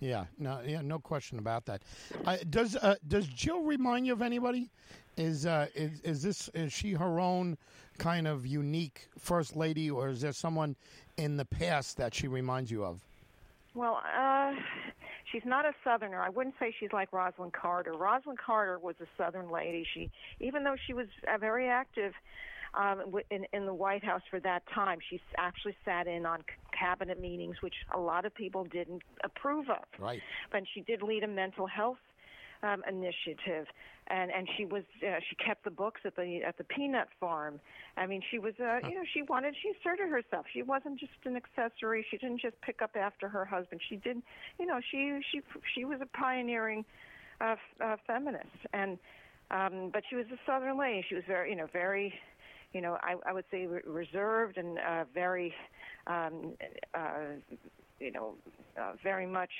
Yeah, 0.00 0.24
no, 0.38 0.60
yeah, 0.66 0.80
no 0.80 0.98
question 0.98 1.38
about 1.38 1.66
that. 1.66 1.82
Uh, 2.24 2.38
does 2.48 2.74
uh, 2.76 2.96
does 3.06 3.26
Jill 3.26 3.62
remind 3.62 4.06
you 4.06 4.14
of 4.14 4.22
anybody? 4.22 4.70
Is 5.16 5.44
uh, 5.44 5.66
is 5.74 6.00
is 6.00 6.22
this 6.22 6.48
is 6.54 6.72
she 6.72 6.92
her 6.92 7.20
own 7.20 7.58
kind 7.98 8.26
of 8.26 8.46
unique 8.46 9.08
first 9.18 9.56
lady, 9.56 9.90
or 9.90 10.08
is 10.08 10.22
there 10.22 10.32
someone 10.32 10.74
in 11.18 11.36
the 11.36 11.44
past 11.44 11.98
that 11.98 12.14
she 12.14 12.28
reminds 12.28 12.70
you 12.70 12.82
of? 12.82 13.00
Well, 13.74 14.00
uh, 14.18 14.54
she's 15.30 15.44
not 15.44 15.66
a 15.66 15.72
Southerner. 15.84 16.20
I 16.20 16.30
wouldn't 16.30 16.54
say 16.58 16.74
she's 16.80 16.92
like 16.92 17.10
Rosalynn 17.10 17.52
Carter. 17.52 17.92
Rosalynn 17.92 18.38
Carter 18.38 18.78
was 18.78 18.96
a 19.00 19.06
Southern 19.18 19.50
lady. 19.50 19.86
She, 19.94 20.10
even 20.40 20.64
though 20.64 20.76
she 20.86 20.94
was 20.94 21.06
uh, 21.32 21.36
very 21.38 21.68
active 21.68 22.14
um, 22.74 23.02
in, 23.30 23.46
in 23.52 23.66
the 23.66 23.74
White 23.74 24.04
House 24.04 24.22
for 24.30 24.40
that 24.40 24.62
time. 24.74 24.98
She 25.08 25.20
actually 25.36 25.76
sat 25.84 26.06
in 26.06 26.26
on 26.26 26.42
cabinet 26.80 27.20
meetings, 27.20 27.56
which 27.60 27.74
a 27.94 28.00
lot 28.00 28.24
of 28.24 28.34
people 28.34 28.64
didn't 28.64 29.02
approve 29.22 29.68
of. 29.68 29.84
Right. 29.98 30.20
But 30.50 30.62
she 30.72 30.80
did 30.80 31.02
lead 31.02 31.22
a 31.22 31.28
mental 31.28 31.66
health 31.66 31.98
um, 32.62 32.82
initiative, 32.88 33.66
and 34.08 34.30
and 34.30 34.48
she 34.56 34.64
was 34.64 34.82
uh, 35.02 35.20
she 35.28 35.36
kept 35.36 35.64
the 35.64 35.70
books 35.70 36.00
at 36.04 36.16
the 36.16 36.40
at 36.46 36.58
the 36.58 36.64
peanut 36.64 37.08
farm. 37.18 37.60
I 37.96 38.06
mean, 38.06 38.22
she 38.30 38.38
was 38.38 38.54
uh, 38.60 38.78
you 38.88 38.94
know 38.94 39.04
she 39.12 39.22
wanted 39.22 39.54
she 39.62 39.72
asserted 39.80 40.08
herself. 40.08 40.46
She 40.52 40.62
wasn't 40.62 40.98
just 40.98 41.12
an 41.24 41.36
accessory. 41.36 42.04
She 42.10 42.18
didn't 42.18 42.40
just 42.40 42.60
pick 42.60 42.82
up 42.82 42.96
after 42.96 43.28
her 43.28 43.44
husband. 43.44 43.80
She 43.88 43.96
did 43.96 44.22
you 44.58 44.66
know 44.66 44.80
she 44.90 45.20
she 45.30 45.40
she 45.74 45.84
was 45.84 46.00
a 46.00 46.06
pioneering 46.16 46.84
uh, 47.40 47.56
uh, 47.82 47.96
feminist, 48.06 48.46
and 48.72 48.98
um, 49.50 49.90
but 49.92 50.02
she 50.08 50.16
was 50.16 50.26
a 50.32 50.38
Southern 50.46 50.78
lady. 50.78 51.04
She 51.08 51.14
was 51.14 51.24
very 51.26 51.50
you 51.50 51.56
know 51.56 51.68
very 51.72 52.12
you 52.72 52.80
know, 52.80 52.98
I, 53.02 53.16
I 53.26 53.32
would 53.32 53.44
say 53.50 53.66
re- 53.66 53.82
reserved 53.86 54.56
and 54.56 54.78
uh, 54.78 55.04
very, 55.12 55.52
um, 56.06 56.52
uh, 56.94 57.36
you 57.98 58.12
know, 58.12 58.34
uh, 58.80 58.92
very 59.02 59.26
much, 59.26 59.50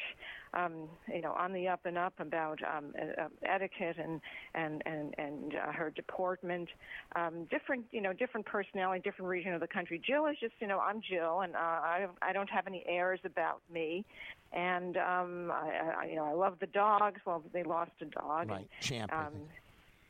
um, 0.55 0.89
you 1.13 1.21
know, 1.21 1.33
on 1.33 1.53
the 1.53 1.69
up 1.69 1.81
and 1.85 1.99
up 1.99 2.15
about 2.19 2.59
um, 2.63 2.95
uh, 2.99 3.29
etiquette 3.45 3.97
and 3.99 4.21
and 4.55 4.83
and 4.87 5.15
and 5.19 5.55
uh, 5.55 5.73
her 5.73 5.91
deportment. 5.91 6.69
Um, 7.17 7.45
different, 7.51 7.85
you 7.91 8.01
know, 8.01 8.13
different 8.13 8.47
personality, 8.47 9.03
different 9.03 9.29
region 9.29 9.53
of 9.53 9.61
the 9.61 9.67
country. 9.67 10.01
Jill 10.05 10.27
is 10.27 10.37
just, 10.41 10.55
you 10.61 10.67
know, 10.67 10.79
I'm 10.79 11.03
Jill, 11.03 11.41
and 11.41 11.55
uh, 11.55 11.59
I 11.59 12.07
I 12.23 12.33
don't 12.33 12.51
have 12.51 12.67
any 12.67 12.85
airs 12.87 13.21
about 13.25 13.61
me. 13.73 14.05
And 14.53 14.97
um, 14.97 15.51
I, 15.53 15.93
I, 16.01 16.07
you 16.07 16.17
know, 16.17 16.25
I 16.25 16.33
love 16.33 16.57
the 16.61 16.67
dogs. 16.67 17.21
Well, 17.25 17.43
they 17.53 17.63
lost 17.63 17.93
a 18.01 18.07
dog. 18.07 18.51
Right, 18.51 18.69
champ. 18.81 19.13
Um, 19.13 19.33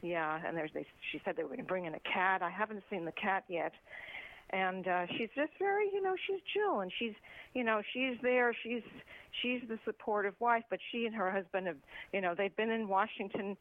yeah, 0.03 0.41
and 0.47 0.57
there's 0.57 0.71
they, 0.73 0.87
she 1.13 1.21
said 1.25 1.37
they 1.37 1.43
were 1.43 1.49
going 1.49 1.61
to 1.61 1.65
bring 1.65 1.85
in 1.85 1.95
a 1.95 2.01
cat. 2.01 2.43
I 2.43 2.51
haven't 2.51 2.83
seen 2.91 3.05
the 3.05 3.13
cat 3.13 3.45
yet. 3.49 3.73
And 4.53 4.89
uh 4.89 5.07
she's 5.17 5.29
just 5.37 5.53
very, 5.61 5.87
you 5.93 6.03
know, 6.03 6.17
she's 6.27 6.41
Jill 6.53 6.81
and 6.81 6.91
she's, 6.99 7.15
you 7.55 7.63
know, 7.63 7.83
she's 7.93 8.17
there. 8.21 8.53
She's 8.65 8.83
she's 9.41 9.61
the 9.69 9.79
supportive 9.85 10.35
wife, 10.41 10.65
but 10.69 10.81
she 10.91 11.07
and 11.07 11.15
her 11.15 11.31
husband 11.31 11.69
have, 11.69 11.77
you 12.13 12.21
know, 12.21 12.35
they've 12.37 12.57
been 12.57 12.71
in 12.71 12.89
Washington 12.89 13.57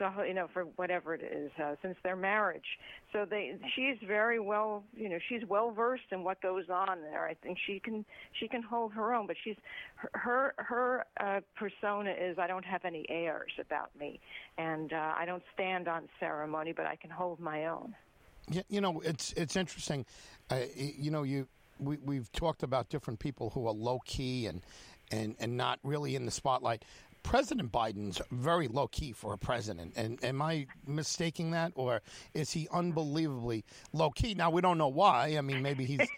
the 0.00 0.10
you 0.26 0.34
know 0.34 0.48
for 0.52 0.64
whatever 0.74 1.14
it 1.14 1.22
is 1.22 1.52
uh, 1.62 1.76
since 1.82 1.96
their 2.02 2.16
marriage. 2.16 2.78
So 3.12 3.24
they 3.28 3.56
she's 3.76 3.96
very 4.04 4.40
well 4.40 4.82
you 4.96 5.08
know 5.08 5.18
she's 5.28 5.42
well 5.48 5.70
versed 5.70 6.10
in 6.10 6.24
what 6.24 6.40
goes 6.42 6.64
on 6.68 7.00
there. 7.02 7.26
I 7.26 7.34
think 7.34 7.58
she 7.64 7.78
can 7.78 8.04
she 8.32 8.48
can 8.48 8.62
hold 8.62 8.92
her 8.94 9.14
own, 9.14 9.28
but 9.28 9.36
she's 9.44 9.56
her 10.14 10.54
her 10.56 11.04
uh, 11.20 11.40
persona 11.54 12.10
is 12.10 12.38
I 12.38 12.48
don't 12.48 12.64
have 12.64 12.84
any 12.84 13.06
airs 13.08 13.52
about 13.60 13.90
me, 13.98 14.18
and 14.58 14.92
uh, 14.92 15.14
I 15.16 15.24
don't 15.26 15.44
stand 15.54 15.86
on 15.86 16.08
ceremony, 16.18 16.72
but 16.72 16.86
I 16.86 16.96
can 16.96 17.10
hold 17.10 17.38
my 17.38 17.66
own. 17.66 17.94
Yeah, 18.50 18.62
you 18.68 18.80
know 18.80 19.00
it's 19.04 19.32
it's 19.34 19.54
interesting. 19.54 20.06
Uh, 20.50 20.60
you 20.74 21.12
know 21.12 21.22
you 21.22 21.46
we 21.78 21.98
we've 21.98 22.32
talked 22.32 22.62
about 22.62 22.88
different 22.88 23.20
people 23.20 23.50
who 23.50 23.66
are 23.66 23.72
low 23.72 24.00
key 24.04 24.46
and 24.46 24.62
and 25.10 25.36
and 25.38 25.56
not 25.56 25.78
really 25.82 26.16
in 26.16 26.24
the 26.24 26.30
spotlight. 26.30 26.84
President 27.22 27.70
Biden's 27.70 28.20
very 28.30 28.68
low 28.68 28.88
key 28.88 29.12
for 29.12 29.32
a 29.32 29.38
president. 29.38 29.92
And 29.96 30.22
am 30.24 30.42
I 30.42 30.66
mistaking 30.86 31.50
that, 31.52 31.72
or 31.74 32.02
is 32.34 32.50
he 32.50 32.68
unbelievably 32.72 33.64
low 33.92 34.10
key? 34.10 34.34
Now 34.34 34.50
we 34.50 34.60
don't 34.60 34.78
know 34.78 34.88
why. 34.88 35.36
I 35.36 35.40
mean, 35.40 35.62
maybe 35.62 35.84
he's 35.84 35.98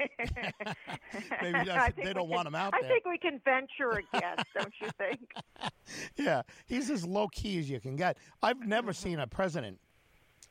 maybe 1.42 1.58
they 1.96 2.12
don't 2.12 2.28
want 2.28 2.46
him 2.46 2.54
out 2.54 2.74
I 2.74 2.80
there. 2.80 2.90
I 2.90 2.92
think 2.92 3.04
we 3.06 3.18
can 3.18 3.40
venture 3.44 3.90
a 3.90 4.18
guess, 4.18 4.44
don't 4.54 4.72
you 4.80 4.88
think? 4.98 5.32
yeah, 6.16 6.42
he's 6.66 6.90
as 6.90 7.04
low 7.06 7.28
key 7.28 7.58
as 7.58 7.68
you 7.68 7.80
can 7.80 7.96
get. 7.96 8.16
I've 8.42 8.66
never 8.66 8.92
mm-hmm. 8.92 9.08
seen 9.08 9.18
a 9.18 9.26
president 9.26 9.78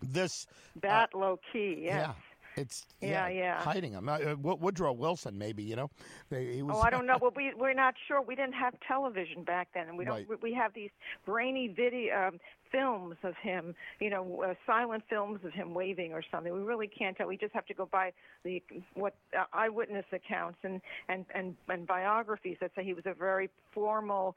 this 0.01 0.47
that 0.81 1.09
uh, 1.13 1.17
low 1.17 1.39
key. 1.51 1.81
Yes. 1.83 1.93
Yeah. 1.93 2.13
It's 2.55 2.85
yeah, 3.01 3.27
yeah, 3.27 3.29
yeah. 3.29 3.61
hiding 3.61 3.93
them. 3.93 4.09
Uh, 4.09 4.35
Woodrow 4.35 4.93
Wilson, 4.93 5.37
maybe 5.37 5.63
you 5.63 5.75
know. 5.75 5.89
He 6.29 6.61
was, 6.61 6.75
oh, 6.77 6.81
I 6.81 6.89
don't 6.89 7.05
know. 7.05 7.17
well, 7.21 7.31
we 7.35 7.53
we're 7.57 7.73
not 7.73 7.95
sure. 8.07 8.21
We 8.21 8.35
didn't 8.35 8.53
have 8.53 8.73
television 8.87 9.43
back 9.43 9.69
then, 9.73 9.87
and 9.87 9.97
we 9.97 10.05
don't. 10.05 10.27
Right. 10.27 10.41
We 10.41 10.53
have 10.53 10.73
these 10.73 10.89
grainy 11.25 11.67
video 11.69 12.27
um, 12.27 12.39
films 12.71 13.15
of 13.23 13.35
him, 13.41 13.75
you 13.99 14.09
know, 14.09 14.43
uh, 14.47 14.53
silent 14.65 15.03
films 15.09 15.39
of 15.45 15.53
him 15.53 15.73
waving 15.73 16.13
or 16.13 16.23
something. 16.31 16.53
We 16.53 16.61
really 16.61 16.87
can't 16.87 17.15
tell. 17.17 17.27
We 17.27 17.37
just 17.37 17.53
have 17.53 17.65
to 17.67 17.73
go 17.73 17.85
by 17.85 18.11
the 18.43 18.61
what 18.93 19.15
uh, 19.37 19.45
eyewitness 19.53 20.05
accounts 20.11 20.59
and 20.63 20.81
and 21.07 21.25
and 21.33 21.55
and 21.69 21.87
biographies 21.87 22.57
that 22.61 22.71
say 22.75 22.83
he 22.83 22.93
was 22.93 23.05
a 23.05 23.13
very 23.13 23.49
formal, 23.73 24.35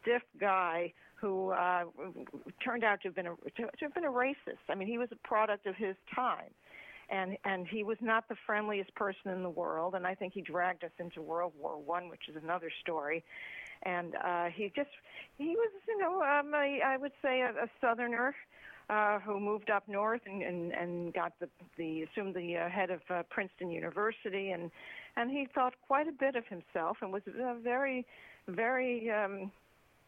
stiff 0.00 0.22
guy 0.40 0.92
who 1.16 1.50
uh, 1.50 1.84
turned 2.64 2.84
out 2.84 3.00
to 3.02 3.08
have 3.08 3.16
been 3.16 3.26
a 3.26 3.34
to, 3.56 3.62
to 3.62 3.84
have 3.84 3.94
been 3.94 4.04
a 4.04 4.10
racist. 4.10 4.62
I 4.68 4.74
mean, 4.74 4.88
he 4.88 4.98
was 4.98 5.08
a 5.10 5.28
product 5.28 5.66
of 5.66 5.74
his 5.74 5.96
time 6.14 6.50
and 7.10 7.36
and 7.44 7.66
he 7.66 7.82
was 7.82 7.98
not 8.00 8.28
the 8.28 8.36
friendliest 8.46 8.94
person 8.94 9.30
in 9.30 9.42
the 9.42 9.50
world 9.50 9.94
and 9.94 10.06
i 10.06 10.14
think 10.14 10.32
he 10.32 10.40
dragged 10.40 10.84
us 10.84 10.90
into 10.98 11.22
world 11.22 11.52
war 11.58 11.78
one 11.78 12.08
which 12.08 12.28
is 12.28 12.36
another 12.42 12.70
story. 12.80 13.24
And 13.84 14.16
uh 14.16 14.46
he 14.46 14.72
just 14.74 14.90
he 15.36 15.50
was 15.50 15.70
you 15.86 15.98
know 15.98 16.20
um 16.22 16.52
a, 16.54 16.80
i 16.84 16.96
would 16.96 17.12
say 17.22 17.40
a, 17.42 17.50
a 17.50 17.68
southerner 17.80 18.34
uh 18.90 19.20
who 19.20 19.38
moved 19.38 19.70
up 19.70 19.86
north 19.86 20.22
and 20.26 20.42
and 20.42 20.72
and 20.72 21.14
got 21.14 21.32
the 21.38 21.48
the 21.76 22.02
assumed 22.02 22.34
the 22.34 22.56
uh, 22.56 22.68
head 22.68 22.90
of 22.90 23.00
uh, 23.08 23.22
princeton 23.30 23.70
university. 23.70 24.50
And 24.50 24.70
and 25.16 25.30
he 25.30 25.46
thought 25.54 25.74
quite 25.86 26.08
a 26.08 26.12
bit 26.12 26.34
of 26.34 26.44
himself 26.46 26.98
and 27.02 27.12
was 27.12 27.22
uh, 27.28 27.54
very 27.62 28.04
very 28.48 29.10
um 29.10 29.52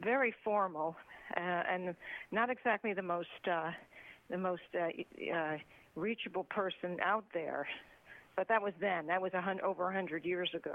very 0.02 0.34
formal 0.42 0.96
uh, 1.36 1.62
and 1.70 1.94
not 2.32 2.50
exactly 2.50 2.92
the 2.92 3.02
most 3.02 3.28
uh 3.50 3.70
the 4.30 4.38
most 4.38 4.62
uh, 4.74 4.88
uh 5.32 5.58
reachable 5.96 6.44
person 6.44 6.96
out 7.04 7.24
there. 7.32 7.66
But 8.36 8.48
that 8.48 8.62
was 8.62 8.72
then. 8.80 9.06
That 9.06 9.20
was 9.20 9.34
a 9.34 9.40
hun- 9.40 9.60
over 9.60 9.90
a 9.90 9.92
hundred 9.92 10.24
years 10.24 10.50
ago. 10.54 10.74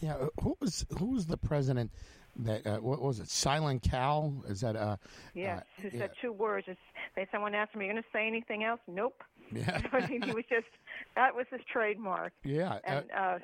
Yeah, 0.00 0.14
uh, 0.16 0.28
who 0.42 0.56
was 0.60 0.84
who 0.98 1.06
was 1.06 1.26
the 1.26 1.36
president? 1.36 1.90
That 2.36 2.66
uh, 2.66 2.76
what 2.78 3.00
was 3.00 3.20
it? 3.20 3.28
Silent 3.28 3.82
Cal? 3.82 4.34
Is 4.48 4.60
that 4.62 4.74
uh? 4.74 4.96
Yes, 5.34 5.62
uh, 5.78 5.82
who 5.82 5.90
said 5.90 6.00
yeah. 6.14 6.20
two 6.20 6.32
words? 6.32 6.66
It's, 6.68 6.80
they 7.14 7.26
someone 7.30 7.54
asked 7.54 7.74
him, 7.74 7.80
"Are 7.80 7.84
you 7.84 7.92
going 7.92 8.02
to 8.02 8.08
say 8.12 8.26
anything 8.26 8.64
else?" 8.64 8.80
Nope. 8.86 9.22
Yeah. 9.52 9.80
I 9.92 10.06
mean, 10.06 10.22
he 10.22 10.32
was 10.32 10.44
just 10.48 10.66
that 11.14 11.34
was 11.34 11.46
his 11.50 11.60
trademark. 11.70 12.32
Yeah. 12.44 12.78
And 12.84 13.04
uh, 13.16 13.20
uh, 13.20 13.38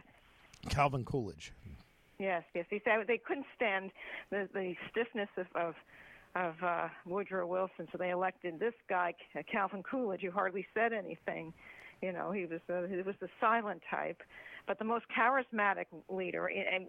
Calvin 0.68 1.04
Coolidge. 1.04 1.52
Yes, 2.18 2.42
yes. 2.54 2.66
He 2.68 2.80
said 2.84 3.06
they 3.06 3.18
couldn't 3.18 3.46
stand 3.54 3.92
the 4.30 4.48
the 4.52 4.74
stiffness 4.90 5.28
of, 5.37 5.46
of 5.54 5.74
of 6.38 6.55
uh, 6.62 6.88
Woodrow 7.05 7.46
Wilson. 7.46 7.88
So 7.90 7.98
they 7.98 8.11
elected 8.11 8.61
this 8.61 8.74
guy, 8.88 9.14
Calvin 9.51 9.83
Coolidge, 9.83 10.22
who 10.22 10.31
hardly 10.31 10.66
said 10.74 10.92
anything. 10.92 11.53
You 12.01 12.12
know, 12.12 12.31
he 12.31 12.46
was 12.46 12.61
uh, 12.70 12.87
he 12.88 13.03
was 13.03 13.16
the 13.20 13.29
silent 13.40 13.83
type, 13.90 14.22
but 14.68 14.79
the 14.79 14.85
most 14.85 15.05
charismatic 15.16 15.87
leader, 16.09 16.46
and 16.46 16.87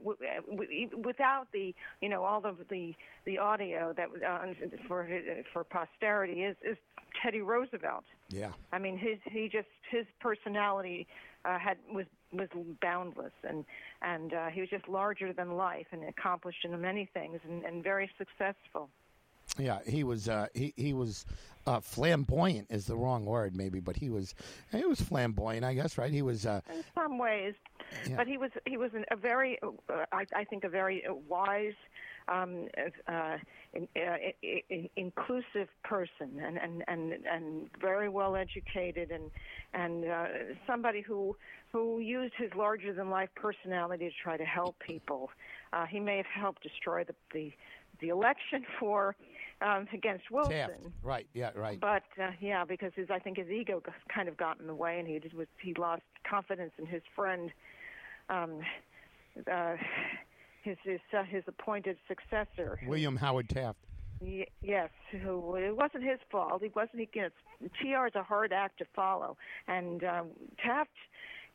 without 1.04 1.48
the 1.52 1.74
you 2.00 2.10
know 2.10 2.24
all 2.24 2.46
of 2.46 2.58
the 2.70 2.94
the 3.26 3.40
audio 3.40 3.92
that 3.98 4.08
uh, 4.24 4.54
for 4.88 5.10
for 5.52 5.64
posterity 5.64 6.44
is 6.44 6.56
is 6.64 6.78
Teddy 7.24 7.42
Roosevelt. 7.42 8.04
Yeah, 8.30 8.52
I 8.72 8.78
mean 8.78 9.00
his 9.00 9.18
he 9.26 9.50
just 9.52 9.68
his 9.90 10.06
personality 10.20 11.08
uh, 11.44 11.58
had 11.58 11.78
was 11.92 12.06
was 12.32 12.50
boundless 12.80 13.34
and 13.44 13.66
and 14.04 14.32
uh, 14.32 14.48
he 14.50 14.62
was 14.62 14.70
just 14.70 14.88
larger 14.88 15.34
than 15.34 15.58
life 15.58 15.88
and 15.92 16.04
accomplished 16.04 16.64
in 16.64 16.80
many 16.80 17.10
things 17.16 17.40
and, 17.50 17.64
and 17.64 17.84
very 17.84 18.12
successful. 18.20 18.90
Yeah, 19.60 19.80
he 19.86 20.04
was 20.04 20.30
uh, 20.30 20.48
he 20.54 20.74
he 20.78 20.94
was 20.94 21.26
uh, 21.70 21.80
flamboyant 21.80 22.68
is 22.70 22.86
the 22.86 22.96
wrong 22.96 23.26
word 23.26 23.56
maybe, 23.56 23.80
but 23.80 23.96
he 23.96 24.10
was 24.10 24.34
he 24.72 24.86
was 24.86 25.00
flamboyant, 25.00 25.64
I 25.64 25.74
guess, 25.74 25.98
right? 25.98 26.12
He 26.12 26.22
was 26.22 26.46
uh, 26.46 26.62
in 26.74 26.84
some 26.96 27.18
ways, 27.18 27.54
yeah. 28.08 28.16
but 28.16 28.28
he 28.28 28.38
was 28.38 28.52
he 28.66 28.78
was 28.78 28.92
an, 28.94 29.06
a 29.12 29.16
very 29.16 29.60
uh, 29.62 30.06
I, 30.12 30.26
I 30.36 30.44
think 30.44 30.64
a 30.64 30.70
very 30.70 31.04
wise. 31.28 31.74
Um, 32.28 32.68
uh, 33.08 33.38
in, 33.74 33.88
uh, 33.96 34.18
in, 34.70 34.88
inclusive 34.96 35.68
person 35.84 36.40
and, 36.40 36.60
and, 36.60 36.84
and, 36.88 37.14
and 37.26 37.70
very 37.82 38.08
well 38.08 38.36
educated 38.36 39.10
and 39.10 39.32
and 39.74 40.06
uh, 40.06 40.26
somebody 40.68 41.02
who 41.02 41.36
who 41.72 41.98
used 41.98 42.36
his 42.38 42.54
larger 42.56 42.94
than 42.94 43.10
life 43.10 43.30
personality 43.34 44.10
to 44.10 44.16
try 44.22 44.38
to 44.38 44.46
help 44.46 44.78
people. 44.78 45.32
Uh, 45.74 45.88
he 45.88 46.00
may 46.00 46.18
have 46.18 46.28
helped 46.28 46.62
destroy 46.62 47.04
the 47.04 47.16
the, 47.34 47.52
the 48.00 48.10
election 48.10 48.64
for 48.80 49.16
um, 49.62 49.88
against 49.94 50.32
Wilson. 50.32 50.52
Taft. 50.52 50.74
Right. 51.04 51.28
Yeah. 51.34 51.52
Right. 51.56 51.80
But 51.80 52.04
uh, 52.22 52.32
yeah, 52.40 52.66
because 52.66 52.92
his 52.96 53.10
I 53.10 53.20
think 53.20 53.38
his 53.38 53.50
ego 53.50 53.82
kind 54.14 54.28
of 54.30 54.38
got 54.38 54.60
in 54.60 54.68
the 54.68 54.76
way, 54.76 55.00
and 55.00 55.08
he 55.08 55.20
just 55.20 55.36
was 55.36 55.48
he 55.62 55.74
lost 55.78 56.04
confidence 56.30 56.72
in 56.78 56.86
his 56.86 57.02
friend. 57.16 57.52
Um, 58.30 58.62
uh, 59.52 59.76
his 60.64 60.78
his, 60.84 61.00
uh, 61.18 61.24
his 61.24 61.44
appointed 61.48 61.98
successor. 62.08 62.80
William 62.88 63.16
Howard 63.16 63.50
Taft. 63.50 63.80
Y- 64.22 64.48
yes, 64.62 64.90
who 65.12 65.56
it 65.56 65.76
wasn't 65.76 66.04
his 66.04 66.20
fault. 66.30 66.62
He 66.62 66.70
wasn't. 66.76 67.00
He, 67.00 67.10
you 67.14 67.22
know, 67.22 67.70
TR 67.82 68.08
is 68.08 68.16
a 68.16 68.24
hard 68.24 68.52
act 68.52 68.80
to 68.80 68.86
follow, 68.96 69.38
and 69.68 70.04
um, 70.04 70.28
Taft, 70.64 70.90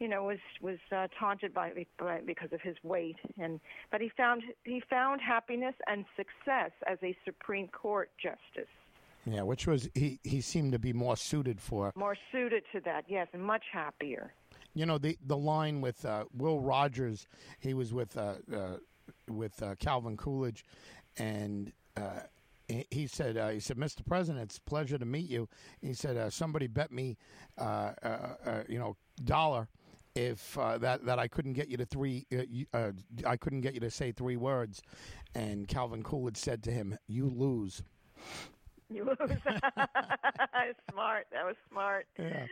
you 0.01 0.09
know, 0.09 0.25
was 0.25 0.39
was 0.61 0.79
uh, 0.93 1.09
taunted 1.19 1.55
by, 1.55 1.73
by 1.99 2.21
because 2.25 2.53
of 2.53 2.61
his 2.61 2.77
weight, 2.83 3.17
and 3.39 3.61
but 3.91 4.01
he 4.01 4.11
found 4.17 4.43
he 4.65 4.83
found 4.91 5.21
happiness 5.21 5.75
and 5.87 6.05
success 6.17 6.71
as 6.87 6.99
a 7.03 7.17
Supreme 7.25 7.69
Court 7.69 8.11
justice. 8.23 8.71
Yeah, 9.27 9.43
which 9.43 9.67
was 9.67 9.89
he 9.95 10.19
he 10.23 10.41
seemed 10.41 10.73
to 10.73 10.79
be 10.79 10.93
more 10.93 11.17
suited 11.17 11.61
for. 11.61 11.93
More 11.97 12.17
suited 12.31 12.65
to 12.73 12.81
that, 12.81 13.05
yes, 13.09 13.29
and 13.33 13.43
much 13.43 13.65
happier. 13.73 14.33
You 14.75 14.87
know 14.87 14.99
the 14.99 15.17
the 15.27 15.37
line 15.37 15.81
with 15.81 16.05
uh, 16.05 16.25
Will 16.37 16.61
Rogers, 16.61 17.27
he 17.61 17.75
was 17.75 17.95
with 17.95 18.17
uh, 18.17 18.35
uh, 18.55 18.77
with 19.29 19.63
uh, 19.63 19.77
Calvin 19.77 20.17
Coolidge, 20.17 20.65
and 21.17 21.73
uh, 21.97 22.21
he- 22.91 23.07
said 23.07 23.37
uh, 23.37 23.49
he 23.51 23.61
said 23.61 23.77
Mr. 23.77 24.05
President, 24.07 24.43
it's 24.43 24.59
a 24.59 24.63
pleasure 24.63 24.99
to 24.99 25.05
meet 25.05 25.29
you. 25.29 25.49
He 25.81 25.95
said 25.95 26.17
uh, 26.17 26.31
somebody 26.31 26.67
bet 26.67 26.91
me, 26.93 27.17
uh, 27.59 27.93
uh, 28.03 28.07
uh, 28.45 28.63
you 28.69 28.79
know, 28.79 28.97
dollar. 29.25 29.69
If 30.15 30.57
uh, 30.57 30.79
that 30.79 31.05
that 31.07 31.19
I 31.19 31.27
couldn't 31.27 31.55
get 31.55 31.69
you 31.69 31.77
to 31.77 31.85
three, 31.85 32.27
uh, 32.33 32.77
uh, 32.77 32.93
I 33.27 33.37
couldn't 33.37 33.63
get 33.63 33.75
you 33.75 33.81
to 33.81 33.91
say 33.91 34.13
three 34.13 34.37
words, 34.37 34.81
and 35.35 35.67
Calvin 35.67 36.03
Coolidge 36.03 36.37
said 36.37 36.63
to 36.65 36.71
him, 36.71 36.97
"You 37.09 37.29
lose." 37.29 37.83
You 38.91 39.05
lose. 39.05 39.17
smart. 40.93 41.27
That 41.33 41.45
was 41.45 41.57
smart. 41.71 42.07
Yeah. 42.19 42.47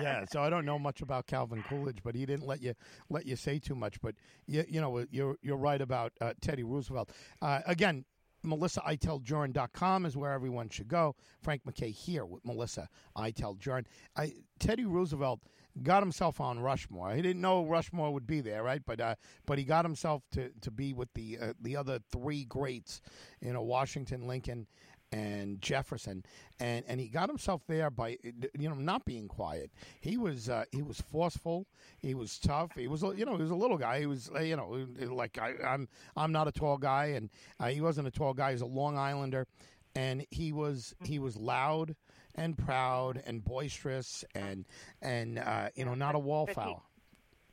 yeah, 0.00 0.24
so 0.30 0.40
I 0.40 0.50
don't 0.50 0.64
know 0.64 0.78
much 0.78 1.00
about 1.02 1.26
Calvin 1.26 1.64
Coolidge, 1.68 1.98
but 2.04 2.14
he 2.14 2.26
didn't 2.26 2.46
let 2.46 2.62
you 2.62 2.74
let 3.10 3.26
you 3.26 3.34
say 3.34 3.58
too 3.58 3.74
much. 3.74 4.00
But 4.00 4.14
you, 4.46 4.64
you 4.68 4.80
know, 4.80 5.04
you're 5.10 5.36
you're 5.42 5.56
right 5.56 5.80
about 5.80 6.12
uh, 6.20 6.34
Teddy 6.40 6.62
Roosevelt. 6.62 7.10
Uh, 7.42 7.60
again, 7.66 8.04
MelissaIteldJurin.com 8.44 10.06
is 10.06 10.16
where 10.16 10.32
everyone 10.32 10.68
should 10.68 10.88
go. 10.88 11.16
Frank 11.42 11.62
MacKay 11.64 11.90
here 11.90 12.24
with 12.24 12.44
Melissa 12.44 12.88
Iteld 13.16 13.58
Jurin. 13.58 13.84
I, 14.16 14.32
Teddy 14.58 14.84
Roosevelt 14.84 15.40
got 15.82 16.02
himself 16.02 16.40
on 16.40 16.60
Rushmore. 16.60 17.12
He 17.12 17.22
didn't 17.22 17.40
know 17.40 17.64
Rushmore 17.64 18.12
would 18.12 18.26
be 18.26 18.40
there, 18.40 18.62
right? 18.62 18.82
But 18.84 19.00
uh, 19.00 19.14
but 19.46 19.58
he 19.58 19.64
got 19.64 19.84
himself 19.84 20.22
to, 20.32 20.50
to 20.60 20.70
be 20.70 20.92
with 20.92 21.12
the 21.14 21.38
uh, 21.40 21.52
the 21.60 21.76
other 21.76 21.98
three 22.10 22.44
greats, 22.44 23.00
you 23.40 23.52
know, 23.52 23.62
Washington, 23.62 24.26
Lincoln, 24.26 24.66
and 25.12 25.60
Jefferson, 25.62 26.24
and 26.60 26.84
and 26.86 27.00
he 27.00 27.08
got 27.08 27.28
himself 27.28 27.62
there 27.66 27.90
by 27.90 28.18
you 28.22 28.68
know 28.68 28.74
not 28.74 29.04
being 29.04 29.28
quiet. 29.28 29.70
He 30.00 30.16
was 30.16 30.48
uh, 30.48 30.64
he 30.72 30.82
was 30.82 31.00
forceful. 31.00 31.66
He 31.98 32.14
was 32.14 32.38
tough. 32.38 32.72
He 32.74 32.88
was 32.88 33.02
you 33.02 33.24
know 33.24 33.36
he 33.36 33.42
was 33.42 33.50
a 33.50 33.56
little 33.56 33.78
guy. 33.78 34.00
He 34.00 34.06
was 34.06 34.30
uh, 34.34 34.40
you 34.40 34.56
know 34.56 34.86
like 35.12 35.38
I, 35.38 35.54
I'm 35.66 35.88
I'm 36.16 36.32
not 36.32 36.48
a 36.48 36.52
tall 36.52 36.76
guy, 36.78 37.06
and 37.06 37.30
uh, 37.58 37.68
he 37.68 37.80
wasn't 37.80 38.08
a 38.08 38.10
tall 38.10 38.34
guy. 38.34 38.52
He's 38.52 38.60
a 38.60 38.66
Long 38.66 38.98
Islander, 38.98 39.46
and 39.94 40.26
he 40.30 40.52
was 40.52 40.94
he 41.04 41.18
was 41.18 41.36
loud 41.36 41.96
and 42.38 42.56
proud 42.56 43.22
and 43.26 43.44
boisterous 43.44 44.24
and 44.34 44.64
and 45.02 45.38
uh, 45.38 45.68
you 45.74 45.84
know 45.84 45.94
not 45.94 46.14
a 46.14 46.18
wallflower. 46.18 46.80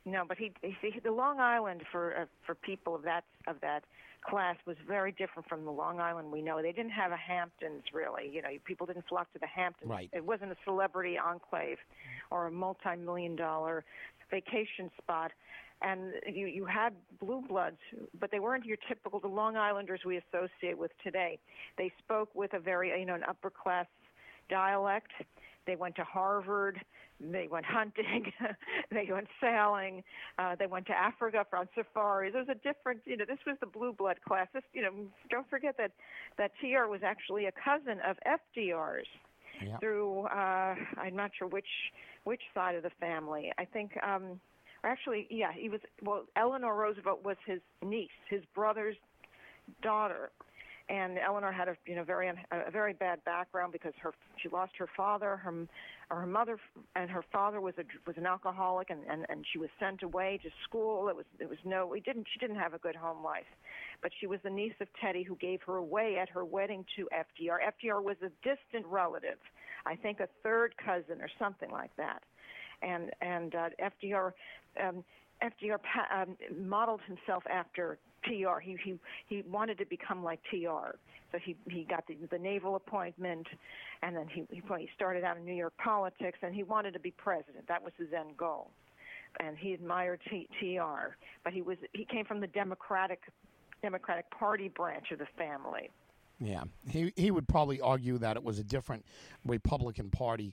No, 0.04 0.24
but 0.26 0.38
he, 0.38 0.52
he 0.62 1.00
the 1.00 1.10
Long 1.10 1.40
Island 1.40 1.82
for 1.90 2.16
uh, 2.16 2.24
for 2.46 2.54
people 2.54 2.94
of 2.94 3.02
that 3.02 3.24
of 3.46 3.60
that 3.60 3.84
class 4.24 4.56
was 4.66 4.76
very 4.86 5.12
different 5.12 5.48
from 5.48 5.64
the 5.64 5.70
Long 5.70 6.00
Island 6.00 6.30
we 6.32 6.42
know. 6.42 6.60
They 6.62 6.72
didn't 6.72 6.92
have 6.92 7.12
a 7.12 7.16
Hamptons 7.16 7.82
really. 7.92 8.30
You 8.32 8.42
know, 8.42 8.48
people 8.64 8.86
didn't 8.86 9.06
flock 9.08 9.32
to 9.32 9.38
the 9.38 9.46
Hamptons. 9.46 9.90
Right. 9.90 10.10
It 10.12 10.24
wasn't 10.24 10.52
a 10.52 10.56
celebrity 10.64 11.18
enclave 11.18 11.78
or 12.30 12.46
a 12.46 12.50
multi-million 12.50 13.36
dollar 13.36 13.84
vacation 14.30 14.90
spot. 15.00 15.32
And 15.82 16.12
you 16.32 16.46
you 16.46 16.64
had 16.64 16.94
blue 17.20 17.42
bloods, 17.46 17.76
but 18.18 18.30
they 18.30 18.38
weren't 18.38 18.64
your 18.64 18.78
typical 18.88 19.20
the 19.20 19.28
Long 19.28 19.56
Islanders 19.56 20.00
we 20.06 20.16
associate 20.18 20.78
with 20.78 20.92
today. 21.04 21.38
They 21.76 21.92
spoke 21.98 22.30
with 22.34 22.54
a 22.54 22.60
very 22.60 22.98
you 22.98 23.06
know 23.06 23.14
an 23.14 23.24
upper 23.28 23.50
class 23.50 23.86
dialect. 24.48 25.12
They 25.66 25.76
went 25.76 25.96
to 25.96 26.04
Harvard. 26.04 26.80
They 27.20 27.48
went 27.50 27.64
hunting. 27.66 28.32
they 28.90 29.08
went 29.10 29.26
sailing. 29.40 30.04
Uh, 30.38 30.54
they 30.58 30.66
went 30.66 30.86
to 30.86 30.92
Africa 30.92 31.44
for 31.48 31.58
on 31.58 31.68
safaris. 31.74 32.34
Was 32.34 32.48
a 32.50 32.54
different, 32.54 33.00
you 33.04 33.16
know, 33.16 33.24
this 33.26 33.38
was 33.46 33.56
the 33.60 33.66
blue 33.66 33.92
blood 33.92 34.18
class. 34.26 34.48
This, 34.52 34.62
you 34.72 34.82
know, 34.82 34.90
don't 35.30 35.48
forget 35.48 35.76
that 35.78 35.92
that 36.38 36.52
TR 36.60 36.88
was 36.88 37.00
actually 37.02 37.46
a 37.46 37.52
cousin 37.52 37.98
of 38.06 38.16
FDR's 38.26 39.08
Yeah. 39.62 39.78
through 39.78 40.24
uh, 40.26 40.74
I'm 40.98 41.16
not 41.16 41.30
sure 41.38 41.48
which 41.48 41.68
which 42.24 42.42
side 42.54 42.74
of 42.74 42.82
the 42.82 42.90
family. 43.00 43.52
I 43.58 43.64
think 43.64 43.92
um, 44.02 44.38
or 44.84 44.90
actually, 44.90 45.26
yeah, 45.30 45.52
he 45.52 45.68
was. 45.68 45.80
Well, 46.02 46.24
Eleanor 46.36 46.74
Roosevelt 46.74 47.24
was 47.24 47.36
his 47.46 47.60
niece, 47.82 48.10
his 48.28 48.42
brother's 48.54 48.96
daughter, 49.82 50.30
and 50.88 51.18
Eleanor 51.18 51.50
had 51.50 51.68
a 51.68 51.76
you 51.84 51.96
know 51.96 52.04
very 52.04 52.28
a 52.28 52.70
very 52.70 52.92
bad 52.92 53.24
background 53.24 53.72
because 53.72 53.92
her 54.00 54.12
she 54.36 54.48
lost 54.48 54.72
her 54.78 54.88
father, 54.96 55.36
her 55.36 55.52
or 56.10 56.20
her 56.20 56.26
mother, 56.26 56.58
and 56.94 57.10
her 57.10 57.24
father 57.32 57.60
was 57.60 57.74
a 57.78 57.84
was 58.06 58.16
an 58.16 58.26
alcoholic, 58.26 58.90
and 58.90 59.00
and 59.10 59.26
and 59.28 59.44
she 59.52 59.58
was 59.58 59.68
sent 59.80 60.02
away 60.02 60.38
to 60.42 60.50
school. 60.64 61.08
It 61.08 61.16
was 61.16 61.24
it 61.40 61.48
was 61.48 61.58
no, 61.64 61.86
we 61.86 62.00
didn't 62.00 62.26
she 62.32 62.38
didn't 62.38 62.56
have 62.56 62.74
a 62.74 62.78
good 62.78 62.94
home 62.94 63.24
life, 63.24 63.50
but 64.00 64.12
she 64.20 64.26
was 64.26 64.38
the 64.44 64.50
niece 64.50 64.74
of 64.80 64.86
Teddy 65.00 65.24
who 65.24 65.34
gave 65.36 65.60
her 65.62 65.76
away 65.76 66.18
at 66.20 66.28
her 66.28 66.44
wedding 66.44 66.84
to 66.96 67.08
FDR. 67.12 67.58
FDR 67.84 68.02
was 68.02 68.16
a 68.22 68.30
distant 68.46 68.86
relative, 68.86 69.38
I 69.86 69.96
think 69.96 70.20
a 70.20 70.28
third 70.44 70.74
cousin 70.76 71.20
or 71.20 71.28
something 71.38 71.70
like 71.70 71.94
that, 71.96 72.22
and 72.82 73.10
and 73.20 73.54
uh, 73.54 73.68
FDR. 73.80 74.32
Um, 74.82 75.04
FDR 75.42 75.78
um, 76.10 76.34
modeled 76.58 77.02
himself 77.06 77.42
after 77.50 77.98
TR. 78.26 78.60
He 78.60 78.76
he 78.84 78.98
he 79.26 79.42
wanted 79.50 79.78
to 79.78 79.86
become 79.86 80.22
like 80.22 80.40
TR, 80.50 80.96
so 81.32 81.38
he 81.44 81.56
he 81.68 81.84
got 81.84 82.06
the 82.06 82.16
the 82.30 82.38
naval 82.38 82.76
appointment, 82.76 83.46
and 84.02 84.16
then 84.16 84.26
he 84.28 84.44
he 84.50 84.88
started 84.94 85.24
out 85.24 85.36
in 85.36 85.44
New 85.44 85.54
York 85.54 85.74
politics, 85.82 86.38
and 86.42 86.54
he 86.54 86.62
wanted 86.62 86.92
to 86.92 87.00
be 87.00 87.10
president. 87.12 87.66
That 87.68 87.82
was 87.82 87.92
his 87.98 88.08
end 88.12 88.36
goal, 88.36 88.70
and 89.40 89.56
he 89.56 89.72
admired 89.72 90.20
T, 90.30 90.48
TR. 90.60 91.16
But 91.44 91.52
he 91.52 91.62
was 91.62 91.78
he 91.94 92.04
came 92.04 92.24
from 92.24 92.40
the 92.40 92.48
Democratic 92.48 93.20
Democratic 93.82 94.30
Party 94.30 94.68
branch 94.68 95.10
of 95.12 95.18
the 95.18 95.28
family. 95.38 95.90
Yeah, 96.38 96.64
he 96.88 97.12
he 97.16 97.30
would 97.30 97.48
probably 97.48 97.80
argue 97.80 98.18
that 98.18 98.36
it 98.36 98.42
was 98.44 98.58
a 98.58 98.64
different 98.64 99.06
Republican 99.46 100.10
Party 100.10 100.52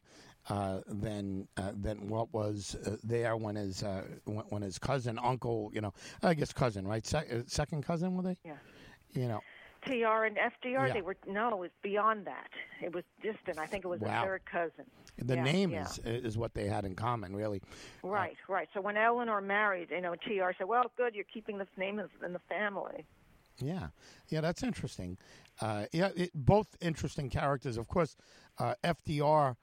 uh, 0.50 0.80
than 0.88 1.48
uh, 1.58 1.72
than 1.76 2.08
what 2.08 2.34
was 2.34 2.76
uh, 2.86 2.96
there 3.04 3.36
when 3.36 3.56
his 3.56 3.84
uh, 3.84 4.04
when, 4.24 4.46
when 4.50 4.62
his 4.62 4.80
cousin, 4.80 5.20
uncle, 5.22 5.72
you 5.74 5.82
know, 5.82 5.94
I 6.22 6.36
guess 6.36 6.54
cousin, 6.54 6.88
right? 6.88 7.06
Se- 7.06 7.28
uh, 7.32 7.42
second 7.48 7.84
cousin, 7.86 8.16
were 8.16 8.24
they? 8.24 8.38
Yeah. 8.46 8.54
You 9.14 9.28
know, 9.28 9.42
TR 9.86 10.24
and 10.26 10.38
FDR, 10.38 10.88
Yeah. 10.88 10.94
they 10.94 11.02
were 11.02 11.18
no, 11.28 11.50
it 11.50 11.58
was 11.58 11.72
beyond 11.82 12.26
that. 12.28 12.48
It 12.82 12.94
was 12.96 13.04
distant. 13.22 13.60
I 13.60 13.66
think 13.66 13.84
it 13.84 13.90
was 13.90 14.00
Wow. 14.00 14.24
a 14.24 14.26
third 14.26 14.46
cousin. 14.46 14.86
the 15.18 15.36
Yeah, 15.36 15.44
name 15.44 15.72
yeah. 15.72 15.84
is 15.86 15.98
is 16.06 16.38
what 16.38 16.54
they 16.54 16.68
had 16.68 16.86
in 16.86 16.96
common, 16.96 17.36
really. 17.36 17.62
Right, 18.04 18.38
right. 18.48 18.70
So 18.74 18.80
when 18.80 18.96
Eleanor 18.96 19.42
married, 19.42 19.90
you 19.92 20.00
know, 20.00 20.16
TR 20.16 20.54
said, 20.58 20.68
"Well, 20.70 20.90
good, 20.96 21.14
you're 21.14 21.26
keeping 21.26 21.58
the 21.58 21.68
name 21.76 22.00
in 22.00 22.32
the 22.32 22.40
family." 22.48 23.06
Yeah, 23.60 23.90
yeah, 24.30 24.42
that's 24.42 24.64
interesting. 24.64 25.16
Uh, 25.62 25.86
yeah, 25.92 26.10
it, 26.16 26.32
both 26.34 26.76
interesting 26.82 27.30
characters. 27.30 27.78
Of 27.78 27.88
course, 27.88 28.16
uh, 28.60 28.74
FDR, 28.84 29.56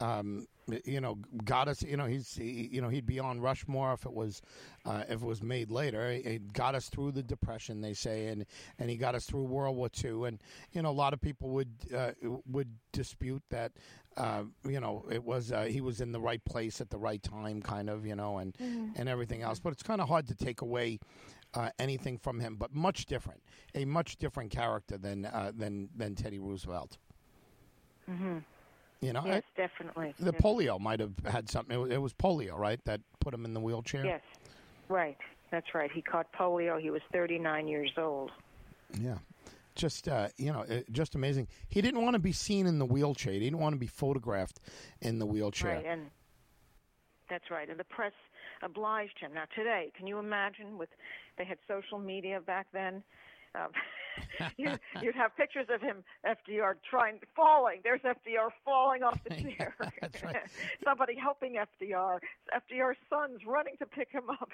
um, 0.00 0.46
you 0.84 1.00
know, 1.00 1.18
got 1.44 1.68
us. 1.68 1.82
You 1.82 1.96
know, 1.96 2.06
he's 2.06 2.34
he, 2.34 2.68
you 2.70 2.80
know 2.80 2.88
he'd 2.88 3.06
be 3.06 3.18
on 3.18 3.40
Rushmore 3.40 3.94
if 3.94 4.04
it 4.04 4.12
was 4.12 4.42
uh, 4.84 5.04
if 5.08 5.22
it 5.22 5.26
was 5.26 5.42
made 5.42 5.70
later. 5.70 6.06
It 6.10 6.52
got 6.52 6.74
us 6.74 6.88
through 6.88 7.12
the 7.12 7.22
Depression, 7.22 7.80
they 7.80 7.94
say, 7.94 8.26
and 8.26 8.44
and 8.78 8.90
he 8.90 8.96
got 8.96 9.14
us 9.14 9.24
through 9.24 9.44
World 9.44 9.76
War 9.76 9.88
II. 10.04 10.24
And 10.28 10.42
you 10.72 10.82
know, 10.82 10.90
a 10.90 10.92
lot 10.92 11.14
of 11.14 11.20
people 11.20 11.50
would 11.50 11.72
uh, 11.94 12.12
would 12.46 12.68
dispute 12.92 13.42
that. 13.50 13.72
Uh, 14.16 14.42
you 14.68 14.80
know, 14.80 15.06
it 15.12 15.22
was 15.22 15.52
uh, 15.52 15.62
he 15.62 15.80
was 15.80 16.00
in 16.00 16.10
the 16.10 16.20
right 16.20 16.44
place 16.44 16.80
at 16.80 16.90
the 16.90 16.98
right 16.98 17.22
time, 17.22 17.62
kind 17.62 17.88
of. 17.88 18.04
You 18.04 18.16
know, 18.16 18.38
and 18.38 18.54
and 18.58 19.08
everything 19.08 19.42
else. 19.42 19.58
But 19.60 19.72
it's 19.72 19.82
kind 19.82 20.00
of 20.00 20.08
hard 20.08 20.26
to 20.28 20.34
take 20.34 20.60
away 20.60 20.98
uh, 21.54 21.70
anything 21.78 22.18
from 22.18 22.40
him, 22.40 22.56
but 22.56 22.74
much 22.74 23.06
different, 23.06 23.42
a 23.74 23.84
much 23.84 24.16
different 24.16 24.50
character 24.50 24.96
than 24.98 25.24
uh, 25.24 25.52
than 25.56 25.88
than 25.96 26.14
Teddy 26.14 26.38
Roosevelt. 26.38 26.98
hmm 28.06 28.38
You 29.00 29.12
know, 29.12 29.22
Yes, 29.24 29.42
definitely. 29.56 30.14
The 30.18 30.32
Yes. 30.32 30.42
polio 30.42 30.80
might 30.80 31.00
have 31.00 31.14
had 31.24 31.48
something. 31.48 31.74
It 31.76 31.80
was, 31.80 31.90
it 31.90 31.98
was 32.02 32.12
polio, 32.14 32.56
right, 32.58 32.84
that 32.84 33.00
put 33.20 33.32
him 33.32 33.44
in 33.44 33.54
the 33.54 33.60
wheelchair. 33.60 34.04
Yes, 34.04 34.22
right. 34.88 35.16
That's 35.50 35.72
right. 35.74 35.90
He 35.90 36.02
caught 36.02 36.30
polio. 36.32 36.78
He 36.80 36.90
was 36.90 37.00
39 37.12 37.68
years 37.68 37.92
old. 37.96 38.30
Yeah. 39.00 39.18
Just 39.74 40.08
uh, 40.08 40.28
you 40.36 40.52
know, 40.52 40.66
just 40.90 41.14
amazing. 41.14 41.46
He 41.68 41.80
didn't 41.80 42.02
want 42.02 42.14
to 42.14 42.18
be 42.18 42.32
seen 42.32 42.66
in 42.66 42.78
the 42.80 42.84
wheelchair. 42.84 43.32
He 43.32 43.38
didn't 43.38 43.60
want 43.60 43.74
to 43.74 43.78
be 43.78 43.86
photographed 43.86 44.60
in 45.00 45.18
the 45.20 45.26
wheelchair. 45.26 45.76
Right, 45.76 45.86
and 45.86 46.10
that's 47.30 47.48
right. 47.50 47.70
And 47.70 47.78
the 47.78 47.84
press 47.84 48.12
obliged 48.62 49.18
him. 49.20 49.32
Now 49.34 49.44
today, 49.54 49.92
can 49.96 50.06
you 50.06 50.18
imagine? 50.18 50.78
With 50.78 50.88
they 51.36 51.44
had 51.44 51.58
social 51.66 51.98
media 51.98 52.40
back 52.40 52.66
then. 52.72 53.02
Um, 53.54 53.70
you, 54.56 54.72
you'd 55.02 55.14
have 55.14 55.36
pictures 55.36 55.66
of 55.72 55.80
him, 55.80 56.04
FDR, 56.26 56.74
trying 56.88 57.20
falling. 57.34 57.80
There's 57.84 58.00
FDR 58.02 58.48
falling 58.64 59.02
off 59.02 59.18
the 59.24 59.30
chair. 59.56 59.74
That's 60.00 60.22
right. 60.22 60.36
Somebody 60.84 61.14
helping 61.16 61.54
FDR. 61.56 62.18
FDR's 62.54 62.96
sons 63.10 63.40
running 63.46 63.76
to 63.78 63.86
pick 63.86 64.10
him 64.10 64.30
up. 64.30 64.50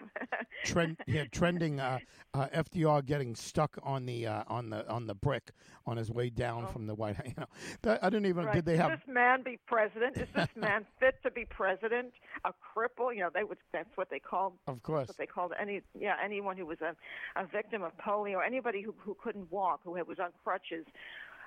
Trend, 0.64 0.98
yeah, 1.06 1.24
trending. 1.30 1.80
Uh, 1.80 1.98
uh, 2.34 2.46
FDR 2.54 3.04
getting 3.04 3.34
stuck 3.34 3.78
on 3.82 4.06
the 4.06 4.26
uh, 4.26 4.44
on 4.48 4.70
the 4.70 4.88
on 4.90 5.06
the 5.06 5.14
brick 5.14 5.50
on 5.86 5.96
his 5.96 6.10
way 6.10 6.30
down 6.30 6.64
Oh. 6.64 6.66
from 6.68 6.86
the 6.86 6.94
White 6.94 7.16
House. 7.16 7.26
You 7.26 7.34
know, 7.38 7.46
that, 7.82 8.02
I 8.02 8.10
didn't 8.10 8.26
even. 8.26 8.44
Right. 8.46 8.54
Did 8.54 8.64
they 8.64 8.76
have? 8.76 8.92
Is 8.92 8.98
this 9.06 9.14
man 9.14 9.42
be 9.42 9.58
president? 9.66 10.16
Is 10.16 10.28
this 10.34 10.48
man 10.56 10.86
fit 11.00 11.16
to 11.24 11.30
be 11.30 11.44
president? 11.44 12.12
A 12.44 12.50
cripple? 12.52 13.14
You 13.14 13.20
know, 13.20 13.30
they 13.32 13.44
would. 13.44 13.58
That's 13.72 13.88
what 13.96 14.08
they 14.10 14.18
called. 14.18 14.54
Of 14.66 14.82
course. 14.82 15.08
What 15.08 15.16
they 15.16 15.26
called 15.26 15.52
any. 15.60 15.82
Yeah, 15.98 16.14
anyone 16.24 16.56
who 16.56 16.66
was 16.66 16.78
a, 16.80 16.94
a 17.40 17.46
victim 17.46 17.82
of 17.82 17.92
polio, 17.98 18.38
anybody 18.44 18.82
who 18.82 18.94
who 18.98 19.14
couldn't 19.22 19.50
walk, 19.54 19.80
who 19.84 19.92
was 19.92 20.18
on 20.18 20.30
crutches. 20.42 20.84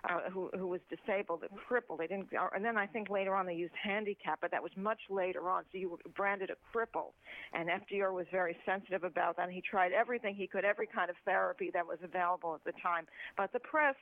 Uh, 0.08 0.30
who 0.30 0.50
who 0.58 0.68
was 0.68 0.80
disabled, 0.90 1.42
a 1.44 1.50
cripple? 1.74 1.98
They 1.98 2.06
didn't, 2.06 2.30
and 2.56 2.64
then 2.64 2.78
I 2.78 2.86
think 2.86 3.10
later 3.10 3.34
on 3.34 3.48
they 3.48 3.56
used 3.56 3.74
handicap, 3.82 4.40
but 4.40 4.52
that 4.52 4.62
was 4.62 4.72
much 4.78 5.00
later 5.10 5.50
on. 5.50 5.64
So 5.72 5.80
you 5.80 5.90
were 5.90 5.98
branded 6.16 6.52
a 6.52 6.78
cripple, 6.78 7.14
and 7.52 7.68
FDR 7.68 8.14
was 8.14 8.28
very 8.32 8.56
sensitive 8.64 9.04
about 9.04 9.38
that. 9.38 9.46
And 9.46 9.54
he 9.54 9.62
tried 9.62 9.94
everything 9.94 10.36
he 10.36 10.46
could, 10.46 10.64
every 10.64 10.88
kind 10.88 11.10
of 11.10 11.16
therapy 11.26 11.72
that 11.74 11.86
was 11.86 11.98
available 12.04 12.54
at 12.54 12.64
the 12.64 12.80
time. 12.80 13.08
But 13.36 13.52
the 13.54 13.60
press, 13.60 13.96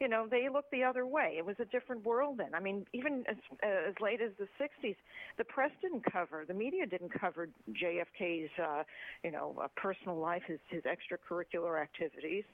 you 0.00 0.08
know, 0.08 0.26
they 0.28 0.48
looked 0.48 0.70
the 0.70 0.82
other 0.82 1.06
way. 1.06 1.34
It 1.36 1.44
was 1.44 1.56
a 1.60 1.66
different 1.66 2.04
world 2.04 2.38
then. 2.38 2.54
I 2.54 2.60
mean, 2.60 2.86
even 2.94 3.24
as 3.28 3.36
uh, 3.62 3.90
as 3.90 3.94
late 4.00 4.20
as 4.22 4.30
the 4.38 4.48
'60s, 4.58 4.96
the 5.36 5.44
press 5.44 5.70
didn't 5.82 6.10
cover, 6.10 6.44
the 6.48 6.54
media 6.54 6.86
didn't 6.86 7.12
cover 7.20 7.50
JFK's, 7.70 8.50
uh, 8.58 8.82
you 9.22 9.30
know, 9.30 9.54
uh, 9.62 9.68
personal 9.76 10.16
life, 10.16 10.42
his 10.46 10.60
his 10.70 10.82
extracurricular 10.84 11.80
activities. 11.80 12.44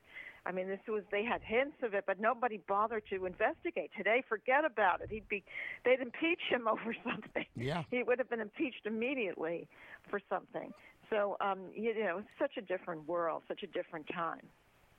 I 0.47 0.53
mean, 0.53 0.69
this 0.69 0.81
was 0.89 1.03
they 1.11 1.25
had 1.25 1.43
hints 1.43 1.77
of 1.83 1.95
it, 1.95 2.05
but 2.07 2.21
nobody 2.21 2.61
bothered 2.69 3.03
to 3.11 3.27
investigate. 3.27 3.91
Today, 3.97 4.23
forget 4.29 4.65
about 4.65 5.01
it. 5.01 5.11
He'd 5.11 5.29
be, 5.29 5.43
they'd 5.85 6.01
impeach 6.01 6.41
him 6.49 6.69
over 6.73 6.95
something. 7.05 7.47
Yeah. 7.57 7.83
He 7.91 8.03
would 8.03 8.19
have 8.19 8.31
been 8.31 8.41
impeached 8.41 8.87
immediately 8.87 9.67
for 10.09 10.21
something. 10.29 10.73
So, 11.11 11.37
um, 11.41 11.59
you 11.75 11.99
know, 11.99 12.19
it's 12.19 12.29
such 12.39 12.57
a 12.57 12.61
different 12.63 13.07
world, 13.09 13.43
such 13.49 13.63
a 13.63 13.67
different 13.67 14.07
time. 14.13 14.43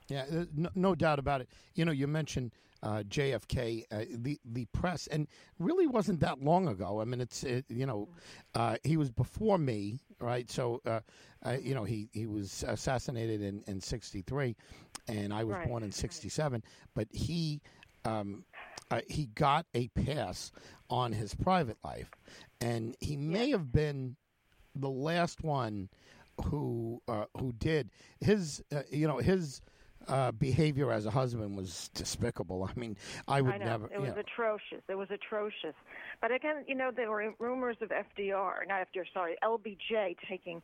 Yeah, 0.08 0.24
uh, 0.32 0.44
no, 0.54 0.70
no 0.74 0.94
doubt 0.94 1.18
about 1.18 1.40
it. 1.42 1.48
You 1.74 1.84
know, 1.84 1.92
you 1.92 2.06
mentioned 2.06 2.52
uh, 2.82 3.02
JFK, 3.08 3.84
uh, 3.90 4.04
the 4.10 4.38
the 4.44 4.66
press, 4.66 5.06
and 5.08 5.26
really 5.58 5.86
wasn't 5.86 6.20
that 6.20 6.42
long 6.42 6.68
ago. 6.68 7.00
I 7.00 7.04
mean, 7.04 7.20
it's 7.20 7.44
it, 7.44 7.64
you 7.68 7.86
know, 7.86 8.08
uh, 8.54 8.76
he 8.84 8.96
was 8.96 9.10
before 9.10 9.58
me, 9.58 10.00
right? 10.20 10.50
So, 10.50 10.80
uh, 10.86 11.00
uh, 11.44 11.56
you 11.60 11.74
know, 11.74 11.84
he 11.84 12.08
he 12.12 12.26
was 12.26 12.64
assassinated 12.66 13.42
in 13.42 13.62
in 13.66 13.80
'63, 13.80 14.56
and 15.08 15.32
I 15.32 15.44
was 15.44 15.56
Right, 15.56 15.68
born 15.68 15.82
in 15.82 15.92
'67. 15.92 16.62
But 16.94 17.08
he. 17.12 17.60
Um, 18.04 18.44
uh, 18.90 19.00
he 19.08 19.26
got 19.26 19.66
a 19.74 19.88
pass 19.88 20.50
on 20.88 21.12
his 21.12 21.34
private 21.34 21.76
life, 21.84 22.10
and 22.60 22.96
he 23.00 23.16
may 23.16 23.50
have 23.50 23.70
been 23.72 24.16
the 24.74 24.88
last 24.88 25.42
one 25.42 25.88
who 26.46 27.02
uh, 27.08 27.24
who 27.38 27.52
did 27.52 27.90
his 28.20 28.62
uh, 28.72 28.82
you 28.90 29.06
know 29.06 29.18
his 29.18 29.60
uh, 30.08 30.32
behavior 30.32 30.90
as 30.90 31.06
a 31.06 31.10
husband 31.10 31.56
was 31.56 31.90
despicable. 31.94 32.68
I 32.70 32.78
mean, 32.78 32.96
I 33.26 33.40
would 33.40 33.54
I 33.54 33.58
never. 33.58 33.86
it 33.92 34.00
was 34.00 34.10
know, 34.10 34.20
atrocious. 34.20 34.82
It 34.88 34.96
was 34.96 35.08
atrocious. 35.10 35.74
But 36.20 36.32
again, 36.32 36.64
you 36.66 36.74
know, 36.74 36.90
there 36.94 37.10
were 37.10 37.32
rumors 37.38 37.76
of 37.80 37.90
FDR, 37.90 38.66
not 38.66 38.88
FDR, 38.92 39.04
sorry, 39.12 39.36
LBJ 39.42 40.16
taking, 40.28 40.62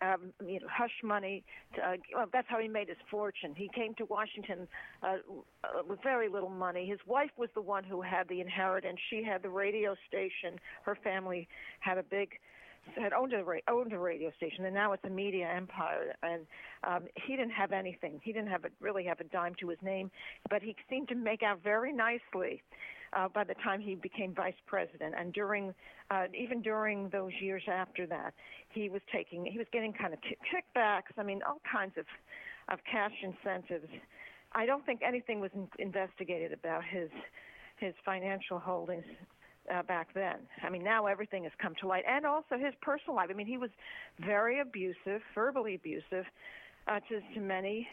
um, 0.00 0.32
you 0.44 0.60
know, 0.60 0.66
hush 0.70 1.02
money. 1.04 1.44
To, 1.74 1.80
uh, 1.82 1.96
well, 2.14 2.26
that's 2.32 2.48
how 2.48 2.58
he 2.58 2.68
made 2.68 2.88
his 2.88 2.96
fortune. 3.10 3.54
He 3.54 3.70
came 3.74 3.94
to 3.94 4.04
Washington 4.06 4.66
uh, 5.02 5.16
uh, 5.62 5.82
with 5.86 6.02
very 6.02 6.28
little 6.28 6.50
money. 6.50 6.86
His 6.86 7.00
wife 7.06 7.30
was 7.36 7.50
the 7.54 7.62
one 7.62 7.84
who 7.84 8.02
had 8.02 8.28
the 8.28 8.40
inheritance. 8.40 8.98
She 9.10 9.22
had 9.22 9.42
the 9.42 9.50
radio 9.50 9.94
station. 10.08 10.58
Her 10.84 10.96
family 11.02 11.48
had 11.80 11.98
a 11.98 12.02
big 12.02 12.30
had 12.94 13.12
owned 13.12 13.32
a 13.32 13.42
ra- 13.42 13.58
owned 13.68 13.92
a 13.92 13.98
radio 13.98 14.30
station, 14.36 14.64
and 14.64 14.74
now 14.74 14.92
it's 14.92 15.04
a 15.04 15.10
media 15.10 15.48
empire. 15.48 16.14
And 16.22 16.46
um, 16.84 17.04
he 17.26 17.36
didn't 17.36 17.52
have 17.52 17.72
anything. 17.72 18.20
He 18.22 18.32
didn't 18.32 18.50
have 18.50 18.64
a, 18.64 18.68
really 18.80 19.04
have 19.04 19.20
a 19.20 19.24
dime 19.24 19.54
to 19.60 19.68
his 19.68 19.78
name, 19.82 20.10
but 20.50 20.62
he 20.62 20.76
seemed 20.88 21.08
to 21.08 21.14
make 21.14 21.42
out 21.42 21.62
very 21.62 21.92
nicely 21.92 22.62
uh, 23.12 23.28
by 23.28 23.44
the 23.44 23.54
time 23.54 23.80
he 23.80 23.94
became 23.94 24.34
vice 24.34 24.54
president. 24.66 25.14
And 25.18 25.32
during 25.32 25.74
uh, 26.10 26.26
even 26.38 26.62
during 26.62 27.08
those 27.10 27.32
years 27.40 27.62
after 27.70 28.06
that, 28.06 28.34
he 28.70 28.88
was 28.88 29.02
taking 29.12 29.44
he 29.44 29.58
was 29.58 29.66
getting 29.72 29.92
kind 29.92 30.14
of 30.14 30.20
ki 30.20 30.36
kickbacks. 30.52 31.18
I 31.18 31.22
mean, 31.22 31.40
all 31.46 31.60
kinds 31.70 31.96
of 31.96 32.06
of 32.68 32.78
cash 32.90 33.12
incentives. 33.22 33.88
I 34.52 34.66
don't 34.66 34.84
think 34.86 35.00
anything 35.06 35.40
was 35.40 35.50
in- 35.54 35.68
investigated 35.78 36.52
about 36.52 36.84
his 36.84 37.10
his 37.76 37.94
financial 38.04 38.58
holdings 38.58 39.04
uh, 39.74 39.82
back 39.82 40.08
then. 40.14 40.38
I 40.62 40.70
mean, 40.70 40.82
now 40.84 41.06
everything 41.06 41.44
has 41.44 41.52
come 41.60 41.74
to 41.80 41.86
light, 41.86 42.04
and 42.08 42.24
also 42.26 42.56
his 42.58 42.74
personal 42.82 43.16
life. 43.16 43.28
I 43.30 43.34
mean, 43.34 43.46
he 43.46 43.58
was 43.58 43.70
very 44.20 44.60
abusive, 44.60 45.20
verbally 45.34 45.74
abusive, 45.74 46.24
uh, 46.88 47.00
to 47.08 47.20
to 47.34 47.40
many 47.40 47.88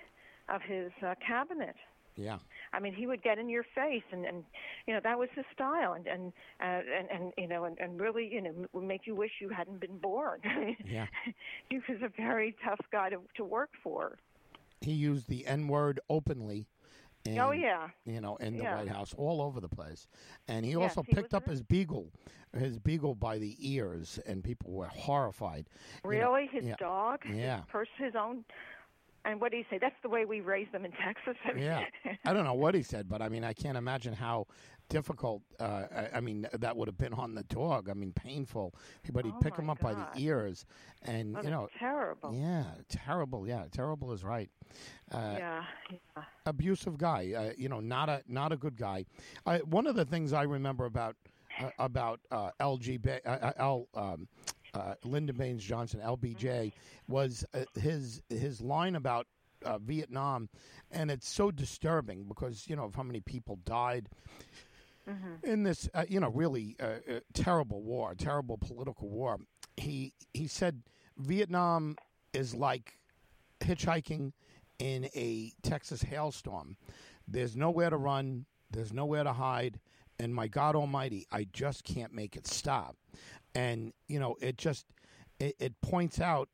of 0.49 0.61
his 0.61 0.91
uh, 1.05 1.15
cabinet. 1.25 1.75
yeah, 2.15 2.37
I 2.73 2.79
mean, 2.79 2.93
he 2.93 3.07
would 3.07 3.23
get 3.23 3.37
in 3.39 3.49
your 3.49 3.63
face, 3.75 4.03
and 4.11 4.25
and 4.25 4.43
you 4.87 4.93
know 4.93 4.99
that 5.03 5.17
was 5.17 5.29
his 5.35 5.45
style, 5.53 5.93
and 5.93 6.05
and 6.07 6.33
uh, 6.61 6.81
and, 6.99 7.07
and 7.09 7.33
you 7.37 7.47
know, 7.47 7.65
and, 7.65 7.77
and 7.79 7.99
really, 7.99 8.27
you 8.31 8.41
know, 8.41 8.53
m- 8.75 8.87
make 8.87 9.07
you 9.07 9.15
wish 9.15 9.31
you 9.41 9.49
hadn't 9.49 9.79
been 9.79 9.97
born. 9.97 10.39
Yeah. 10.85 11.07
he 11.69 11.77
was 11.89 12.01
a 12.03 12.09
very 12.15 12.55
tough 12.65 12.79
guy 12.91 13.09
to 13.09 13.19
to 13.37 13.43
work 13.43 13.71
for. 13.83 14.17
he 14.81 14.91
used 14.91 15.27
the 15.29 15.45
N 15.47 15.67
word 15.67 15.99
openly. 16.09 16.67
Oh, 17.25 17.31
in, 17.31 17.39
oh 17.39 17.51
yeah, 17.51 17.87
You 18.05 18.19
know, 18.21 18.35
in 18.37 18.57
the 18.57 18.63
Yeah. 18.63 18.77
White 18.77 18.89
House, 18.89 19.13
all 19.17 19.41
over 19.41 19.61
the 19.61 19.69
place, 19.69 20.07
and 20.47 20.65
he 20.65 20.71
Yes, 20.73 20.81
also 20.97 21.03
picked 21.03 21.31
was 21.31 21.33
up 21.33 21.47
his 21.47 21.61
beagle, 21.61 22.11
his 22.57 22.79
beagle 22.79 23.15
by 23.15 23.37
the 23.37 23.55
ears, 23.59 24.19
and 24.25 24.43
people 24.43 24.71
were 24.71 24.87
horrified. 24.87 25.69
You 26.03 26.11
know, 26.19 26.31
really, 26.33 26.47
his 26.47 26.65
yeah. 26.65 26.75
dog, 26.79 27.21
Yeah. 27.25 27.57
his 27.57 27.65
pers- 27.69 27.87
his 27.97 28.15
own. 28.15 28.43
And 29.25 29.39
what 29.39 29.51
do 29.51 29.57
you 29.57 29.63
say? 29.69 29.77
That's 29.77 29.95
the 30.03 30.09
way 30.09 30.25
we 30.25 30.41
raise 30.41 30.67
them 30.73 30.83
in 30.83 30.91
Texas. 30.91 31.37
Yeah, 31.55 31.85
I 32.25 32.33
don't 32.33 32.43
know 32.43 32.55
what 32.55 32.75
he 32.75 32.83
said, 32.83 33.07
but 33.07 33.21
I 33.21 33.29
mean, 33.29 33.45
I 33.45 33.53
can't 33.53 33.77
imagine 33.77 34.11
how 34.13 34.47
difficult. 34.93 35.41
Uh, 35.59 35.83
I, 35.95 36.17
I 36.17 36.21
mean, 36.21 36.47
that 36.53 36.75
would 36.77 36.87
have 36.87 36.97
been 36.97 37.13
on 37.13 37.35
the 37.35 37.43
dog. 37.43 37.89
I 37.89 37.93
mean, 37.93 38.13
painful. 38.13 38.73
But 39.11 39.25
he'd 39.25 39.33
Oh, 39.35 39.39
pick 39.41 39.55
him 39.57 39.69
up 39.69 39.79
by 39.79 39.93
the 39.93 40.07
ears, 40.17 40.65
and 41.03 41.35
That 41.35 41.43
you 41.43 41.49
know, 41.49 41.67
terrible. 41.79 42.33
yeah, 42.33 42.65
terrible. 42.89 43.47
Yeah, 43.47 43.65
terrible 43.71 44.11
is 44.13 44.23
right. 44.23 44.49
Uh, 45.11 45.35
yeah, 45.37 45.63
yeah. 45.91 46.23
abusive 46.45 46.97
guy. 46.97 47.33
Uh, 47.35 47.53
you 47.57 47.69
know, 47.69 47.79
not 47.79 48.09
a 48.09 48.21
not 48.27 48.51
a 48.51 48.57
good 48.57 48.77
guy. 48.77 49.05
One 49.65 49.87
of 49.87 49.95
the 49.95 50.05
things 50.05 50.33
I 50.33 50.43
remember 50.43 50.85
about 50.85 51.15
uh, 51.59 51.69
about 51.79 52.19
uh, 52.31 52.51
LG 52.59 53.21
uh, 53.25 53.51
L. 53.57 53.87
Um, 53.93 54.27
uh, 54.73 54.95
Lyndon 55.03 55.35
Baines 55.37 55.63
Johnson, 55.63 55.99
LBJ, 56.03 56.71
was 57.07 57.45
uh, 57.53 57.63
his 57.79 58.21
his 58.29 58.59
line 58.59 58.95
about 58.95 59.27
uh, 59.63 59.77
Vietnam, 59.77 60.49
and 60.91 61.11
it's 61.11 61.29
so 61.29 61.51
disturbing 61.51 62.23
because 62.23 62.67
you 62.67 62.75
know 62.75 62.85
of 62.85 62.95
how 62.95 63.03
many 63.03 63.19
people 63.21 63.59
died 63.65 64.09
in 65.43 65.63
this 65.63 65.89
uh, 65.93 66.05
you 66.07 66.19
know 66.19 66.29
really 66.29 66.75
uh, 66.79 66.85
uh, 66.85 67.19
terrible 67.33 67.81
war, 67.81 68.15
terrible 68.15 68.57
political 68.57 69.09
war. 69.09 69.37
He 69.77 70.13
he 70.33 70.47
said 70.47 70.83
Vietnam 71.17 71.95
is 72.33 72.55
like 72.55 72.97
hitchhiking 73.59 74.33
in 74.79 75.05
a 75.15 75.51
Texas 75.61 76.03
hailstorm. 76.03 76.77
There's 77.27 77.55
nowhere 77.55 77.89
to 77.89 77.97
run, 77.97 78.45
there's 78.71 78.93
nowhere 78.93 79.23
to 79.23 79.33
hide, 79.33 79.79
and 80.19 80.33
my 80.33 80.47
God 80.47 80.75
Almighty, 80.75 81.25
I 81.31 81.47
just 81.51 81.83
can't 81.83 82.13
make 82.13 82.35
it 82.35 82.47
stop. 82.47 82.95
And 83.55 83.93
you 84.07 84.19
know, 84.19 84.35
it 84.41 84.57
just 84.57 84.85
it, 85.39 85.55
it 85.59 85.81
points 85.81 86.19
out 86.19 86.49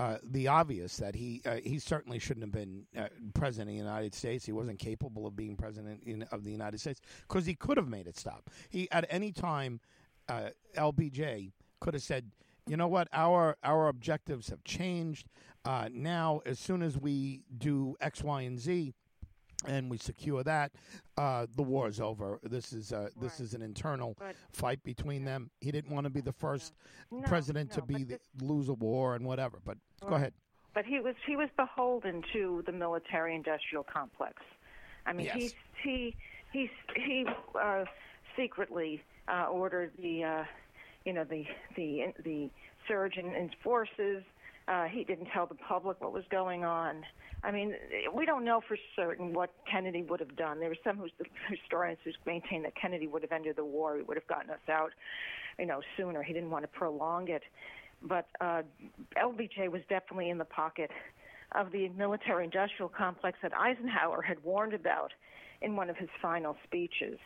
uh, 0.00 0.16
the 0.24 0.48
obvious 0.48 0.96
that 0.96 1.14
he 1.14 1.42
uh, 1.44 1.56
he 1.62 1.78
certainly 1.78 2.18
shouldn't 2.18 2.44
have 2.44 2.52
been 2.52 2.86
uh, 2.96 3.08
president 3.34 3.68
of 3.68 3.74
the 3.74 3.78
United 3.78 4.14
States. 4.14 4.46
He 4.46 4.52
wasn't 4.52 4.78
capable 4.78 5.26
of 5.26 5.36
being 5.36 5.56
president 5.56 6.02
in, 6.06 6.22
of 6.32 6.42
the 6.42 6.50
United 6.50 6.80
States 6.80 7.02
because 7.28 7.44
he 7.44 7.54
could 7.54 7.76
have 7.76 7.86
made 7.86 8.06
it 8.06 8.16
stop. 8.16 8.48
He 8.70 8.90
at 8.90 9.04
any 9.10 9.30
time, 9.30 9.78
uh, 10.26 10.50
LBJ 10.74 11.52
could 11.80 11.92
have 11.92 12.02
said, 12.02 12.30
"You 12.66 12.78
know 12.78 12.88
what? 12.88 13.08
Our 13.12 13.58
our 13.62 13.88
objectives 13.88 14.48
have 14.48 14.64
changed. 14.64 15.28
Uh, 15.66 15.90
now, 15.92 16.40
as 16.46 16.58
soon 16.58 16.80
as 16.80 16.96
we 16.96 17.42
do 17.58 17.94
X, 18.00 18.24
Y, 18.24 18.40
and 18.40 18.58
Z." 18.58 18.94
And 19.66 19.90
we 19.90 19.98
secure 19.98 20.42
that. 20.44 20.72
Uh, 21.18 21.46
the 21.56 21.62
war 21.62 21.86
is 21.88 22.00
over. 22.00 22.38
This 22.42 22.72
is 22.72 22.92
uh, 22.92 23.10
this 23.20 23.32
Right. 23.32 23.40
is 23.40 23.54
an 23.54 23.62
internal 23.62 24.16
But- 24.18 24.36
fight 24.52 24.82
between 24.82 25.24
them. 25.24 25.50
He 25.60 25.70
didn't 25.70 25.92
want 25.92 26.04
to 26.04 26.10
be 26.10 26.20
the 26.22 26.32
first 26.32 26.72
No, 27.10 27.20
president 27.22 27.70
to 27.72 27.82
be 27.82 28.04
the, 28.04 28.04
this- 28.16 28.28
lose 28.40 28.68
a 28.68 28.74
war 28.74 29.16
and 29.16 29.24
whatever. 29.26 29.58
But 29.64 29.76
go 30.08 30.14
ahead. 30.14 30.32
but 30.72 30.86
he 30.86 30.98
was 31.00 31.14
he 31.26 31.36
was 31.36 31.50
beholden 31.56 32.22
to 32.32 32.62
the 32.64 32.72
military 32.72 33.34
industrial 33.34 33.84
complex. 33.84 34.42
I 35.04 35.12
mean, 35.12 35.26
Yes. 35.26 35.36
he 35.36 35.52
he 35.82 36.16
he 36.52 36.70
he 36.96 37.26
uh, 37.60 37.84
secretly 38.36 39.02
uh, 39.28 39.46
ordered 39.50 39.92
the 39.98 40.24
uh, 40.24 40.44
you 41.04 41.12
know 41.12 41.24
the 41.24 41.44
the 41.76 42.14
the 42.24 42.50
surge 42.88 43.16
in, 43.18 43.26
in 43.34 43.50
forces. 43.62 44.22
Uh, 44.68 44.84
he 44.84 45.02
didn't 45.04 45.26
tell 45.26 45.46
the 45.46 45.54
public 45.56 46.00
what 46.00 46.12
was 46.12 46.24
going 46.30 46.64
on. 46.64 47.04
I 47.42 47.50
mean, 47.50 47.74
we 48.14 48.26
don't 48.26 48.44
know 48.44 48.60
for 48.66 48.76
certain 48.94 49.32
what 49.32 49.50
Kennedy 49.70 50.02
would 50.02 50.20
have 50.20 50.36
done. 50.36 50.60
There 50.60 50.68
were 50.68 50.76
some 50.84 51.02
historians 51.48 51.98
who 52.04 52.10
maintain 52.26 52.62
that 52.64 52.74
Kennedy 52.74 53.06
would 53.06 53.22
have 53.22 53.32
ended 53.32 53.56
the 53.56 53.64
war. 53.64 53.96
He 53.96 54.02
would 54.02 54.16
have 54.16 54.26
gotten 54.26 54.50
us 54.50 54.68
out, 54.68 54.90
you 55.58 55.66
know, 55.66 55.80
sooner. 55.96 56.22
He 56.22 56.32
didn't 56.32 56.50
want 56.50 56.64
to 56.64 56.68
prolong 56.68 57.28
it. 57.28 57.42
But 58.02 58.26
uh, 58.40 58.62
LBJ 59.16 59.70
was 59.70 59.82
definitely 59.88 60.30
in 60.30 60.38
the 60.38 60.44
pocket 60.44 60.90
of 61.52 61.72
the 61.72 61.88
military-industrial 61.90 62.90
complex 62.90 63.38
that 63.42 63.52
Eisenhower 63.56 64.22
had 64.22 64.42
warned 64.44 64.74
about 64.74 65.12
in 65.60 65.76
one 65.76 65.90
of 65.90 65.96
his 65.96 66.08
final 66.22 66.56
speeches. 66.64 67.18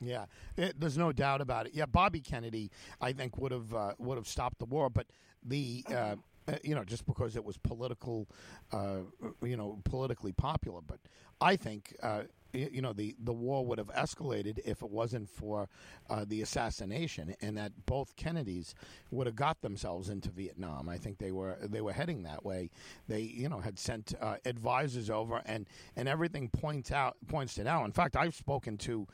Yeah, 0.00 0.26
it, 0.56 0.78
there's 0.78 0.96
no 0.96 1.12
doubt 1.12 1.40
about 1.40 1.66
it. 1.66 1.74
Yeah, 1.74 1.86
Bobby 1.86 2.20
Kennedy, 2.20 2.70
I 3.00 3.12
think, 3.12 3.36
would 3.38 3.52
have 3.52 3.74
uh, 3.74 3.94
would 3.98 4.16
have 4.16 4.28
stopped 4.28 4.60
the 4.60 4.64
war, 4.64 4.88
but 4.88 5.06
the 5.44 5.84
uh, 5.88 6.14
you 6.62 6.74
know, 6.74 6.84
just 6.84 7.06
because 7.06 7.36
it 7.36 7.44
was 7.44 7.56
political, 7.56 8.28
uh, 8.72 8.98
you 9.42 9.56
know, 9.56 9.80
politically 9.84 10.32
popular. 10.32 10.80
But 10.86 10.98
I 11.40 11.56
think, 11.56 11.96
uh, 12.02 12.22
you 12.52 12.80
know, 12.80 12.92
the, 12.92 13.14
the 13.22 13.32
war 13.32 13.64
would 13.66 13.78
have 13.78 13.88
escalated 13.88 14.58
if 14.64 14.82
it 14.82 14.90
wasn't 14.90 15.28
for 15.28 15.68
uh, 16.08 16.24
the 16.26 16.40
assassination, 16.40 17.34
and 17.42 17.58
that 17.58 17.72
both 17.84 18.16
Kennedys 18.16 18.74
would 19.10 19.26
have 19.26 19.36
got 19.36 19.60
themselves 19.60 20.08
into 20.08 20.30
Vietnam. 20.30 20.88
I 20.88 20.96
think 20.96 21.18
they 21.18 21.32
were 21.32 21.56
they 21.60 21.82
were 21.82 21.92
heading 21.92 22.22
that 22.22 22.44
way. 22.44 22.70
They, 23.06 23.20
you 23.20 23.48
know, 23.48 23.60
had 23.60 23.78
sent 23.78 24.14
uh, 24.20 24.36
advisors 24.46 25.10
over, 25.10 25.42
and 25.44 25.66
and 25.96 26.08
everything 26.08 26.48
points 26.48 26.90
out 26.90 27.16
points 27.26 27.54
to 27.54 27.64
now. 27.64 27.84
In 27.84 27.92
fact, 27.92 28.16
I've 28.16 28.34
spoken 28.34 28.78
to 28.78 29.06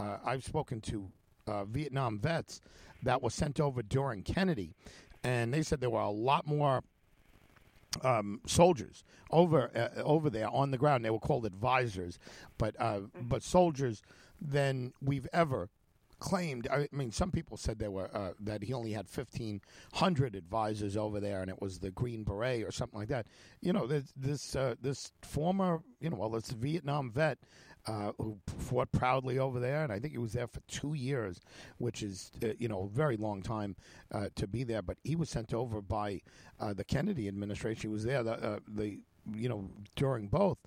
uh, 0.00 0.18
I've 0.24 0.44
spoken 0.44 0.80
to 0.82 1.10
Vietnam 1.66 2.16
vets 2.16 2.60
that 3.02 3.22
were 3.22 3.30
sent 3.30 3.58
over 3.58 3.82
during 3.82 4.22
Kennedy 4.22 4.72
and 5.22 5.52
they 5.52 5.62
said 5.62 5.80
there 5.80 5.90
were 5.90 6.00
a 6.00 6.10
lot 6.10 6.46
more 6.46 6.82
um, 8.02 8.40
soldiers 8.46 9.04
over 9.30 9.70
uh, 9.74 10.02
over 10.02 10.30
there 10.30 10.48
on 10.48 10.70
the 10.70 10.78
ground. 10.78 11.04
They 11.04 11.10
were 11.10 11.18
called 11.18 11.46
advisors, 11.46 12.18
but 12.58 12.74
uh, 12.78 13.00
mm-hmm. 13.00 13.28
but 13.28 13.42
soldiers 13.42 14.02
than 14.40 14.92
we've 15.02 15.26
ever 15.32 15.68
claimed. 16.20 16.68
I 16.70 16.86
mean, 16.92 17.10
some 17.10 17.30
people 17.30 17.56
said 17.56 17.78
there 17.78 17.90
were 17.90 18.14
uh, 18.14 18.32
that 18.40 18.62
he 18.62 18.72
only 18.72 18.92
had 18.92 19.08
fifteen 19.08 19.60
hundred 19.94 20.36
advisors 20.36 20.96
over 20.96 21.18
there, 21.18 21.40
and 21.40 21.50
it 21.50 21.60
was 21.60 21.78
the 21.78 21.90
Green 21.90 22.22
Beret 22.22 22.62
or 22.62 22.70
something 22.70 22.98
like 22.98 23.08
that. 23.08 23.26
You 23.60 23.72
know, 23.72 23.86
this 23.86 24.12
this, 24.16 24.54
uh, 24.54 24.76
this 24.80 25.12
former, 25.22 25.82
you 26.00 26.10
know, 26.10 26.16
well, 26.16 26.30
this 26.30 26.50
Vietnam 26.50 27.10
vet 27.10 27.38
uh, 27.86 28.12
who 28.18 28.38
fought 28.58 28.90
proudly 28.92 29.38
over 29.38 29.60
there, 29.60 29.82
and 29.82 29.92
I 29.92 29.98
think 29.98 30.12
he 30.12 30.18
was 30.18 30.32
there 30.32 30.46
for 30.46 30.60
two 30.68 30.94
years, 30.94 31.40
which 31.78 32.02
is 32.02 32.30
uh, 32.42 32.48
you 32.58 32.68
know 32.68 32.84
a 32.84 32.88
very 32.88 33.16
long 33.16 33.42
time 33.42 33.76
uh, 34.12 34.28
to 34.36 34.46
be 34.46 34.64
there. 34.64 34.82
But 34.82 34.98
he 35.04 35.16
was 35.16 35.30
sent 35.30 35.54
over 35.54 35.80
by 35.80 36.20
uh, 36.58 36.74
the 36.74 36.84
Kennedy 36.84 37.28
administration. 37.28 37.82
He 37.82 37.92
was 37.92 38.04
there 38.04 38.22
the, 38.22 38.32
uh, 38.32 38.58
the 38.68 39.00
you 39.34 39.48
know 39.48 39.70
during 39.96 40.28
both. 40.28 40.58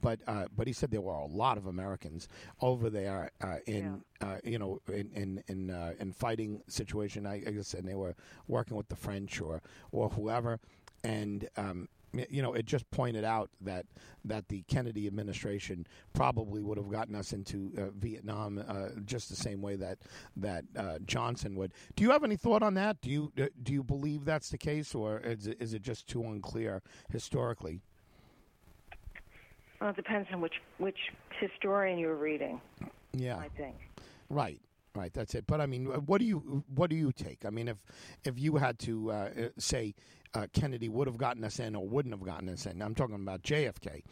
But 0.00 0.20
uh, 0.26 0.46
but 0.56 0.66
he 0.66 0.72
said 0.72 0.90
there 0.90 1.00
were 1.00 1.14
a 1.14 1.26
lot 1.26 1.58
of 1.58 1.66
Americans 1.66 2.26
over 2.60 2.90
there 2.90 3.30
in 3.66 4.02
yeah. 4.20 4.38
you 4.42 4.58
know 4.58 4.80
in 4.88 5.10
in 5.14 5.44
in, 5.46 5.94
in 6.00 6.12
fighting 6.12 6.62
situation. 6.66 7.24
I, 7.26 7.34
I 7.46 7.50
guess 7.52 7.74
and 7.74 7.86
they 7.86 7.94
were 7.94 8.16
working 8.48 8.76
with 8.76 8.88
the 8.88 8.96
French 8.96 9.40
or 9.40 9.62
or 9.92 10.08
whoever, 10.08 10.58
and 11.04 11.48
um, 11.56 11.88
you 12.12 12.42
know, 12.42 12.52
it 12.52 12.66
just 12.66 12.90
pointed 12.90 13.24
out 13.24 13.50
that 13.60 13.86
that 14.24 14.48
the 14.48 14.62
Kennedy 14.62 15.06
administration 15.06 15.86
probably 16.12 16.62
would 16.62 16.78
have 16.78 16.90
gotten 16.90 17.14
us 17.14 17.32
into 17.32 17.72
uh, 17.78 17.90
Vietnam 17.98 18.62
uh, 18.66 18.88
just 19.04 19.28
the 19.28 19.36
same 19.36 19.62
way 19.62 19.76
that 19.76 19.98
that 20.36 20.64
uh, 20.76 20.98
Johnson 21.06 21.54
would. 21.56 21.72
Do 21.96 22.04
you 22.04 22.10
have 22.10 22.24
any 22.24 22.36
thought 22.36 22.62
on 22.62 22.74
that? 22.74 23.00
Do 23.00 23.10
you 23.10 23.32
uh, 23.40 23.46
do 23.62 23.72
you 23.72 23.82
believe 23.82 24.24
that's 24.24 24.50
the 24.50 24.58
case, 24.58 24.94
or 24.94 25.18
is 25.20 25.46
it, 25.46 25.56
is 25.60 25.74
it 25.74 25.82
just 25.82 26.06
too 26.06 26.22
unclear 26.22 26.82
historically? 27.10 27.80
Well, 29.80 29.90
it 29.90 29.96
depends 29.96 30.28
on 30.32 30.40
which 30.40 30.54
which 30.78 30.98
historian 31.40 31.98
you're 31.98 32.16
reading. 32.16 32.60
Yeah, 33.12 33.36
I 33.38 33.48
think. 33.56 33.76
Right. 34.28 34.60
Right, 34.94 35.12
that's 35.14 35.34
it. 35.34 35.46
But 35.46 35.62
I 35.62 35.66
mean, 35.66 35.86
what 35.86 36.18
do 36.18 36.26
you 36.26 36.62
what 36.74 36.90
do 36.90 36.96
you 36.96 37.12
take? 37.12 37.46
I 37.46 37.50
mean, 37.50 37.66
if 37.66 37.78
if 38.24 38.38
you 38.38 38.56
had 38.56 38.78
to 38.80 39.10
uh, 39.10 39.28
say 39.56 39.94
uh, 40.34 40.46
Kennedy 40.52 40.88
would 40.88 41.06
have 41.06 41.18
gotten 41.18 41.44
us 41.44 41.58
in 41.58 41.74
or 41.76 41.86
wouldn't 41.86 42.14
have 42.14 42.24
gotten 42.24 42.48
us 42.48 42.66
in. 42.66 42.80
I'm 42.80 42.94
talking 42.94 43.16
about 43.16 43.42
JFK. 43.42 44.02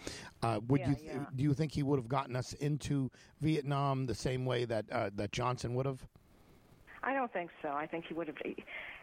Uh, 0.42 0.60
would 0.68 0.80
yeah, 0.80 0.88
you 0.88 0.94
th- 0.94 1.06
yeah. 1.06 1.26
do 1.34 1.42
you 1.42 1.54
think 1.54 1.72
he 1.72 1.82
would 1.82 1.98
have 1.98 2.08
gotten 2.08 2.36
us 2.36 2.52
into 2.54 3.10
Vietnam 3.40 4.06
the 4.06 4.14
same 4.14 4.44
way 4.44 4.64
that 4.64 4.84
uh, 4.92 5.10
that 5.16 5.32
Johnson 5.32 5.74
would 5.74 5.86
have? 5.86 6.06
I 7.02 7.14
don't 7.14 7.32
think 7.32 7.50
so. 7.62 7.68
I 7.68 7.86
think 7.86 8.04
he 8.06 8.14
would 8.14 8.26
have. 8.26 8.36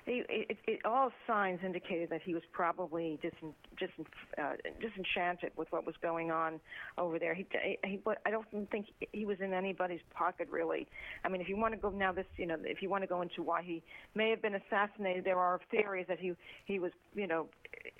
He, 0.08 0.24
it, 0.30 0.58
it, 0.66 0.86
all 0.86 1.12
signs 1.28 1.60
indicated 1.66 2.10
that 2.12 2.22
he 2.24 2.34
was 2.34 2.44
probably 2.54 3.20
disen, 3.22 3.52
disen, 3.78 4.06
uh, 4.42 4.54
disenchanted 4.80 5.52
with 5.58 5.70
what 5.74 5.86
was 5.86 5.96
going 6.02 6.32
on 6.32 6.62
over 6.98 7.20
there. 7.20 7.34
He, 7.34 7.46
he, 7.84 8.00
I 8.26 8.32
don't 8.32 8.48
think 8.72 8.86
he 9.12 9.26
was 9.26 9.38
in 9.42 9.54
anybody's 9.54 10.00
pocket 10.14 10.48
really. 10.50 10.88
I 11.26 11.30
mean, 11.30 11.42
if 11.42 11.50
you 11.50 11.58
want 11.58 11.74
to 11.74 11.80
go 11.80 11.90
now, 11.90 12.14
this 12.14 12.26
you 12.38 12.46
know, 12.46 12.56
if 12.62 12.82
you 12.82 12.90
want 12.90 13.04
to 13.04 13.08
go 13.08 13.22
into 13.22 13.44
why 13.44 13.64
he 13.64 13.84
may 14.16 14.30
have 14.30 14.42
been 14.42 14.56
assassinated, 14.56 15.26
there 15.26 15.40
are 15.40 15.60
theories 15.70 16.06
that 16.08 16.20
he 16.20 16.32
he 16.64 16.80
was 16.80 16.94
you 17.14 17.28
know 17.28 17.48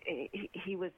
he, 0.06 0.50
he 0.54 0.78
was 0.78 0.92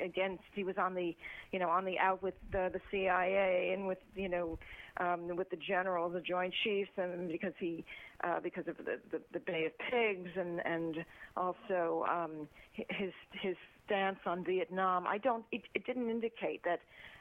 against 0.00 0.42
he 0.56 0.64
was 0.64 0.74
on 0.76 0.94
the 0.94 1.16
you 1.52 1.60
know 1.60 1.68
on 1.68 1.84
the 1.84 2.00
out 2.00 2.20
with 2.20 2.34
the, 2.50 2.68
the 2.72 2.80
CIA 2.90 3.72
and 3.74 3.86
with 3.86 3.98
you 4.16 4.28
know 4.28 4.58
um, 4.98 5.36
with 5.36 5.50
the 5.50 5.56
generals, 5.56 6.12
the 6.14 6.20
Joint 6.20 6.52
Chiefs, 6.64 6.90
and 6.96 7.28
because 7.28 7.52
he 7.58 7.84
uh, 8.24 8.40
because 8.40 8.66
of 8.68 8.76
the, 8.78 8.98
the 9.10 9.20
the 9.32 9.40
Bay 9.40 9.66
of 9.66 9.72
Pigs 9.90 10.30
and 10.36 10.60
and 10.66 11.04
also 11.36 12.04
um, 12.10 12.48
his 12.72 13.12
his 13.32 13.56
stance 13.86 14.18
on 14.26 14.44
Vietnam. 14.44 15.06
I 15.06 15.18
don't. 15.18 15.44
It, 15.52 15.62
it 15.74 15.86
didn't 15.86 16.10
indicate 16.10 16.62
that. 16.64 16.80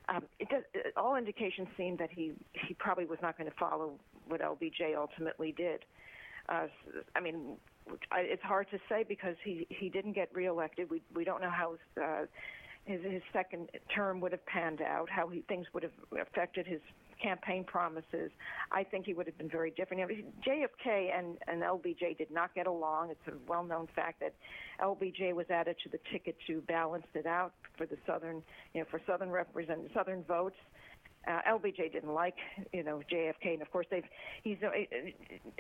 Um, 0.10 0.24
it 0.40 0.48
does, 0.50 0.64
all 0.96 1.16
indications 1.16 1.68
seem 1.76 1.98
that 1.98 2.10
he 2.12 2.34
he 2.68 2.74
probably 2.74 3.06
was 3.06 3.20
not 3.22 3.38
going 3.38 3.50
to 3.50 3.58
follow 3.58 3.94
what 4.28 4.42
LBJ 4.42 4.96
ultimately 4.98 5.52
did. 5.52 5.84
Uh, 6.50 6.68
I 7.16 7.20
mean, 7.20 7.58
it's 8.14 8.44
hard 8.44 8.68
to 8.72 8.80
say 8.90 9.04
because 9.08 9.36
he 9.44 9.68
he 9.70 9.90
didn't 9.90 10.14
get 10.14 10.30
reelected. 10.34 10.90
We 10.90 11.02
we 11.14 11.24
don't 11.24 11.42
know 11.42 11.52
how 11.52 11.76
uh, 12.02 12.26
his 12.86 13.02
his 13.04 13.22
second 13.34 13.70
term 13.94 14.22
would 14.22 14.32
have 14.32 14.46
panned 14.46 14.82
out, 14.82 15.10
how 15.10 15.28
he, 15.28 15.42
things 15.42 15.68
would 15.74 15.84
have 15.84 15.92
affected 16.20 16.66
his 16.66 16.80
campaign 17.22 17.64
promises. 17.64 18.32
I 18.72 18.84
think 18.84 19.06
he 19.06 19.14
would 19.14 19.26
have 19.26 19.38
been 19.38 19.50
very 19.50 19.72
different. 19.72 20.10
You 20.10 20.24
know, 20.24 20.32
JFK 20.48 21.18
and 21.18 21.38
and 21.48 21.62
LBJ 21.62 22.18
did 22.18 22.32
not 22.32 22.54
get 22.56 22.68
along. 22.68 23.12
It's 23.12 23.28
a 23.28 23.34
well-known 23.50 23.88
fact 23.96 24.20
that 24.20 24.34
LBJ 24.82 25.34
was 25.34 25.46
added 25.50 25.76
to 25.84 25.90
the 25.90 26.00
ticket 26.12 26.36
to 26.48 26.62
balance 26.62 27.08
it 27.14 27.26
out 27.26 27.54
for 27.78 27.86
the 27.86 27.98
southern, 28.06 28.42
you 28.74 28.82
know, 28.82 28.88
for 28.90 29.02
southern 29.08 29.30
represent 29.30 29.80
southern 29.94 30.24
votes 30.24 30.56
uh, 31.28 31.42
LBJ 31.50 31.92
didn't 31.92 32.14
like, 32.14 32.36
you 32.74 32.84
know, 32.84 33.02
JFK, 33.12 33.54
and 33.54 33.62
of 33.62 33.72
course 33.72 33.86
they've 33.92 34.04
he's 34.44 34.58
uh, 34.64 34.70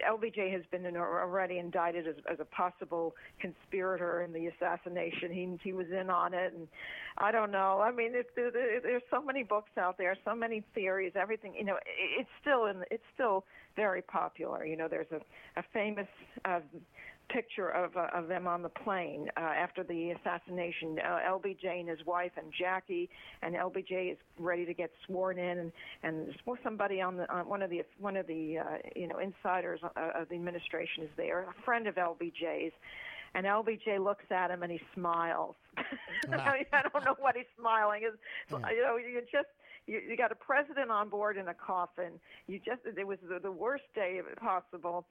LBJ 0.09 0.51
has 0.51 0.61
been 0.71 0.85
already 0.95 1.57
indicted 1.59 2.07
as, 2.07 2.15
as 2.31 2.39
a 2.39 2.45
possible 2.45 3.13
conspirator 3.39 4.21
in 4.21 4.33
the 4.33 4.47
assassination. 4.47 5.31
He 5.31 5.57
he 5.63 5.73
was 5.73 5.87
in 5.91 6.09
on 6.09 6.33
it, 6.33 6.53
and 6.53 6.67
I 7.17 7.31
don't 7.31 7.51
know. 7.51 7.81
I 7.81 7.91
mean, 7.91 8.15
it, 8.15 8.27
there, 8.35 8.51
there's 8.51 9.03
so 9.11 9.21
many 9.21 9.43
books 9.43 9.71
out 9.77 9.97
there, 9.97 10.15
so 10.23 10.35
many 10.35 10.63
theories, 10.73 11.13
everything. 11.15 11.53
You 11.57 11.65
know, 11.65 11.77
it's 12.17 12.29
still 12.41 12.65
in 12.65 12.83
it's 12.89 13.03
still 13.13 13.43
very 13.77 14.01
popular. 14.01 14.65
You 14.65 14.75
know, 14.75 14.89
there's 14.89 15.11
a 15.11 15.21
a 15.57 15.63
famous. 15.73 16.07
Uh, 16.43 16.59
picture 17.29 17.69
of 17.69 17.95
uh, 17.97 18.07
of 18.13 18.27
them 18.27 18.47
on 18.47 18.61
the 18.61 18.69
plane 18.69 19.29
uh, 19.37 19.41
after 19.41 19.83
the 19.83 20.11
assassination. 20.11 20.99
Uh, 20.99 21.19
LBJ 21.29 21.79
and 21.79 21.89
his 21.89 21.99
wife 22.05 22.31
and 22.37 22.51
Jackie, 22.57 23.09
and 23.41 23.55
LBJ 23.55 24.13
is 24.13 24.17
ready 24.39 24.65
to 24.65 24.73
get 24.73 24.91
sworn 25.05 25.37
in, 25.37 25.57
and 25.59 25.71
and 26.03 26.35
somebody 26.63 27.01
on 27.01 27.17
the 27.17 27.31
on 27.31 27.47
one 27.47 27.61
of 27.61 27.69
the 27.69 27.83
one 27.99 28.17
of 28.17 28.27
the 28.27 28.59
uh, 28.59 28.63
you 28.95 29.07
know 29.07 29.19
insiders 29.19 29.79
uh, 29.83 29.89
of 30.15 30.29
the 30.29 30.35
administration 30.35 31.03
is 31.03 31.09
there, 31.17 31.43
a 31.43 31.63
friend 31.63 31.87
of 31.87 31.95
LBJ's. 31.95 32.73
And 33.35 33.45
LBJ 33.45 34.03
looks 34.03 34.23
at 34.31 34.49
him 34.49 34.63
and 34.63 34.71
he 34.71 34.79
smiles. 34.95 35.55
I 36.31 36.65
don't 36.71 37.05
know 37.05 37.15
what 37.19 37.35
he's 37.35 37.45
smiling. 37.59 38.03
Is 38.03 38.17
yeah. 38.49 38.57
you 38.71 38.81
know 38.81 38.95
you 38.95 39.21
just 39.31 39.49
you, 39.87 40.01
you 40.09 40.17
got 40.17 40.31
a 40.31 40.35
president 40.35 40.91
on 40.91 41.09
board 41.09 41.37
in 41.37 41.47
a 41.47 41.53
coffin. 41.53 42.19
You 42.47 42.59
just 42.59 42.81
it 42.85 43.07
was 43.07 43.17
the, 43.27 43.39
the 43.39 43.51
worst 43.51 43.85
day 43.95 44.19
possible. 44.39 45.05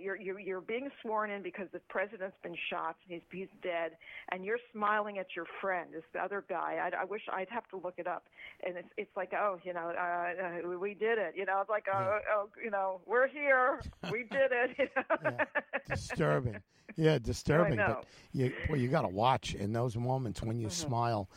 You're, 0.00 0.16
you're 0.16 0.38
you're 0.38 0.60
being 0.60 0.90
sworn 1.02 1.30
in 1.30 1.42
because 1.42 1.66
the 1.72 1.80
president's 1.88 2.36
been 2.42 2.56
shot. 2.70 2.96
and 3.08 3.20
He's 3.20 3.22
he's 3.32 3.48
dead, 3.62 3.92
and 4.30 4.44
you're 4.44 4.58
smiling 4.72 5.18
at 5.18 5.28
your 5.34 5.46
friend, 5.60 5.88
this 5.92 6.04
other 6.22 6.44
guy. 6.48 6.78
I, 6.82 7.02
I 7.02 7.04
wish 7.04 7.22
I'd 7.32 7.48
have 7.48 7.66
to 7.68 7.78
look 7.78 7.94
it 7.96 8.06
up. 8.06 8.24
And 8.64 8.76
it's 8.76 8.88
it's 8.96 9.16
like 9.16 9.32
oh 9.32 9.58
you 9.64 9.72
know 9.72 9.92
uh, 9.98 10.66
uh 10.66 10.78
we 10.78 10.94
did 10.94 11.18
it. 11.18 11.34
You 11.34 11.46
know 11.46 11.60
it's 11.60 11.70
like 11.70 11.86
oh, 11.92 12.18
oh 12.34 12.48
you 12.62 12.70
know 12.70 13.00
we're 13.06 13.28
here. 13.28 13.80
We 14.12 14.24
did 14.30 14.52
it. 14.52 14.76
You 14.78 14.88
know? 14.96 15.16
yeah. 15.24 15.44
Disturbing. 15.88 16.60
Yeah, 16.96 17.18
disturbing. 17.18 17.76
But 17.76 18.04
you 18.32 18.52
well 18.68 18.78
you 18.78 18.88
got 18.88 19.02
to 19.02 19.08
watch 19.08 19.54
in 19.54 19.72
those 19.72 19.96
moments 19.96 20.42
when 20.42 20.58
you 20.58 20.68
mm-hmm. 20.68 20.86
smile. 20.86 21.28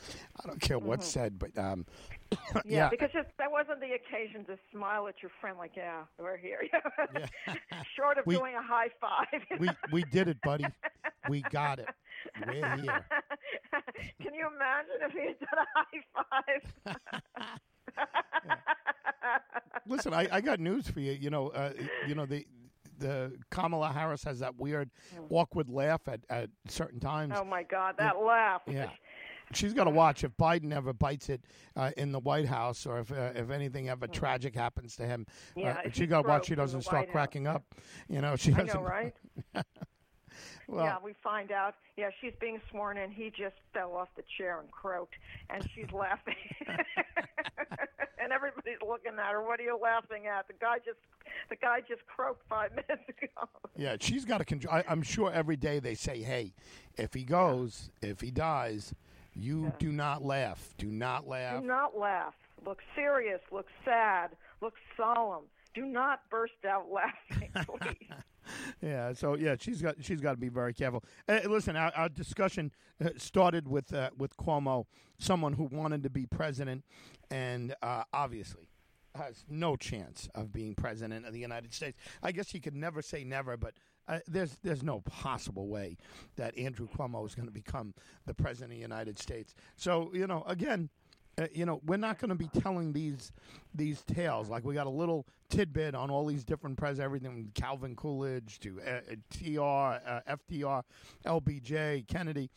I 0.43 0.47
don't 0.47 0.59
care 0.59 0.79
what's 0.79 1.09
mm-hmm. 1.09 1.19
said, 1.19 1.39
but 1.39 1.57
um, 1.57 1.85
yeah, 2.55 2.61
yeah, 2.65 2.89
because 2.89 3.09
just, 3.13 3.27
that 3.37 3.51
wasn't 3.51 3.79
the 3.79 3.93
occasion 3.93 4.45
to 4.45 4.57
smile 4.71 5.07
at 5.07 5.15
your 5.21 5.31
friend 5.41 5.57
like, 5.57 5.71
yeah, 5.75 6.03
we're 6.17 6.37
here. 6.37 6.61
yeah. 7.13 7.25
Short 7.95 8.17
of 8.17 8.25
we, 8.25 8.35
doing 8.35 8.55
a 8.55 8.61
high 8.61 8.89
five. 9.01 9.59
we 9.59 9.69
we 9.91 10.03
did 10.03 10.27
it, 10.27 10.37
buddy. 10.41 10.65
We 11.27 11.41
got 11.51 11.79
it. 11.79 11.89
We're 12.47 12.53
here. 12.77 13.05
Can 14.19 14.33
you 14.33 14.47
imagine 14.47 14.95
if 15.01 15.11
he 15.11 15.27
had 15.27 15.39
done 15.39 15.59
a 15.59 15.65
high 15.75 16.01
five? 17.97 19.39
Listen, 19.85 20.13
I, 20.13 20.27
I 20.31 20.41
got 20.41 20.59
news 20.59 20.87
for 20.89 21.01
you. 21.01 21.11
You 21.11 21.29
know, 21.29 21.49
uh, 21.49 21.73
you 22.07 22.15
know 22.15 22.25
the 22.25 22.47
the 22.99 23.33
Kamala 23.49 23.91
Harris 23.91 24.23
has 24.23 24.39
that 24.39 24.55
weird, 24.57 24.89
awkward 25.29 25.69
laugh 25.69 26.01
at, 26.07 26.21
at 26.29 26.49
certain 26.67 26.99
times. 26.99 27.33
oh 27.35 27.43
my 27.43 27.63
God, 27.63 27.95
that 27.97 28.21
laugh. 28.21 28.61
Yeah. 28.67 28.89
She's 29.53 29.73
got 29.73 29.85
to 29.85 29.89
watch 29.89 30.23
if 30.23 30.35
Biden 30.37 30.73
ever 30.73 30.93
bites 30.93 31.29
it 31.29 31.41
uh, 31.75 31.91
in 31.97 32.11
the 32.11 32.19
White 32.19 32.47
House, 32.47 32.85
or 32.85 32.99
if 32.99 33.11
uh, 33.11 33.31
if 33.35 33.49
anything 33.49 33.89
ever 33.89 34.07
tragic 34.07 34.55
happens 34.55 34.95
to 34.97 35.05
him. 35.05 35.25
Yeah, 35.55 35.81
uh, 35.85 35.89
she 35.91 36.05
got 36.05 36.23
to 36.23 36.27
watch. 36.27 36.47
She 36.47 36.55
doesn't 36.55 36.81
start 36.81 36.95
White 36.97 37.07
House. 37.07 37.13
cracking 37.13 37.47
up. 37.47 37.63
You 38.07 38.21
know, 38.21 38.35
she 38.35 38.51
doesn't. 38.51 38.69
I 38.69 38.73
know, 38.73 38.81
right? 38.83 39.15
Well, 40.67 40.85
yeah, 40.85 40.97
we 41.03 41.15
find 41.23 41.51
out. 41.51 41.75
Yeah, 41.97 42.09
she's 42.21 42.33
being 42.39 42.61
sworn 42.69 42.97
in. 42.97 43.11
He 43.11 43.31
just 43.35 43.55
fell 43.73 43.93
off 43.93 44.09
the 44.15 44.23
chair 44.37 44.59
and 44.59 44.69
croaked, 44.71 45.15
and 45.49 45.67
she's 45.73 45.91
laughing. 45.91 46.35
and 48.21 48.31
everybody's 48.31 48.77
looking 48.87 49.13
at 49.13 49.31
her. 49.31 49.41
What 49.41 49.59
are 49.59 49.63
you 49.63 49.79
laughing 49.81 50.27
at? 50.27 50.47
The 50.47 50.53
guy 50.59 50.77
just, 50.77 50.99
the 51.49 51.55
guy 51.55 51.79
just 51.87 52.05
croaked 52.05 52.43
five 52.47 52.69
minutes 52.87 53.09
ago. 53.09 53.49
Yeah, 53.75 53.95
she's 53.99 54.25
got 54.25 54.39
to 54.39 54.45
control. 54.45 54.75
I, 54.75 54.83
I'm 54.87 55.01
sure 55.01 55.31
every 55.31 55.55
day 55.55 55.79
they 55.79 55.95
say, 55.95 56.21
"Hey, 56.21 56.53
if 56.97 57.13
he 57.15 57.23
goes, 57.23 57.89
if 58.01 58.21
he 58.21 58.29
dies, 58.29 58.93
you 59.33 59.71
do 59.79 59.91
not 59.91 60.23
laugh. 60.23 60.73
Do 60.77 60.87
not 60.87 61.27
laugh." 61.27 61.61
Do 61.61 61.67
not 61.67 61.97
laugh. 61.97 62.33
Look 62.65 62.79
serious. 62.95 63.39
Look 63.51 63.67
sad. 63.85 64.31
Look 64.61 64.73
solemn. 64.97 65.45
Do 65.73 65.85
not 65.85 66.21
burst 66.29 66.65
out 66.67 66.87
laughing, 66.91 67.51
please. 67.79 68.09
Yeah, 68.81 69.13
so 69.13 69.35
yeah, 69.35 69.55
she's 69.59 69.79
got 69.79 70.03
she's 70.03 70.21
got 70.21 70.31
to 70.31 70.37
be 70.37 70.49
very 70.49 70.73
careful. 70.73 71.03
Uh, 71.27 71.41
listen, 71.45 71.75
our, 71.75 71.91
our 71.95 72.09
discussion 72.09 72.71
uh, 73.03 73.09
started 73.15 73.67
with 73.67 73.93
uh, 73.93 74.09
with 74.17 74.35
Cuomo, 74.37 74.85
someone 75.19 75.53
who 75.53 75.65
wanted 75.65 76.01
to 76.03 76.09
be 76.09 76.25
president, 76.25 76.83
and 77.29 77.75
uh, 77.83 78.03
obviously 78.11 78.69
has 79.15 79.43
no 79.49 79.75
chance 79.75 80.29
of 80.35 80.51
being 80.51 80.75
president 80.75 81.25
of 81.25 81.33
the 81.33 81.39
United 81.39 81.73
States. 81.73 81.97
I 82.23 82.31
guess 82.31 82.53
you 82.53 82.61
could 82.61 82.75
never 82.75 83.01
say 83.01 83.23
never, 83.23 83.57
but 83.57 83.73
uh, 84.09 84.19
there's 84.27 84.57
there's 84.63 84.83
no 84.83 85.01
possible 85.01 85.67
way 85.67 85.95
that 86.35 86.57
Andrew 86.57 86.87
Cuomo 86.87 87.25
is 87.25 87.35
going 87.35 87.47
to 87.47 87.53
become 87.53 87.93
the 88.25 88.33
president 88.33 88.71
of 88.71 88.77
the 88.77 88.81
United 88.81 89.19
States. 89.19 89.53
So 89.75 90.09
you 90.13 90.27
know, 90.27 90.43
again, 90.47 90.89
uh, 91.39 91.47
you 91.53 91.65
know, 91.65 91.79
we're 91.85 91.97
not 91.97 92.19
going 92.19 92.29
to 92.29 92.35
be 92.35 92.49
telling 92.59 92.91
these 92.91 93.31
these 93.73 94.01
tales. 94.01 94.49
Like 94.49 94.65
we 94.65 94.73
got 94.73 94.87
a 94.87 94.91
little 94.91 95.27
tidbit 95.49 95.95
on 95.95 96.09
all 96.09 96.25
these 96.25 96.43
different 96.43 96.77
presidents, 96.77 97.05
everything 97.05 97.31
from 97.31 97.51
Calvin 97.53 97.95
Coolidge 97.95 98.59
to 98.61 98.81
uh, 98.81 98.89
uh, 98.89 99.15
TR, 99.29 100.09
uh, 100.09 100.35
FDR, 100.49 100.83
LBJ, 101.25 102.07
Kennedy, 102.07 102.49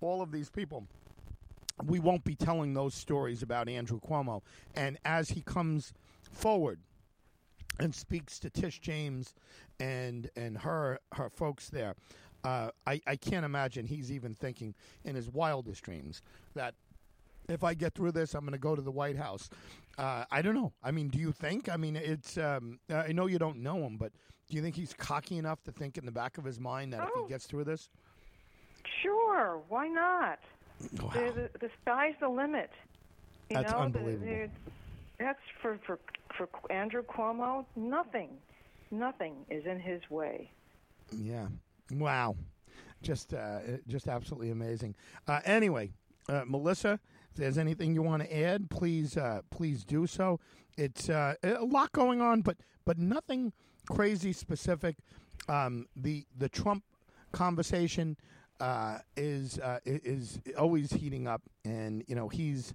all 0.00 0.20
of 0.22 0.32
these 0.32 0.50
people. 0.50 0.86
We 1.84 2.00
won't 2.00 2.24
be 2.24 2.34
telling 2.34 2.72
those 2.72 2.94
stories 2.94 3.42
about 3.42 3.68
Andrew 3.68 4.00
Cuomo. 4.00 4.40
And 4.74 4.96
as 5.04 5.28
he 5.28 5.42
comes 5.42 5.92
forward 6.22 6.80
and 7.80 7.94
speaks 7.94 8.38
to 8.40 8.50
Tish 8.50 8.80
James 8.80 9.34
and 9.80 10.30
and 10.36 10.58
her 10.58 10.98
her 11.14 11.28
folks 11.30 11.68
there, 11.68 11.94
uh, 12.44 12.70
I, 12.86 13.00
I 13.06 13.16
can't 13.16 13.44
imagine 13.44 13.86
he's 13.86 14.10
even 14.12 14.34
thinking 14.34 14.74
in 15.04 15.14
his 15.14 15.28
wildest 15.28 15.82
dreams 15.82 16.22
that 16.54 16.74
if 17.48 17.62
I 17.62 17.74
get 17.74 17.94
through 17.94 18.12
this, 18.12 18.34
I'm 18.34 18.40
going 18.40 18.52
to 18.52 18.58
go 18.58 18.74
to 18.74 18.82
the 18.82 18.90
White 18.90 19.16
House. 19.16 19.48
Uh, 19.98 20.24
I 20.32 20.42
don't 20.42 20.54
know. 20.54 20.72
I 20.82 20.90
mean, 20.90 21.08
do 21.08 21.18
you 21.18 21.30
think? 21.32 21.68
I 21.68 21.76
mean, 21.76 21.94
it's. 21.96 22.36
Um, 22.38 22.80
I 22.90 23.12
know 23.12 23.26
you 23.26 23.38
don't 23.38 23.58
know 23.58 23.76
him, 23.86 23.96
but 23.98 24.12
do 24.48 24.56
you 24.56 24.62
think 24.62 24.74
he's 24.74 24.92
cocky 24.94 25.38
enough 25.38 25.62
to 25.64 25.72
think 25.72 25.96
in 25.98 26.04
the 26.06 26.12
back 26.12 26.38
of 26.38 26.44
his 26.44 26.58
mind 26.58 26.92
that 26.92 27.02
if 27.04 27.10
Oh. 27.14 27.24
he 27.24 27.28
gets 27.28 27.46
through 27.46 27.64
this, 27.64 27.88
Sure, 29.02 29.60
why 29.68 29.88
not? 29.88 30.38
wow, 31.00 31.10
The, 31.12 31.32
the, 31.32 31.50
the 31.60 31.70
sky's 31.82 32.14
the 32.20 32.28
limit. 32.28 32.70
You 33.50 33.56
That's 33.56 33.72
know, 33.72 33.78
unbelievable. 33.78 34.26
the- 34.26 34.50
that's 35.18 35.38
for, 35.62 35.78
for 35.86 35.98
for 36.36 36.48
Andrew 36.70 37.02
Cuomo. 37.02 37.64
Nothing, 37.76 38.30
nothing 38.90 39.34
is 39.50 39.64
in 39.66 39.80
his 39.80 40.00
way. 40.10 40.50
yeah, 41.16 41.46
wow, 41.92 42.36
just 43.02 43.34
uh, 43.34 43.60
just 43.88 44.08
absolutely 44.08 44.50
amazing. 44.50 44.94
Uh, 45.26 45.40
anyway, 45.44 45.90
uh, 46.28 46.42
Melissa, 46.46 46.98
if 47.30 47.36
there's 47.36 47.58
anything 47.58 47.94
you 47.94 48.02
want 48.02 48.22
to 48.22 48.36
add, 48.36 48.68
please 48.70 49.16
uh, 49.16 49.42
please 49.50 49.84
do 49.84 50.06
so. 50.06 50.40
It's 50.76 51.08
uh, 51.08 51.34
a 51.42 51.64
lot 51.64 51.92
going 51.92 52.20
on, 52.20 52.42
but 52.42 52.58
but 52.84 52.98
nothing 52.98 53.52
crazy 53.88 54.32
specific. 54.32 54.96
Um, 55.48 55.86
the 55.96 56.26
the 56.36 56.48
Trump 56.48 56.84
conversation 57.32 58.16
uh, 58.60 58.98
is 59.16 59.58
uh, 59.58 59.78
is 59.84 60.40
always 60.58 60.92
heating 60.92 61.26
up, 61.26 61.42
and 61.64 62.04
you 62.06 62.14
know 62.14 62.28
he's. 62.28 62.74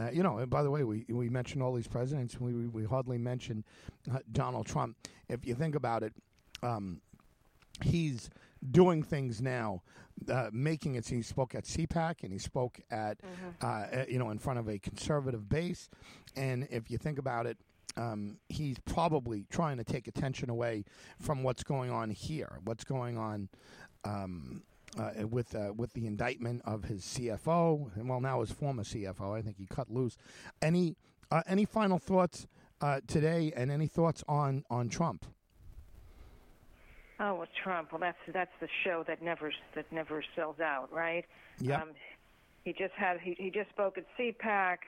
Uh, 0.00 0.10
you 0.10 0.22
know, 0.22 0.38
and 0.38 0.48
by 0.48 0.62
the 0.62 0.70
way, 0.70 0.84
we 0.84 1.04
we 1.08 1.28
mentioned 1.28 1.62
all 1.62 1.74
these 1.74 1.88
presidents. 1.88 2.40
We 2.40 2.52
we, 2.52 2.68
we 2.68 2.84
hardly 2.84 3.18
mentioned 3.18 3.64
uh, 4.12 4.18
Donald 4.30 4.66
Trump. 4.66 4.96
If 5.28 5.46
you 5.46 5.54
think 5.54 5.74
about 5.74 6.02
it, 6.02 6.14
um, 6.62 7.00
he's 7.82 8.30
doing 8.70 9.02
things 9.02 9.42
now, 9.42 9.82
uh, 10.30 10.50
making 10.52 10.94
it. 10.94 11.06
He 11.08 11.22
spoke 11.22 11.54
at 11.54 11.64
CPAC 11.64 12.22
and 12.22 12.32
he 12.32 12.38
spoke 12.38 12.80
at, 12.90 13.18
uh, 13.62 13.66
uh, 13.66 14.04
you 14.08 14.18
know, 14.18 14.30
in 14.30 14.38
front 14.38 14.58
of 14.58 14.68
a 14.68 14.78
conservative 14.78 15.48
base. 15.48 15.88
And 16.36 16.68
if 16.70 16.90
you 16.90 16.98
think 16.98 17.18
about 17.18 17.46
it, 17.46 17.58
um, 17.96 18.38
he's 18.48 18.78
probably 18.78 19.44
trying 19.50 19.76
to 19.78 19.84
take 19.84 20.06
attention 20.08 20.48
away 20.48 20.84
from 21.20 21.42
what's 21.42 21.62
going 21.62 21.90
on 21.90 22.10
here, 22.10 22.60
what's 22.64 22.84
going 22.84 23.18
on. 23.18 23.48
Um, 24.04 24.62
uh, 24.98 25.26
with 25.26 25.54
uh, 25.54 25.72
with 25.76 25.92
the 25.94 26.06
indictment 26.06 26.62
of 26.64 26.84
his 26.84 27.02
CFO, 27.02 27.96
and 27.96 28.08
well, 28.08 28.20
now 28.20 28.40
his 28.40 28.50
former 28.50 28.82
CFO, 28.82 29.36
I 29.36 29.42
think 29.42 29.56
he 29.58 29.66
cut 29.66 29.90
loose. 29.90 30.16
Any 30.60 30.96
uh, 31.30 31.42
any 31.46 31.64
final 31.64 31.98
thoughts 31.98 32.46
uh, 32.80 33.00
today, 33.06 33.52
and 33.56 33.70
any 33.70 33.86
thoughts 33.86 34.22
on 34.28 34.64
on 34.70 34.88
Trump? 34.88 35.24
Oh, 37.20 37.36
well, 37.36 37.48
Trump. 37.62 37.92
Well, 37.92 38.00
that's 38.00 38.18
that's 38.32 38.52
the 38.60 38.68
show 38.84 39.04
that 39.06 39.22
never 39.22 39.52
that 39.74 39.90
never 39.92 40.24
sells 40.34 40.60
out, 40.60 40.92
right? 40.92 41.24
Yep. 41.60 41.80
Um, 41.80 41.88
he 42.64 42.72
just 42.72 42.94
had 42.94 43.20
he, 43.20 43.34
he 43.38 43.50
just 43.50 43.70
spoke 43.70 43.96
at 43.96 44.04
CPAC, 44.18 44.78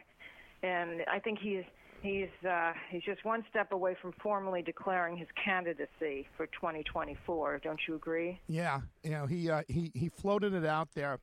and 0.62 1.02
I 1.10 1.18
think 1.18 1.38
he's 1.38 1.64
he's 2.04 2.48
uh, 2.48 2.72
he's 2.90 3.02
just 3.02 3.24
one 3.24 3.44
step 3.50 3.72
away 3.72 3.96
from 4.00 4.12
formally 4.22 4.62
declaring 4.62 5.16
his 5.16 5.28
candidacy 5.42 6.28
for 6.36 6.46
2024. 6.46 7.60
Don't 7.64 7.80
you 7.88 7.94
agree? 7.96 8.40
Yeah, 8.46 8.82
you 9.02 9.10
know, 9.10 9.26
he 9.26 9.50
uh, 9.50 9.62
he 9.68 9.90
he 9.94 10.08
floated 10.08 10.54
it 10.54 10.64
out 10.64 10.88
there. 10.94 11.18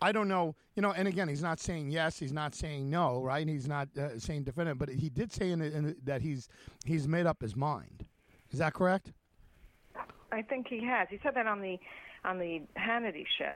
I 0.00 0.12
don't 0.12 0.28
know, 0.28 0.54
you 0.74 0.82
know, 0.82 0.92
and 0.92 1.08
again, 1.08 1.26
he's 1.26 1.42
not 1.42 1.58
saying 1.58 1.90
yes, 1.90 2.18
he's 2.18 2.32
not 2.32 2.54
saying 2.54 2.90
no, 2.90 3.22
right? 3.22 3.48
He's 3.48 3.66
not 3.66 3.88
uh, 3.96 4.18
saying 4.18 4.44
definitive, 4.44 4.78
but 4.78 4.90
he 4.90 5.08
did 5.08 5.32
say 5.32 5.50
in, 5.50 5.62
in 5.62 5.96
that 6.04 6.20
he's 6.20 6.48
he's 6.84 7.08
made 7.08 7.26
up 7.26 7.40
his 7.40 7.56
mind. 7.56 8.04
Is 8.50 8.58
that 8.58 8.74
correct? 8.74 9.12
I 10.30 10.42
think 10.42 10.68
he 10.68 10.84
has. 10.84 11.08
He 11.10 11.18
said 11.22 11.34
that 11.34 11.46
on 11.46 11.62
the 11.62 11.78
on 12.24 12.38
the 12.38 12.60
Hannity 12.76 13.24
show 13.38 13.52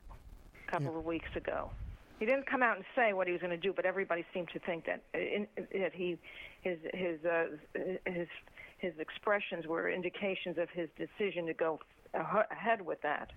a 0.68 0.70
couple 0.70 0.98
of 0.98 1.04
weeks 1.04 1.28
ago. 1.36 1.70
He 2.18 2.26
didn't 2.26 2.46
come 2.46 2.62
out 2.62 2.76
and 2.76 2.84
say 2.94 3.14
what 3.14 3.26
he 3.26 3.32
was 3.32 3.40
going 3.40 3.50
to 3.50 3.56
do, 3.56 3.72
but 3.72 3.86
everybody 3.86 4.26
seemed 4.34 4.48
to 4.52 4.58
think 4.58 4.84
that 4.84 5.02
in, 5.14 5.46
that 5.72 5.94
he 5.94 6.18
his 6.60 6.78
his 6.92 7.24
uh, 7.24 7.46
his 8.06 8.28
his 8.78 8.92
expressions 8.98 9.66
were 9.66 9.90
indications 9.90 10.56
of 10.58 10.68
his 10.70 10.88
decision 10.96 11.46
to 11.46 11.54
go 11.54 11.80
ahead 12.14 12.80
with 12.80 13.00
that. 13.02 13.30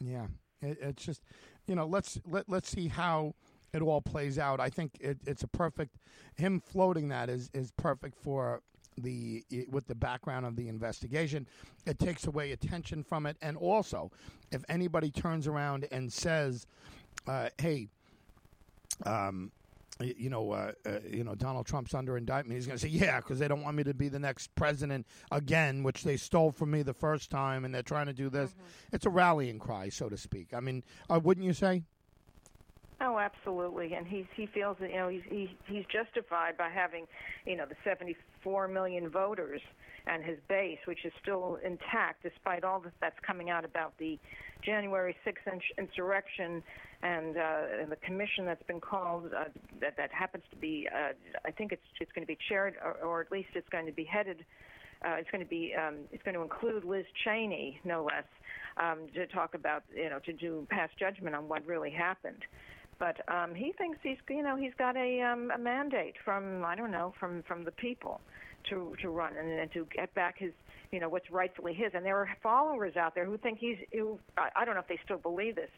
Yeah, 0.00 0.26
it, 0.62 0.78
it's 0.80 1.04
just, 1.04 1.22
you 1.66 1.74
know, 1.74 1.86
let's 1.86 2.20
let 2.26 2.48
let's 2.48 2.68
see 2.68 2.88
how 2.88 3.34
it 3.72 3.82
all 3.82 4.00
plays 4.00 4.38
out. 4.38 4.60
I 4.60 4.70
think 4.70 4.92
it, 5.00 5.18
it's 5.26 5.42
a 5.42 5.48
perfect 5.48 5.96
him 6.36 6.60
floating 6.60 7.08
that 7.08 7.28
is 7.28 7.50
is 7.52 7.70
perfect 7.72 8.16
for 8.16 8.62
the 8.98 9.44
with 9.70 9.86
the 9.86 9.94
background 9.94 10.46
of 10.46 10.56
the 10.56 10.68
investigation. 10.68 11.46
It 11.84 11.98
takes 11.98 12.26
away 12.26 12.52
attention 12.52 13.02
from 13.02 13.26
it, 13.26 13.36
and 13.42 13.56
also, 13.56 14.10
if 14.52 14.62
anybody 14.68 15.10
turns 15.10 15.46
around 15.46 15.86
and 15.90 16.12
says, 16.12 16.66
uh, 17.26 17.48
"Hey," 17.58 17.88
um, 19.04 19.50
you 20.00 20.28
know, 20.30 20.52
uh, 20.52 20.72
uh, 20.84 20.98
you 21.10 21.24
know, 21.24 21.34
Donald 21.34 21.66
Trump's 21.66 21.94
under 21.94 22.16
indictment. 22.16 22.56
He's 22.56 22.66
going 22.66 22.78
to 22.78 22.82
say, 22.82 22.88
"Yeah," 22.88 23.16
because 23.18 23.38
they 23.38 23.48
don't 23.48 23.62
want 23.62 23.76
me 23.76 23.84
to 23.84 23.94
be 23.94 24.08
the 24.08 24.18
next 24.18 24.54
president 24.54 25.06
again, 25.32 25.82
which 25.82 26.04
they 26.04 26.16
stole 26.16 26.52
from 26.52 26.70
me 26.70 26.82
the 26.82 26.94
first 26.94 27.30
time, 27.30 27.64
and 27.64 27.74
they're 27.74 27.82
trying 27.82 28.06
to 28.06 28.12
do 28.12 28.28
this. 28.28 28.54
It's 28.92 29.06
a 29.06 29.10
rallying 29.10 29.58
cry, 29.58 29.88
so 29.88 30.08
to 30.08 30.16
speak. 30.16 30.52
I 30.54 30.60
mean, 30.60 30.84
uh, 31.08 31.20
wouldn't 31.22 31.46
you 31.46 31.52
say? 31.54 31.84
Oh, 32.98 33.18
absolutely, 33.18 33.92
and 33.92 34.06
he's 34.06 34.24
he 34.34 34.46
feels 34.46 34.78
that 34.80 34.90
you 34.90 34.96
know 34.96 35.08
he's 35.08 35.22
he, 35.28 35.50
he's 35.66 35.84
justified 35.92 36.56
by 36.56 36.70
having, 36.70 37.06
you 37.44 37.54
know, 37.54 37.66
the 37.66 37.74
74 37.84 38.68
million 38.68 39.10
voters 39.10 39.60
and 40.06 40.24
his 40.24 40.38
base, 40.48 40.78
which 40.86 41.04
is 41.04 41.12
still 41.20 41.58
intact 41.62 42.22
despite 42.22 42.64
all 42.64 42.80
that 42.80 42.92
that's 43.00 43.18
coming 43.26 43.50
out 43.50 43.66
about 43.66 43.92
the 43.98 44.18
January 44.64 45.14
6th 45.26 45.60
insurrection 45.78 46.62
and, 47.02 47.36
uh, 47.36 47.82
and 47.82 47.92
the 47.92 47.96
commission 47.96 48.46
that's 48.46 48.62
been 48.62 48.80
called 48.80 49.30
uh, 49.36 49.44
that 49.80 49.96
that 49.98 50.10
happens 50.10 50.44
to 50.50 50.56
be 50.56 50.88
uh, 50.90 51.12
I 51.44 51.50
think 51.50 51.72
it's 51.72 51.82
it's 52.00 52.12
going 52.12 52.26
to 52.26 52.32
be 52.32 52.38
chaired 52.48 52.76
or, 52.82 52.92
or 53.06 53.20
at 53.20 53.30
least 53.30 53.48
it's 53.54 53.68
going 53.68 53.86
to 53.86 53.92
be 53.92 54.04
headed. 54.04 54.44
Uh, 55.04 55.16
it's 55.18 55.30
going 55.30 55.44
to 55.44 55.50
be 55.50 55.74
um, 55.74 55.96
it's 56.12 56.22
going 56.22 56.34
to 56.34 56.40
include 56.40 56.82
Liz 56.82 57.04
Cheney, 57.24 57.78
no 57.84 58.04
less, 58.04 58.24
um, 58.78 59.00
to 59.14 59.26
talk 59.26 59.54
about 59.54 59.82
you 59.94 60.08
know 60.08 60.18
to 60.20 60.32
do 60.32 60.66
pass 60.70 60.88
judgment 60.98 61.36
on 61.36 61.46
what 61.46 61.66
really 61.66 61.90
happened. 61.90 62.42
But 62.98 63.16
um, 63.28 63.54
he 63.54 63.72
thinks 63.76 63.98
he's, 64.02 64.16
you 64.28 64.42
know, 64.42 64.56
he's 64.56 64.72
got 64.78 64.96
a, 64.96 65.20
um, 65.22 65.50
a 65.54 65.58
mandate 65.58 66.14
from, 66.24 66.64
I 66.64 66.74
don't 66.74 66.90
know, 66.90 67.12
from 67.20 67.42
from 67.46 67.64
the 67.64 67.72
people 67.72 68.20
to 68.70 68.94
to 69.02 69.10
run 69.10 69.36
and, 69.36 69.50
and 69.50 69.72
to 69.72 69.86
get 69.94 70.14
back 70.14 70.38
his 70.38 70.52
you 70.92 71.00
know 71.00 71.08
what's 71.08 71.30
rightfully 71.30 71.74
his. 71.74 71.92
And 71.94 72.04
there 72.04 72.16
are 72.16 72.28
followers 72.42 72.96
out 72.96 73.14
there 73.14 73.24
who 73.24 73.36
think 73.36 73.58
he's. 73.58 73.76
Who, 73.92 74.18
I, 74.36 74.64
don't 74.64 74.74
know 74.74 74.80
if 74.80 74.88
they 74.88 74.98
still 75.04 75.18
believe 75.18 75.56
this, 75.56 75.70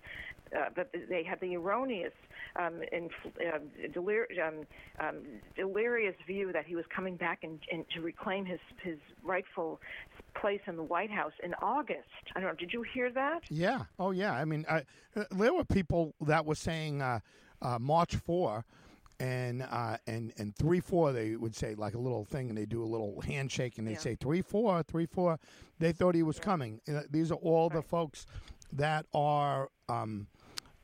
uh, 0.56 0.66
but 0.74 0.90
they 1.08 1.22
have 1.24 1.40
the 1.40 1.56
erroneous, 1.56 2.12
um, 2.56 2.80
and 2.92 3.10
uh, 3.26 3.58
delir- 3.92 4.26
um, 4.46 4.66
um, 5.00 5.16
delirious 5.56 6.14
view 6.26 6.52
that 6.52 6.66
he 6.66 6.74
was 6.74 6.84
coming 6.94 7.16
back 7.16 7.40
and, 7.42 7.58
and 7.70 7.84
to 7.94 8.00
reclaim 8.00 8.44
his 8.44 8.60
his 8.82 8.98
rightful 9.22 9.80
place 10.34 10.60
in 10.66 10.76
the 10.76 10.82
White 10.82 11.10
House 11.10 11.32
in 11.42 11.54
August. 11.54 12.08
I 12.34 12.40
don't 12.40 12.50
know. 12.50 12.54
Did 12.54 12.72
you 12.72 12.82
hear 12.82 13.10
that? 13.12 13.42
Yeah. 13.50 13.84
Oh, 13.98 14.10
yeah. 14.10 14.32
I 14.32 14.44
mean, 14.44 14.64
I, 14.68 14.84
uh, 15.16 15.24
there 15.30 15.52
were 15.52 15.64
people 15.64 16.14
that 16.20 16.44
were 16.44 16.54
saying 16.54 17.02
uh, 17.02 17.20
uh, 17.60 17.78
March 17.78 18.16
four 18.16 18.64
and 19.20 19.62
uh, 19.62 19.96
and 20.06 20.32
and 20.38 20.54
three 20.56 20.80
four 20.80 21.12
they 21.12 21.34
would 21.36 21.54
say 21.54 21.74
like 21.74 21.94
a 21.94 21.98
little 21.98 22.24
thing 22.24 22.48
and 22.48 22.56
they 22.58 22.66
do 22.66 22.82
a 22.82 22.86
little 22.86 23.20
handshake 23.20 23.78
and 23.78 23.86
they 23.86 23.92
Yeah. 23.92 23.98
say 23.98 24.14
three 24.14 24.42
four 24.42 24.82
three 24.82 25.06
four. 25.06 25.38
They 25.78 25.92
thought 25.92 26.14
he 26.14 26.22
was 26.22 26.36
Yeah. 26.38 26.44
coming. 26.44 26.80
Uh, 26.88 27.02
these 27.10 27.30
are 27.32 27.36
all 27.36 27.68
the 27.68 27.82
folks 27.82 28.26
that 28.72 29.06
are 29.14 29.70
um, 29.88 30.28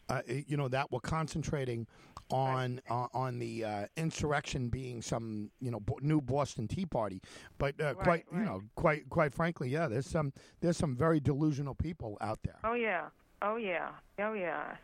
uh, 0.08 0.22
you 0.26 0.56
know 0.56 0.68
that 0.68 0.90
were 0.90 1.00
concentrating 1.00 1.86
on 2.30 2.80
uh, 2.88 3.06
on 3.12 3.38
the 3.38 3.64
uh, 3.64 3.86
insurrection 3.96 4.68
being 4.68 5.02
some 5.02 5.50
you 5.60 5.70
know 5.70 5.78
bo- 5.80 5.98
new 6.00 6.20
Boston 6.20 6.66
Tea 6.66 6.86
Party. 6.86 7.20
But 7.58 7.80
uh, 7.80 7.94
quite 7.94 8.24
Right, 8.30 8.40
you 8.40 8.44
know 8.44 8.62
quite 8.74 9.08
quite 9.10 9.32
frankly 9.34 9.68
yeah 9.68 9.86
there's 9.88 10.06
some 10.06 10.32
there's 10.60 10.76
some 10.76 10.96
very 10.96 11.20
delusional 11.20 11.74
people 11.74 12.16
out 12.20 12.40
there. 12.42 12.58
Oh 12.64 12.72
yeah, 12.74 13.08
oh 13.42 13.56
yeah, 13.56 13.90
oh 14.18 14.32
yeah, 14.32 14.76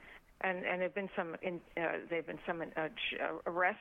and 0.43 0.65
and 0.65 0.81
there've 0.81 0.95
been 0.95 1.11
some 1.17 1.37
in, 1.43 1.61
uh, 1.77 1.99
there've 2.09 2.27
been 2.27 2.39
some 2.47 2.63
uh, 2.63 2.89
ch- 2.89 3.21
uh, 3.21 3.51
arrests 3.51 3.81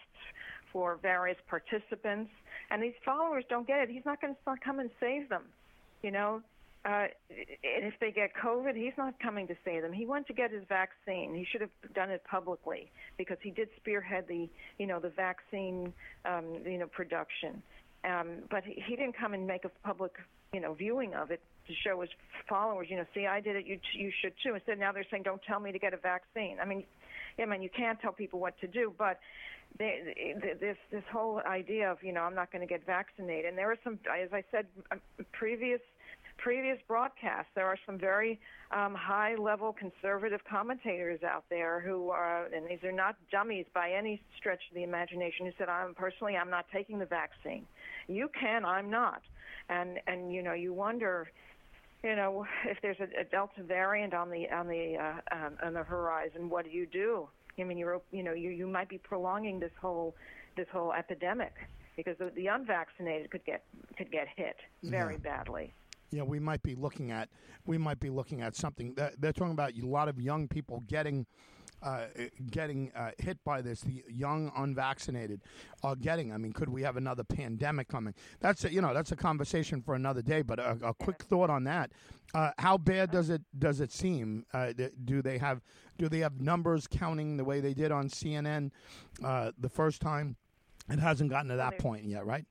for 0.71 0.97
various 1.01 1.37
participants, 1.47 2.31
and 2.69 2.81
these 2.81 2.93
followers 3.03 3.43
don't 3.49 3.67
get 3.67 3.79
it. 3.79 3.89
He's 3.89 4.05
not 4.05 4.21
going 4.21 4.35
to 4.35 4.55
come 4.63 4.79
and 4.79 4.89
save 4.99 5.29
them, 5.29 5.43
you 6.03 6.11
know. 6.11 6.41
Uh, 6.85 7.07
and 7.29 7.83
if 7.83 7.93
they 7.99 8.09
get 8.09 8.31
COVID, 8.41 8.73
he's 8.73 8.93
not 8.97 9.19
coming 9.19 9.47
to 9.47 9.55
save 9.65 9.81
them. 9.81 9.91
He 9.91 10.05
went 10.05 10.27
to 10.27 10.33
get 10.33 10.51
his 10.51 10.63
vaccine. 10.69 11.35
He 11.35 11.45
should 11.51 11.59
have 11.59 11.69
done 11.93 12.09
it 12.09 12.23
publicly 12.23 12.89
because 13.17 13.37
he 13.41 13.51
did 13.51 13.67
spearhead 13.75 14.25
the, 14.29 14.47
you 14.77 14.87
know, 14.87 14.99
the 14.99 15.09
vaccine, 15.09 15.91
um, 16.23 16.45
you 16.65 16.77
know, 16.77 16.87
production. 16.87 17.61
Um, 18.05 18.43
but 18.49 18.63
he, 18.63 18.81
he 18.87 18.95
didn't 18.95 19.17
come 19.17 19.33
and 19.33 19.45
make 19.45 19.65
a 19.65 19.69
public, 19.85 20.13
you 20.53 20.61
know, 20.61 20.73
viewing 20.73 21.13
of 21.15 21.31
it 21.31 21.41
to 21.69 21.75
show 21.85 22.01
his 22.01 22.09
followers, 22.47 22.87
you 22.89 22.97
know, 22.97 23.05
see, 23.13 23.25
I 23.25 23.39
did 23.39 23.55
it, 23.55 23.65
you 23.65 23.79
you 23.93 24.11
should 24.21 24.33
too. 24.43 24.55
Instead, 24.55 24.79
now 24.79 24.91
they're 24.91 25.05
saying, 25.09 25.23
don't 25.23 25.41
tell 25.43 25.59
me 25.59 25.71
to 25.71 25.79
get 25.79 25.93
a 25.93 25.97
vaccine. 25.97 26.57
I 26.61 26.65
mean, 26.65 26.83
I 27.41 27.45
mean, 27.45 27.61
you 27.61 27.69
can't 27.69 27.99
tell 28.01 28.11
people 28.11 28.39
what 28.39 28.59
to 28.59 28.67
do, 28.67 28.93
but 28.97 29.19
they, 29.77 29.93
this 30.59 30.77
this 30.91 31.03
whole 31.13 31.39
idea 31.47 31.91
of, 31.91 31.97
you 32.01 32.11
know, 32.11 32.21
I'm 32.21 32.35
not 32.35 32.51
going 32.51 32.65
to 32.67 32.71
get 32.75 32.85
vaccinated. 32.85 33.45
And 33.45 33.57
there 33.57 33.71
are 33.71 33.77
some, 33.83 33.99
as 34.11 34.29
I 34.33 34.43
said, 34.51 34.65
uh, 34.91 34.95
previous 35.31 35.81
previous 36.37 36.77
broadcasts, 36.87 37.51
there 37.53 37.65
are 37.65 37.77
some 37.85 37.97
very 37.97 38.39
um, 38.71 38.95
high 38.95 39.35
level 39.35 39.73
conservative 39.73 40.39
commentators 40.49 41.19
out 41.23 41.43
there 41.49 41.81
who 41.81 42.09
are, 42.09 42.45
and 42.55 42.65
these 42.69 42.83
are 42.83 42.93
not 42.93 43.15
dummies 43.29 43.65
by 43.73 43.91
any 43.91 44.21
stretch 44.37 44.61
of 44.69 44.75
the 44.75 44.83
imagination, 44.83 45.45
who 45.45 45.51
said, 45.57 45.67
I'm 45.69 45.93
personally, 45.93 46.37
I'm 46.37 46.49
not 46.49 46.65
taking 46.73 46.97
the 46.97 47.05
vaccine. 47.05 47.65
You 48.07 48.29
can, 48.39 48.63
I'm 48.63 48.89
not. 48.89 49.21
And, 49.69 49.99
and 50.07 50.33
you 50.33 50.41
know, 50.41 50.53
you 50.53 50.73
wonder, 50.73 51.27
you 52.03 52.15
know, 52.15 52.45
if 52.65 52.77
there's 52.81 52.99
a, 52.99 53.21
a 53.21 53.23
Delta 53.23 53.63
variant 53.63 54.13
on 54.13 54.29
the, 54.29 54.49
on 54.49 54.67
the, 54.67 54.97
uh, 54.97 55.35
um, 55.35 55.53
on 55.63 55.73
the 55.73 55.83
horizon, 55.83 56.49
what 56.49 56.65
do 56.65 56.71
you 56.71 56.85
do? 56.85 57.27
I 57.59 57.63
mean, 57.63 57.77
you're, 57.77 58.01
you 58.11 58.23
know, 58.23 58.33
you, 58.33 58.51
you 58.51 58.67
might 58.67 58.87
be 58.87 58.97
prolonging 58.97 59.59
this 59.59 59.71
whole, 59.81 60.15
this 60.55 60.67
whole 60.71 60.93
epidemic 60.93 61.53
because 61.97 62.17
the, 62.17 62.31
the 62.35 62.47
unvaccinated 62.47 63.29
could 63.29 63.43
get, 63.43 63.63
could 63.97 64.11
get 64.11 64.27
hit 64.35 64.55
very 64.83 65.17
badly. 65.17 65.73
Yeah, 66.11 66.23
we 66.23 66.39
might 66.39 66.63
be 66.63 66.75
looking 66.75 67.11
at 67.11 67.29
we 67.65 67.77
might 67.77 67.99
be 67.99 68.09
looking 68.09 68.41
at 68.41 68.55
something 68.55 68.95
that 68.95 69.21
they're 69.21 69.33
talking 69.33 69.51
about 69.51 69.73
a 69.79 69.85
lot 69.85 70.07
of 70.07 70.19
young 70.19 70.47
people 70.47 70.83
getting 70.87 71.27
uh, 71.81 72.05
getting 72.49 72.91
uh, 72.95 73.11
hit 73.17 73.43
by 73.43 73.61
this. 73.61 73.81
The 73.81 74.03
young 74.09 74.51
unvaccinated 74.55 75.41
are 75.83 75.95
getting. 75.95 76.33
I 76.33 76.37
mean, 76.37 76.53
could 76.53 76.69
we 76.69 76.83
have 76.83 76.97
another 76.97 77.23
pandemic 77.23 77.87
coming? 77.87 78.13
That's 78.39 78.65
a, 78.65 78.73
you 78.73 78.81
know 78.81 78.93
that's 78.93 79.11
a 79.11 79.15
conversation 79.15 79.81
for 79.81 79.95
another 79.95 80.21
day. 80.21 80.41
But 80.41 80.59
a, 80.59 80.77
a 80.83 80.93
quick 80.93 81.23
thought 81.23 81.49
on 81.49 81.63
that: 81.65 81.91
uh, 82.33 82.51
How 82.57 82.77
bad 82.77 83.11
does 83.11 83.29
it 83.29 83.41
does 83.57 83.79
it 83.81 83.91
seem? 83.91 84.45
Uh, 84.53 84.73
do 85.05 85.21
they 85.21 85.37
have 85.37 85.61
do 85.97 86.09
they 86.09 86.19
have 86.19 86.41
numbers 86.41 86.87
counting 86.87 87.37
the 87.37 87.43
way 87.43 87.59
they 87.59 87.73
did 87.73 87.91
on 87.91 88.09
CNN 88.09 88.71
uh, 89.23 89.51
the 89.57 89.69
first 89.69 90.01
time? 90.01 90.35
It 90.89 90.99
hasn't 90.99 91.29
gotten 91.29 91.49
to 91.49 91.57
that 91.57 91.77
point 91.77 92.05
yet, 92.05 92.25
right? 92.25 92.45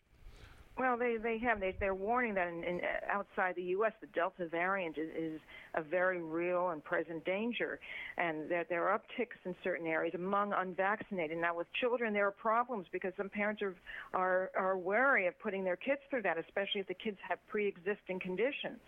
Well, 0.78 0.96
they 0.96 1.16
they 1.16 1.38
have 1.38 1.58
they 1.58 1.74
they're 1.80 1.94
warning 1.94 2.34
that 2.34 2.46
in, 2.46 2.62
in 2.62 2.80
outside 3.10 3.56
the 3.56 3.62
U.S. 3.74 3.92
the 4.00 4.06
Delta 4.08 4.46
variant 4.46 4.96
is, 4.96 5.08
is 5.18 5.40
a 5.74 5.82
very 5.82 6.22
real 6.22 6.70
and 6.70 6.84
present 6.84 7.24
danger, 7.24 7.80
and 8.16 8.48
that 8.48 8.68
there 8.68 8.88
are 8.88 8.96
upticks 8.96 9.44
in 9.44 9.56
certain 9.64 9.88
areas 9.88 10.14
among 10.14 10.52
unvaccinated. 10.52 11.36
Now, 11.38 11.56
with 11.56 11.66
children, 11.80 12.12
there 12.12 12.28
are 12.28 12.32
problems 12.32 12.86
because 12.92 13.12
some 13.16 13.28
parents 13.28 13.60
are 13.60 13.74
are 14.14 14.50
are 14.56 14.78
wary 14.78 15.26
of 15.26 15.36
putting 15.40 15.64
their 15.64 15.76
kids 15.76 16.00
through 16.10 16.22
that, 16.22 16.38
especially 16.38 16.80
if 16.80 16.86
the 16.86 16.94
kids 16.94 17.18
have 17.28 17.38
pre-existing 17.48 18.20
conditions. 18.20 18.78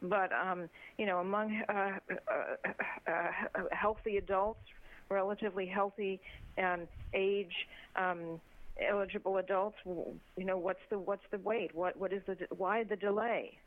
But 0.00 0.30
um, 0.32 0.68
you 0.98 1.06
know, 1.06 1.18
among 1.18 1.62
uh, 1.68 1.72
uh, 1.72 3.10
uh, 3.10 3.62
healthy 3.72 4.18
adults, 4.18 4.60
relatively 5.08 5.66
healthy 5.66 6.20
um, 6.58 6.86
age. 7.12 7.54
Um, 7.96 8.40
eligible 8.86 9.36
adults 9.38 9.76
you 9.84 10.44
know 10.44 10.56
what's 10.58 10.80
the 10.90 10.98
what's 10.98 11.24
the 11.30 11.38
wait 11.38 11.74
what 11.74 11.96
what 11.96 12.12
is 12.12 12.22
the 12.26 12.36
why 12.56 12.84
the 12.84 12.96
delay 12.96 13.58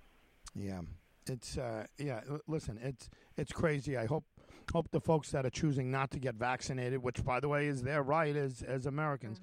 Yeah, 0.56 0.82
it's 1.28 1.58
uh, 1.58 1.86
yeah. 1.98 2.22
l- 2.30 2.42
Listen, 2.48 2.80
it's 2.82 3.10
it's 3.38 3.52
crazy. 3.52 3.98
I 3.98 4.06
hope 4.06 4.26
hope 4.74 4.90
the 4.92 5.00
folks 5.02 5.32
that 5.32 5.46
are 5.46 5.50
choosing 5.50 5.90
not 5.92 6.12
to 6.12 6.20
get 6.20 6.36
vaccinated, 6.36 7.02
which 7.02 7.24
by 7.24 7.40
the 7.40 7.48
way 7.50 7.68
is 7.68 7.82
their 7.84 8.04
right 8.04 8.36
as 8.36 8.62
as 8.62 8.86
Americans, 8.86 9.40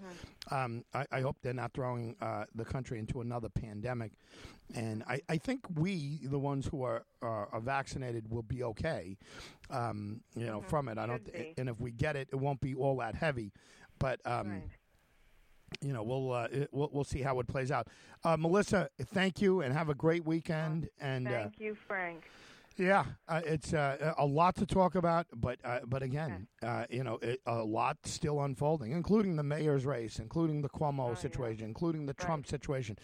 um, 0.50 0.84
I, 0.94 1.06
I 1.12 1.20
hope 1.22 1.36
they're 1.42 1.54
not 1.54 1.72
throwing 1.72 2.14
uh, 2.20 2.44
the 2.54 2.64
country 2.64 2.98
into 2.98 3.20
another 3.20 3.48
pandemic. 3.48 4.12
And 4.74 5.02
I, 5.08 5.20
I 5.30 5.38
think 5.38 5.60
we, 5.76 6.20
the 6.24 6.38
ones 6.38 6.66
who 6.66 6.82
are 6.82 7.04
are, 7.22 7.48
are 7.52 7.60
vaccinated, 7.60 8.30
will 8.30 8.42
be 8.42 8.62
okay. 8.64 9.16
Um, 9.70 10.20
you 10.34 10.46
know, 10.46 10.60
from 10.62 10.88
it. 10.88 10.98
I 10.98 11.06
don't. 11.06 11.22
And 11.56 11.68
if 11.68 11.80
we 11.80 11.90
get 11.90 12.16
it, 12.16 12.28
it 12.32 12.36
won't 12.36 12.60
be 12.60 12.74
all 12.74 12.96
that 12.98 13.14
heavy. 13.14 13.52
But 13.98 14.20
um, 14.26 14.50
right. 14.50 14.62
You 15.80 15.92
know, 15.92 16.02
we'll, 16.02 16.32
uh, 16.32 16.48
it, 16.50 16.68
we'll 16.72 16.90
we'll 16.92 17.04
see 17.04 17.22
how 17.22 17.38
it 17.40 17.46
plays 17.46 17.70
out. 17.70 17.88
Uh, 18.24 18.36
Melissa, 18.36 18.88
thank 19.12 19.40
you, 19.40 19.60
and 19.60 19.72
have 19.72 19.88
a 19.88 19.94
great 19.94 20.24
weekend. 20.24 20.88
And 21.00 21.28
uh, 21.28 21.30
thank 21.30 21.60
you 21.60 21.76
frank 21.86 22.24
yeah, 22.78 23.04
uh, 23.28 23.40
it's 23.44 23.74
uh, 23.74 24.14
a 24.16 24.24
lot 24.24 24.54
to 24.56 24.66
talk 24.66 24.94
about, 24.94 25.26
but 25.34 25.58
uh, 25.64 25.80
but 25.84 26.02
again, 26.02 26.46
uh, 26.62 26.84
you 26.88 27.02
know, 27.02 27.18
it, 27.20 27.40
a 27.44 27.64
lot 27.64 27.98
still 28.04 28.40
unfolding, 28.42 28.92
including 28.92 29.36
the 29.36 29.42
mayor's 29.42 29.84
race, 29.84 30.18
including 30.20 30.62
the 30.62 30.68
Cuomo 30.68 31.08
yeah. 31.08 31.14
situation, 31.14 31.64
including 31.64 32.06
the 32.06 32.14
Trump 32.14 32.46
situation. 32.46 32.96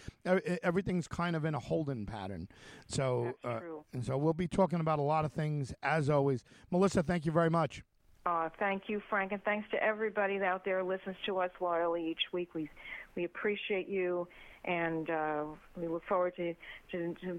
Everything's 0.62 1.08
kind 1.08 1.34
of 1.34 1.44
in 1.44 1.54
a 1.54 1.58
holding 1.58 2.06
pattern. 2.06 2.48
So, 2.86 3.34
uh, 3.42 3.60
and 3.92 4.04
so 4.04 4.16
we'll 4.16 4.32
be 4.32 4.48
talking 4.48 4.80
about 4.80 5.00
a 5.00 5.02
lot 5.02 5.24
of 5.24 5.32
things 5.32 5.74
as 5.82 6.08
always. 6.08 6.44
Melissa, 6.70 7.02
thank 7.02 7.26
you 7.26 7.32
very 7.32 7.50
much. 7.50 7.82
Uh, 8.27 8.49
thank 8.59 8.85
you 8.89 9.03
frank 9.11 9.33
and 9.33 9.45
thanks 9.45 9.68
to 9.70 9.83
everybody 9.83 10.39
out 10.43 10.64
there 10.64 10.81
who 10.83 10.89
listens 10.89 11.16
to 11.27 11.39
us 11.39 11.51
loyally 11.61 12.09
each 12.11 12.22
week 12.33 12.55
we 12.55 12.68
we 13.16 13.25
appreciate 13.25 13.87
you 13.89 14.27
and 14.64 15.11
uh, 15.11 15.45
we 15.77 15.87
look 15.89 16.03
forward 16.09 16.35
to, 16.37 16.55
to 16.91 17.14
to 17.22 17.39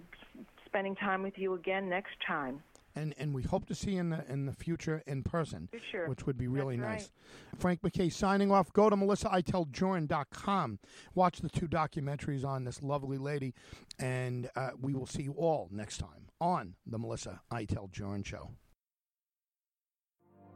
spending 0.65 0.95
time 0.95 1.23
with 1.23 1.37
you 1.37 1.55
again 1.55 1.89
next 1.89 2.13
time 2.27 2.61
And 2.95 3.15
and 3.17 3.33
we 3.33 3.41
hope 3.41 3.65
to 3.67 3.73
see 3.75 3.91
you 3.93 3.99
in 3.99 4.09
the 4.11 4.23
in 4.29 4.45
the 4.45 4.53
future 4.53 5.01
in 5.07 5.23
person, 5.23 5.69
Sure. 5.91 6.07
which 6.07 6.25
would 6.27 6.37
be 6.37 6.47
really 6.47 6.77
That's 6.77 7.03
nice. 7.03 7.11
Frank 7.57 7.83
MacKay 7.83 8.09
signing 8.09 8.51
off. 8.51 8.71
Go 8.71 8.89
to 8.89 8.95
melissaiteldjurin.com. 8.95 10.79
Watch 11.13 11.39
the 11.39 11.49
two 11.49 11.67
documentaries 11.67 12.45
on 12.45 12.63
this 12.63 12.81
lovely 12.81 13.17
lady, 13.17 13.53
and 13.99 14.49
uh, 14.55 14.69
we 14.79 14.93
will 14.93 15.07
see 15.07 15.23
you 15.23 15.33
all 15.33 15.67
next 15.71 15.97
time 15.97 16.27
on 16.39 16.75
the 16.85 16.97
Melissa 16.97 17.41
Iteld 17.51 17.91
Jurin 17.91 18.23
Show. 18.25 18.51